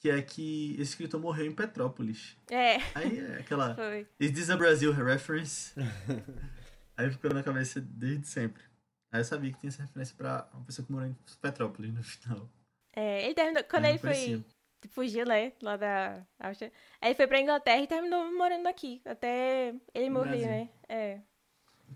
Que 0.00 0.10
é 0.10 0.20
que 0.20 0.72
esse 0.72 0.90
escritor 0.90 1.18
morreu 1.18 1.46
em 1.46 1.52
Petrópolis. 1.52 2.36
É. 2.50 2.76
Aí 2.94 3.18
é 3.18 3.38
aquela. 3.40 3.74
Foi. 3.76 4.06
Is 4.20 4.32
this 4.32 4.50
a 4.50 4.56
Brazil 4.56 4.92
reference? 4.92 5.72
aí 6.96 7.10
ficou 7.10 7.32
na 7.32 7.42
cabeça 7.42 7.80
desde 7.80 8.26
sempre. 8.26 8.62
Aí 9.10 9.20
eu 9.20 9.24
sabia 9.24 9.50
que 9.52 9.58
tinha 9.60 9.68
essa 9.68 9.82
referência 9.82 10.14
pra 10.16 10.48
uma 10.52 10.64
pessoa 10.64 10.84
que 10.84 10.92
morou 10.92 11.08
em 11.08 11.16
Petrópolis 11.40 11.94
no 11.94 12.02
final. 12.02 12.50
É, 12.94 13.24
ele 13.24 13.34
terminou. 13.34 13.64
Quando 13.64 13.86
ele 13.86 13.98
foi. 13.98 14.10
parecia. 14.10 14.44
Fugiu, 14.88 15.24
né? 15.26 15.52
Lá 15.62 15.76
da 15.76 16.22
Áustria. 16.38 16.72
Aí 17.00 17.08
ele 17.10 17.14
foi 17.14 17.26
pra 17.26 17.40
Inglaterra 17.40 17.82
e 17.82 17.86
terminou 17.86 18.32
morando 18.36 18.66
aqui. 18.66 19.00
Até 19.04 19.74
ele 19.94 20.10
morrer, 20.10 20.46
né? 20.46 20.68
É. 20.88 21.20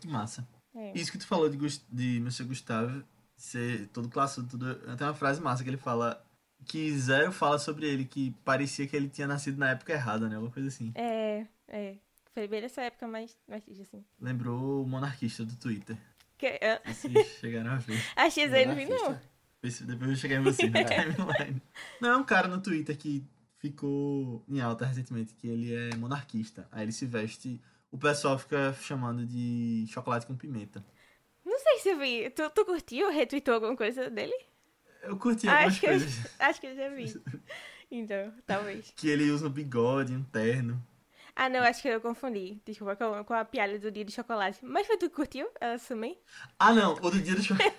Que 0.00 0.06
massa. 0.08 0.46
é. 0.74 0.92
Isso 0.94 1.10
que 1.12 1.18
tu 1.18 1.26
falou 1.26 1.48
de, 1.48 1.56
Gus- 1.56 1.84
de 1.90 2.20
Monsieur 2.20 2.48
Gustave 2.48 3.04
ser 3.36 3.88
todo 3.88 4.08
classudo, 4.08 4.48
tudo. 4.48 4.74
Tem 4.96 5.06
uma 5.06 5.14
frase 5.14 5.40
massa 5.40 5.62
que 5.62 5.70
ele 5.70 5.76
fala. 5.76 6.24
Que 6.66 6.90
Zero 6.98 7.30
fala 7.30 7.56
sobre 7.58 7.86
ele, 7.88 8.04
que 8.04 8.32
parecia 8.44 8.86
que 8.86 8.96
ele 8.96 9.08
tinha 9.08 9.28
nascido 9.28 9.58
na 9.58 9.70
época 9.70 9.92
errada, 9.92 10.28
né? 10.28 10.34
Alguma 10.34 10.52
coisa 10.52 10.68
assim. 10.68 10.90
É, 10.96 11.46
é. 11.68 11.94
Foi 12.34 12.48
bem 12.48 12.60
nessa 12.60 12.82
época 12.82 13.06
mais, 13.06 13.36
mais 13.48 13.62
assim. 13.80 14.04
Lembrou 14.20 14.82
o 14.82 14.86
monarquista 14.86 15.44
do 15.44 15.54
Twitter. 15.56 15.96
Que, 16.36 16.58
Vocês 16.84 17.26
chegaram 17.38 17.70
a 17.72 17.76
ver. 17.76 17.96
achei 18.16 18.44
aí 18.52 18.66
no 18.66 18.74
fim, 18.74 18.86
não. 18.86 19.20
Depois 19.62 20.10
eu 20.10 20.16
cheguei 20.16 20.36
em 20.36 20.42
você 20.42 20.68
na 20.70 20.84
timeline. 20.84 21.60
Não, 22.00 22.10
é 22.10 22.16
um 22.16 22.24
cara 22.24 22.46
no 22.48 22.60
Twitter 22.62 22.96
que 22.96 23.24
ficou 23.58 24.44
em 24.48 24.60
alta 24.60 24.86
recentemente, 24.86 25.34
que 25.34 25.48
ele 25.48 25.74
é 25.74 25.94
monarquista. 25.96 26.68
Aí 26.70 26.84
ele 26.84 26.92
se 26.92 27.06
veste. 27.06 27.60
O 27.90 27.98
pessoal 27.98 28.38
fica 28.38 28.72
chamando 28.74 29.26
de 29.26 29.84
chocolate 29.88 30.26
com 30.26 30.36
pimenta. 30.36 30.84
Não 31.44 31.58
sei 31.58 31.78
se 31.78 31.88
eu 31.88 31.98
vi. 31.98 32.30
Tu, 32.30 32.48
tu 32.50 32.64
curtiu? 32.64 33.10
Retweetou 33.10 33.54
alguma 33.54 33.76
coisa 33.76 34.08
dele? 34.10 34.34
Eu 35.02 35.16
curti 35.16 35.48
algumas 35.48 35.68
acho 35.72 35.80
que 35.80 35.86
eu- 35.86 35.90
coisas. 35.90 36.26
Acho 36.38 36.60
que 36.60 36.66
eu 36.66 36.76
já 36.76 36.88
vi. 36.90 37.14
Então, 37.90 38.34
talvez. 38.46 38.92
Que 38.94 39.08
ele 39.08 39.30
usa 39.30 39.46
um 39.46 39.50
bigode, 39.50 40.12
um 40.12 40.22
terno. 40.22 40.78
Ah, 41.34 41.48
não, 41.48 41.60
acho 41.60 41.80
que 41.80 41.88
eu 41.88 42.02
confundi. 42.02 42.60
Desculpa, 42.66 42.94
com, 42.96 43.24
com 43.24 43.32
a 43.32 43.46
piada 43.46 43.78
do 43.78 43.90
dia 43.90 44.04
de 44.04 44.12
chocolate. 44.12 44.58
Mas 44.62 44.86
foi 44.86 44.98
tu 44.98 45.08
que 45.08 45.16
curtiu? 45.16 45.48
Ela 45.58 45.78
também? 45.78 46.18
Ah, 46.58 46.74
não, 46.74 46.92
o 47.00 47.10
do 47.10 47.18
dia 47.18 47.34
do 47.34 47.42
chocolate. 47.42 47.74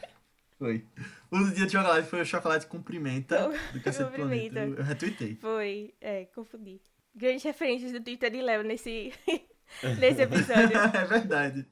Foi. 0.59 0.85
O 1.31 1.37
do 1.39 1.51
dia 1.51 1.65
do 1.65 1.71
chocolate 1.71 2.09
foi 2.09 2.21
o 2.21 2.25
chocolate 2.25 2.67
com 2.67 2.81
pimenta 2.81 3.49
do 3.71 3.79
Cacete 3.79 4.11
Planeta. 4.11 4.59
Eu, 4.59 4.83
retuitei. 4.83 5.35
Foi, 5.35 5.93
é, 6.01 6.25
confundi. 6.25 6.81
Grandes 7.15 7.43
referências 7.43 7.93
do 7.93 8.01
Twitter 8.01 8.29
de 8.29 8.41
Léo 8.41 8.63
nesse, 8.63 9.13
nesse 9.99 10.21
episódio. 10.21 10.77
é 10.93 11.05
verdade. 11.05 11.65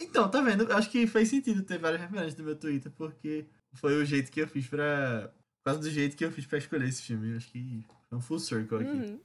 Então, 0.00 0.30
tá 0.30 0.40
vendo? 0.40 0.62
Eu 0.62 0.76
acho 0.76 0.88
que 0.88 1.04
fez 1.06 1.28
sentido 1.28 1.64
ter 1.64 1.78
várias 1.78 2.00
referências 2.00 2.36
no 2.36 2.44
meu 2.44 2.56
Twitter, 2.56 2.92
porque 2.92 3.44
foi 3.74 4.00
o 4.00 4.04
jeito 4.04 4.30
que 4.30 4.40
eu 4.40 4.46
fiz 4.46 4.68
pra. 4.68 5.32
Por 5.58 5.72
causa 5.72 5.80
do 5.80 5.90
jeito 5.90 6.16
que 6.16 6.24
eu 6.24 6.30
fiz 6.30 6.46
pra 6.46 6.58
escolher 6.58 6.88
esse 6.88 7.02
filme. 7.02 7.32
Eu 7.32 7.36
acho 7.36 7.50
que 7.50 7.84
foi 8.08 8.18
um 8.18 8.20
full 8.20 8.38
circle 8.38 8.78
aqui. 8.78 8.90
Uhum. 8.90 9.20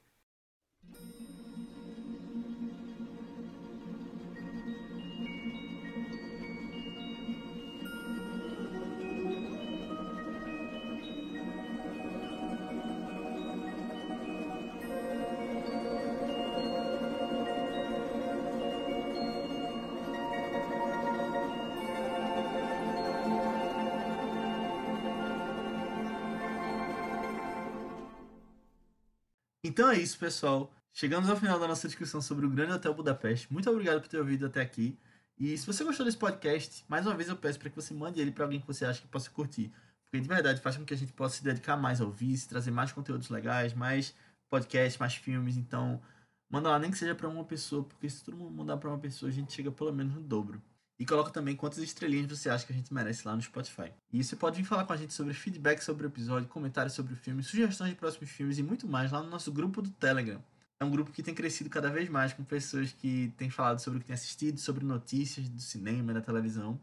Então 29.78 29.92
é 29.92 30.00
isso, 30.00 30.18
pessoal. 30.18 30.74
Chegamos 30.92 31.30
ao 31.30 31.38
final 31.38 31.60
da 31.60 31.68
nossa 31.68 31.88
discussão 31.88 32.20
sobre 32.20 32.48
o 32.48 32.50
Grande 32.50 32.74
Hotel 32.74 32.96
Budapeste. 32.96 33.54
Muito 33.54 33.70
obrigado 33.70 34.02
por 34.02 34.08
ter 34.08 34.18
ouvido 34.18 34.48
até 34.48 34.60
aqui. 34.60 34.98
E 35.38 35.56
se 35.56 35.68
você 35.68 35.84
gostou 35.84 36.04
desse 36.04 36.18
podcast, 36.18 36.84
mais 36.88 37.06
uma 37.06 37.14
vez 37.14 37.30
eu 37.30 37.38
peço 37.38 37.60
para 37.60 37.70
que 37.70 37.76
você 37.76 37.94
mande 37.94 38.20
ele 38.20 38.32
para 38.32 38.44
alguém 38.46 38.60
que 38.60 38.66
você 38.66 38.86
acha 38.86 39.00
que 39.00 39.08
possa 39.08 39.30
curtir. 39.30 39.72
Porque 40.04 40.20
de 40.20 40.28
verdade 40.28 40.62
faz 40.62 40.78
com 40.78 40.84
que 40.84 40.96
a 40.96 40.98
gente 40.98 41.14
possa 41.14 41.36
se 41.36 41.44
dedicar 41.44 41.78
mais 41.78 42.02
ao 42.02 42.10
Vice, 42.10 42.50
trazer 42.50 42.72
mais 42.72 42.92
conteúdos 42.92 43.30
legais, 43.30 43.76
mais 43.76 44.16
podcasts, 44.50 44.98
mais 44.98 45.14
filmes. 45.14 45.58
Então, 45.58 46.02
manda 46.50 46.72
lá 46.72 46.80
nem 46.80 46.90
que 46.90 46.98
seja 46.98 47.14
para 47.14 47.30
uma 47.30 47.44
pessoa, 47.44 47.84
porque 47.84 48.10
se 48.10 48.24
todo 48.24 48.36
mundo 48.36 48.50
mandar 48.50 48.78
para 48.78 48.90
uma 48.90 48.98
pessoa, 48.98 49.30
a 49.30 49.32
gente 49.32 49.54
chega 49.54 49.72
pelo 49.72 49.94
menos 49.94 50.16
no 50.16 50.22
dobro. 50.22 50.60
E 51.00 51.06
coloca 51.06 51.30
também 51.30 51.56
quantas 51.56 51.78
estrelinhas 51.78 52.28
você 52.28 52.50
acha 52.50 52.66
que 52.66 52.74
a 52.74 52.76
gente 52.76 52.92
merece 52.92 53.28
lá 53.28 53.36
no 53.36 53.42
Spotify. 53.42 53.92
E 54.12 54.24
você 54.24 54.36
pode 54.36 54.58
vir 54.58 54.66
falar 54.68 54.84
com 54.84 54.94
a 54.94 54.98
gente 54.98 55.14
sobre 55.14 55.34
feedback 55.34 55.82
sobre 55.82 56.08
o 56.08 56.10
episódio, 56.10 56.50
comentários 56.50 56.94
sobre 56.94 57.14
o 57.14 57.16
filme, 57.16 57.44
sugestões 57.44 57.92
de 57.92 57.96
próximos 57.96 58.30
filmes 58.32 58.58
e 58.58 58.64
muito 58.64 58.88
mais 58.88 59.12
lá 59.12 59.22
no 59.22 59.30
nosso 59.30 59.52
grupo 59.52 59.82
do 59.82 59.92
Telegram. 59.92 60.42
É 60.80 60.86
um 60.86 60.92
grupo 60.92 61.12
que 61.12 61.24
tem 61.24 61.34
crescido 61.34 61.70
cada 61.70 61.90
vez 61.90 62.10
mais 62.10 62.34
com 62.34 62.44
pessoas 62.44 62.94
que 62.94 63.34
têm 63.38 63.50
falado 63.50 63.80
sobre 63.80 63.98
o 63.98 64.02
que 64.02 64.08
têm 64.08 64.14
assistido, 64.14 64.60
sobre 64.60 64.86
notícias 64.86 65.48
do 65.50 65.62
cinema 65.62 66.12
e 66.12 66.16
da 66.16 66.22
televisão. 66.22 66.80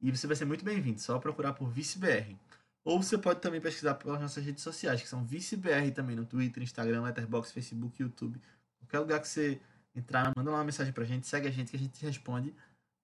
E 0.00 0.10
você 0.10 0.26
vai 0.26 0.34
ser 0.34 0.44
muito 0.44 0.64
bem-vindo, 0.64 1.00
só 1.00 1.18
procurar 1.18 1.52
por 1.52 1.68
ViceBR. 1.68 2.36
Ou 2.84 3.00
você 3.00 3.16
pode 3.16 3.40
também 3.40 3.60
pesquisar 3.60 3.94
pelas 3.94 4.20
nossas 4.20 4.44
redes 4.44 4.62
sociais, 4.62 5.00
que 5.00 5.08
são 5.08 5.24
ViceBR 5.24 5.92
também 5.92 6.16
no 6.16 6.24
Twitter, 6.24 6.62
Instagram, 6.62 7.02
Letterboxd, 7.02 7.54
Facebook, 7.54 8.02
YouTube. 8.02 8.40
Qualquer 8.80 8.98
lugar 8.98 9.20
que 9.20 9.28
você 9.28 9.60
entrar, 9.94 10.32
manda 10.36 10.50
lá 10.50 10.58
uma 10.58 10.64
mensagem 10.64 10.92
pra 10.92 11.04
gente, 11.04 11.26
segue 11.26 11.46
a 11.46 11.50
gente 11.50 11.70
que 11.70 11.76
a 11.76 11.78
gente 11.78 12.04
responde. 12.04 12.52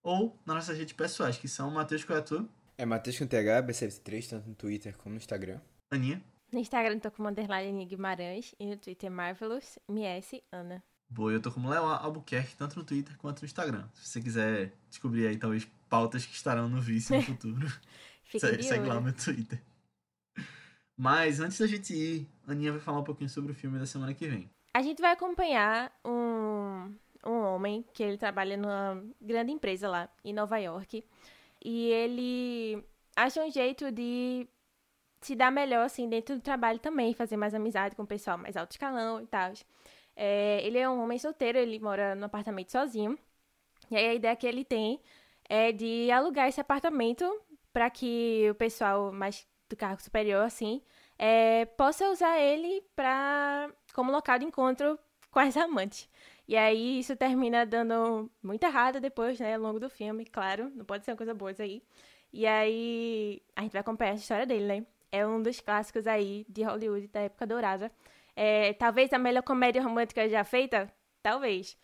Ou 0.03 0.39
nas 0.47 0.57
nossas 0.57 0.79
redes 0.79 0.93
pessoais, 0.93 1.37
que 1.37 1.49
são 1.49 1.71
Matheus 1.71 2.05
Coiatu, 2.05 2.49
É 2.77 2.87
Matheus 2.87 3.19
com 3.19 3.27
TH, 3.27 3.63
B73, 3.67 4.29
tanto 4.31 4.49
no 4.49 4.55
Twitter 4.55 4.97
como 4.97 5.15
no 5.15 5.19
Instagram. 5.19 5.61
Aninha. 5.91 6.23
No 6.53 6.59
Instagram 6.59 6.99
tô 6.99 7.11
como 7.11 7.29
underline 7.29 7.85
Guimarães 7.85 8.55
e 8.59 8.67
no 8.67 8.77
Twitter 8.77 9.11
Marvelous 9.11 9.79
MS 9.89 10.43
Ana. 10.53 10.83
Boa, 11.11 11.33
eu 11.33 11.41
tô 11.41 11.51
como 11.51 11.69
Léo 11.69 11.85
Albuquerque, 11.85 12.55
tanto 12.57 12.79
no 12.79 12.85
Twitter 12.85 13.17
quanto 13.19 13.41
no 13.43 13.47
Instagram. 13.47 13.89
Se 13.95 14.09
você 14.09 14.21
quiser 14.21 14.73
descobrir 14.89 15.27
aí, 15.27 15.37
talvez, 15.37 15.67
pautas 15.89 16.25
que 16.25 16.35
estarão 16.35 16.69
no 16.69 16.81
Vice 16.81 17.15
no 17.15 17.23
futuro, 17.23 17.67
segue, 18.39 18.63
segue 18.63 18.87
lá 18.87 18.95
o 18.95 18.97
olho. 18.99 19.05
meu 19.05 19.13
Twitter. 19.15 19.61
Mas 20.97 21.41
antes 21.41 21.59
da 21.59 21.67
gente 21.67 21.95
ir, 21.95 22.29
a 22.47 22.53
Aninha 22.53 22.73
vai 22.73 22.81
falar 22.81 22.99
um 22.99 23.05
pouquinho 23.05 23.31
sobre 23.31 23.53
o 23.53 23.55
filme 23.55 23.79
da 23.79 23.87
semana 23.87 24.13
que 24.15 24.27
vem. 24.27 24.51
A 24.75 24.83
gente 24.83 25.01
vai 25.01 25.13
acompanhar 25.13 25.93
um, 26.05 26.95
um 27.25 27.41
homem 27.43 27.85
que 27.93 28.03
ele 28.03 28.17
trabalha 28.17 28.57
numa 28.57 29.03
grande 29.21 29.53
empresa 29.53 29.89
lá 29.89 30.09
em 30.25 30.33
Nova 30.33 30.59
York. 30.59 31.05
E 31.65 31.91
ele 31.91 32.85
acha 33.17 33.43
um 33.43 33.51
jeito 33.51 33.91
de 33.91 34.49
se 35.21 35.35
dar 35.35 35.51
melhor, 35.51 35.85
assim, 35.85 36.09
dentro 36.09 36.37
do 36.37 36.41
trabalho 36.43 36.79
também, 36.79 37.13
fazer 37.13 37.37
mais 37.37 37.55
amizade 37.55 37.97
com 37.97 38.03
o 38.03 38.07
pessoal 38.07 38.39
mais 38.39 38.57
alto 38.57 38.73
escalão 38.73 39.21
e 39.21 39.27
tal. 39.27 39.53
É, 40.15 40.61
ele 40.65 40.79
é 40.79 40.89
um 40.89 41.03
homem 41.03 41.19
solteiro, 41.19 41.59
ele 41.59 41.79
mora 41.79 42.15
no 42.15 42.27
apartamento 42.27 42.71
sozinho. 42.73 43.19
E 43.91 43.97
aí 43.97 44.09
a 44.09 44.15
ideia 44.15 44.37
que 44.37 44.47
ele 44.47 44.65
tem 44.65 45.01
é 45.49 45.73
de 45.73 46.11
alugar 46.11 46.49
esse 46.49 46.61
apartamento 46.61 47.25
para 47.73 47.91
que 47.91 48.49
o 48.51 48.55
pessoal 48.55 49.13
mais 49.13 49.47
do 49.69 49.77
cargo 49.77 50.03
superior, 50.03 50.45
assim, 50.45 50.83
é, 51.19 51.67
possa 51.67 52.09
usar 52.11 52.39
ele 52.39 52.83
pra, 52.97 53.71
como 53.95 54.13
local 54.13 54.39
de 54.39 54.45
encontro 54.45 54.99
com 55.31 55.39
as 55.41 55.57
amantes. 55.57 56.09
E 56.49 56.57
aí 56.57 56.99
isso 56.99 57.15
termina 57.15 57.67
dando 57.67 58.31
muito 58.43 58.65
errado 58.65 59.01
depois, 59.01 59.39
né, 59.39 59.55
ao 59.55 59.61
longo 59.61 59.79
do 59.79 59.91
filme, 59.91 60.25
claro, 60.25 60.73
não 60.75 60.85
pode 60.85 61.05
ser 61.05 61.11
uma 61.11 61.17
coisa 61.19 61.35
boa 61.35 61.51
isso 61.51 61.61
aí. 61.61 61.83
E 62.33 62.47
aí 62.47 63.43
a 63.55 63.61
gente 63.63 63.73
vai 63.73 63.83
acompanhar 63.83 64.13
a 64.13 64.15
história 64.15 64.47
dele, 64.47 64.65
né? 64.65 64.87
É 65.13 65.27
um 65.27 65.43
dos 65.43 65.61
clássicos 65.61 66.07
aí 66.07 66.47
de 66.49 66.63
Hollywood 66.63 67.07
da 67.09 67.21
época 67.21 67.47
dourada. 67.47 67.93
É, 68.35 68.73
talvez 68.73 69.13
a 69.13 69.19
melhor 69.19 69.43
comédia 69.43 69.83
romântica 69.83 70.27
já 70.29 70.43
feita? 70.43 70.91
Talvez. 71.23 71.77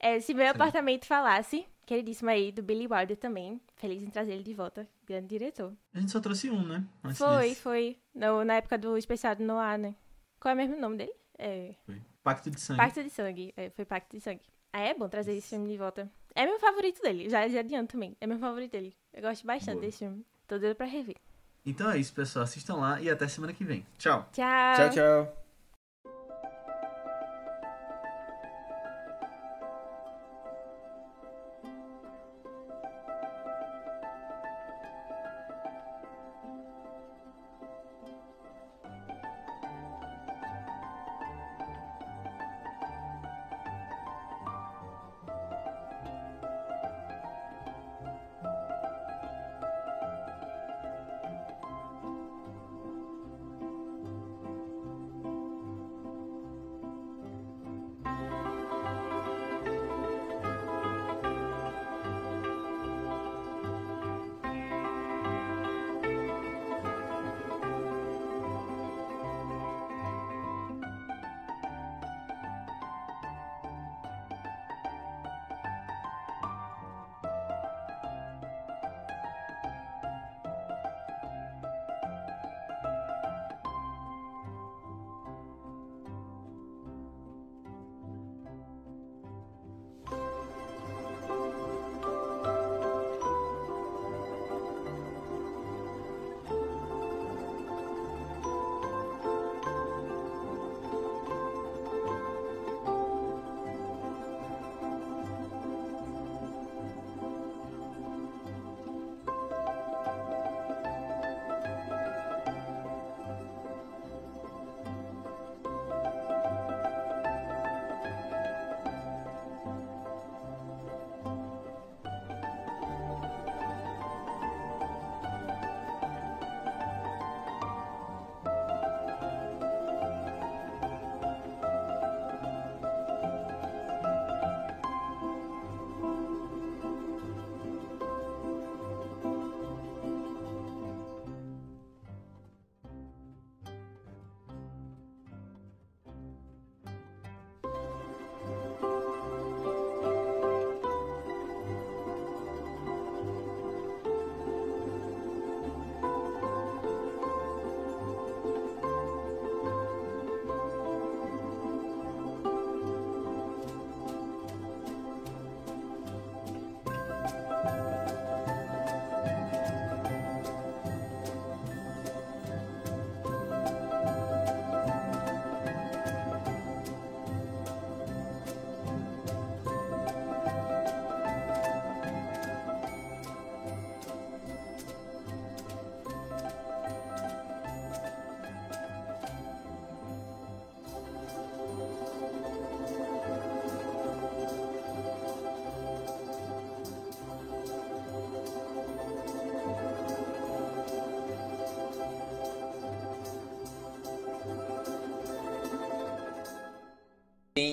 É, 0.00 0.18
se 0.20 0.34
meu 0.34 0.44
Sim. 0.46 0.50
apartamento 0.50 1.06
falasse, 1.06 1.66
queridíssimo 1.84 2.30
aí, 2.30 2.50
do 2.52 2.62
Billy 2.62 2.86
Wilder 2.86 3.16
também. 3.16 3.60
Feliz 3.76 4.02
em 4.02 4.10
trazer 4.10 4.32
ele 4.32 4.42
de 4.42 4.54
volta. 4.54 4.88
Grande 5.04 5.26
diretor. 5.26 5.72
A 5.94 6.00
gente 6.00 6.12
só 6.12 6.20
trouxe 6.20 6.50
um, 6.50 6.64
né? 6.64 6.84
Antes 7.04 7.18
Foi, 7.18 7.48
desse. 7.48 7.60
foi. 7.60 7.98
No, 8.14 8.44
na 8.44 8.54
época 8.54 8.78
do 8.78 8.96
especial 8.96 9.34
do 9.34 9.44
Noah, 9.44 9.76
né? 9.76 9.94
Qual 10.40 10.52
é 10.52 10.54
mesmo 10.54 10.76
o 10.76 10.80
nome 10.80 10.96
dele? 10.98 11.14
É. 11.36 11.74
Foi. 11.84 12.00
Pacto 12.28 12.50
de 12.50 12.60
Sangue. 12.60 12.78
Pacto 12.78 13.02
de 13.02 13.10
Sangue. 13.10 13.54
É, 13.56 13.70
foi 13.70 13.84
Pacto 13.84 14.16
de 14.16 14.22
Sangue. 14.22 14.42
Ah, 14.72 14.80
é 14.80 14.94
bom 14.94 15.08
trazer 15.08 15.32
esse 15.34 15.48
filme 15.48 15.68
de 15.70 15.78
volta. 15.78 16.10
É 16.34 16.44
meu 16.44 16.58
favorito 16.58 17.00
dele. 17.00 17.28
Já, 17.28 17.48
já 17.48 17.60
adianto 17.60 17.92
também. 17.92 18.16
É 18.20 18.26
meu 18.26 18.38
favorito 18.38 18.72
dele. 18.72 18.94
Eu 19.12 19.22
gosto 19.22 19.46
bastante 19.46 19.76
Boa. 19.76 19.86
desse 19.86 19.98
filme. 19.98 20.24
Tô 20.46 20.58
doido 20.58 20.76
pra 20.76 20.86
rever. 20.86 21.16
Então 21.64 21.90
é 21.90 21.98
isso, 21.98 22.12
pessoal. 22.12 22.44
Assistam 22.44 22.76
lá 22.76 23.00
e 23.00 23.10
até 23.10 23.26
semana 23.26 23.52
que 23.52 23.64
vem. 23.64 23.86
Tchau. 23.98 24.28
Tchau. 24.32 24.76
Tchau, 24.76 24.90
tchau. 24.90 25.47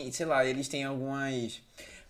Tem, 0.06 0.12
sei 0.12 0.26
lá, 0.28 0.46
eles 0.46 0.68
têm 0.68 0.84
algumas 0.84 1.62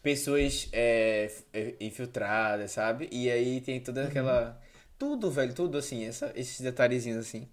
pessoas 0.04 0.68
é, 0.74 1.32
é, 1.54 1.76
infiltradas, 1.80 2.72
sabe? 2.72 3.08
E 3.12 3.32
aí 3.32 3.62
tem 3.62 3.80
toda 3.80 4.06
aquela. 4.08 4.62
Tudo, 4.98 5.32
velho, 5.32 5.54
tudo 5.54 5.78
assim, 5.78 6.06
essa, 6.06 6.32
esses 6.36 6.60
detalhezinhos 6.62 7.18
assim. 7.26 7.48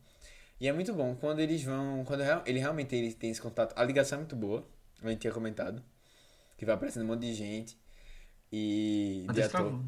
E 0.60 0.66
é 0.68 0.72
muito 0.72 0.92
bom 0.92 1.14
quando 1.14 1.38
eles 1.40 1.62
vão. 1.62 2.04
Quando 2.04 2.22
real- 2.22 2.42
ele 2.46 2.58
realmente 2.58 2.94
ele 2.94 3.12
tem 3.14 3.30
esse 3.30 3.40
contato. 3.40 3.72
A 3.78 3.84
ligação 3.84 4.16
é 4.16 4.20
muito 4.20 4.34
boa, 4.36 4.66
a 5.02 5.08
gente 5.10 5.20
tinha 5.20 5.32
comentado. 5.32 5.82
Que 6.56 6.64
vai 6.64 6.74
aparecendo 6.74 7.04
um 7.04 7.06
monte 7.08 7.20
de 7.20 7.34
gente. 7.34 7.76
E. 8.52 9.26
De 9.32 9.42
ator. 9.42 9.60
travou. 9.62 9.80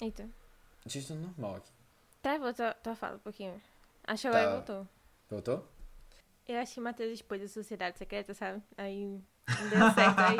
Eita. 0.00 0.28
Gente, 0.86 1.06
tudo 1.06 1.20
normal 1.20 1.56
aqui. 1.56 1.70
Travou 2.22 2.52
tua, 2.54 2.72
tua 2.74 2.94
fala 2.96 3.16
um 3.16 3.20
pouquinho. 3.20 3.60
Acho 4.04 4.22
que 4.22 4.28
agora 4.28 4.44
Tá. 4.46 4.54
voltou. 4.56 4.88
Voltou? 5.30 5.68
Eu 6.48 6.58
acho 6.58 6.74
que 6.74 6.80
o 6.80 6.82
Matheus 6.82 7.12
expôs 7.12 7.42
a 7.42 7.48
sociedade 7.48 7.96
secreta, 7.98 8.34
sabe? 8.34 8.60
Aí 8.76 9.20
não 9.60 9.68
deu 9.68 9.90
certo 9.94 10.18
aí. 10.20 10.36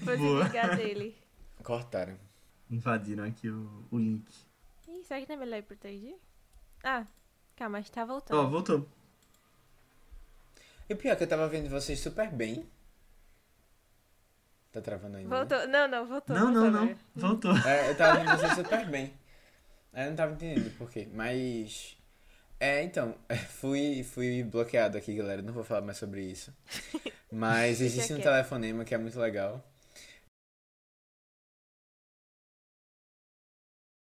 Vou 0.02 0.18
Boa. 0.18 0.44
vingar 0.44 0.76
dele. 0.76 1.16
Cortaram. 1.62 2.18
Invadiram 2.70 3.24
aqui 3.24 3.48
o, 3.48 3.86
o 3.90 3.98
link. 3.98 4.24
Ih, 4.88 5.04
será 5.04 5.20
que 5.20 5.28
não 5.28 5.36
é 5.36 5.38
melhor 5.38 5.58
ir 5.58 5.62
pro 5.62 5.76
3G? 5.76 6.14
Ah, 6.82 7.06
calma, 7.54 7.78
mas 7.78 7.88
tá 7.90 8.02
Ó, 8.02 8.06
voltando. 8.06 8.50
voltou. 8.50 8.88
E 10.88 10.94
o 10.94 10.96
pior 10.96 11.12
é 11.12 11.16
que 11.16 11.22
eu 11.24 11.28
tava 11.28 11.48
vendo 11.48 11.68
vocês 11.68 12.00
super 12.00 12.30
bem. 12.30 12.66
Tá 14.72 14.80
travando 14.80 15.16
ainda. 15.18 15.28
né? 15.28 15.36
voltou. 15.36 15.68
Não, 15.68 15.86
não, 15.88 16.06
voltou. 16.06 16.34
Não, 16.36 16.52
voltou 16.52 16.70
não, 16.70 16.84
não. 16.86 16.96
Voltou. 17.14 17.56
É, 17.58 17.90
eu 17.90 17.96
tava 17.96 18.18
vendo 18.20 18.36
vocês 18.38 18.54
super 18.54 18.86
bem. 18.90 19.12
Aí 19.92 20.04
eu 20.04 20.10
não 20.10 20.16
tava 20.16 20.32
entendendo 20.32 20.76
por 20.78 20.90
quê. 20.90 21.08
Mas. 21.12 21.96
É, 22.62 22.84
então, 22.84 23.16
fui, 23.58 24.04
fui 24.04 24.44
bloqueado 24.44 24.96
aqui, 24.96 25.12
galera. 25.16 25.42
Não 25.42 25.52
vou 25.52 25.64
falar 25.64 25.80
mais 25.80 25.98
sobre 25.98 26.22
isso. 26.22 26.54
Mas 27.28 27.80
existe 27.80 28.14
um 28.14 28.20
telefonema 28.20 28.84
que 28.84 28.94
é 28.94 28.98
muito 28.98 29.18
legal. 29.18 29.60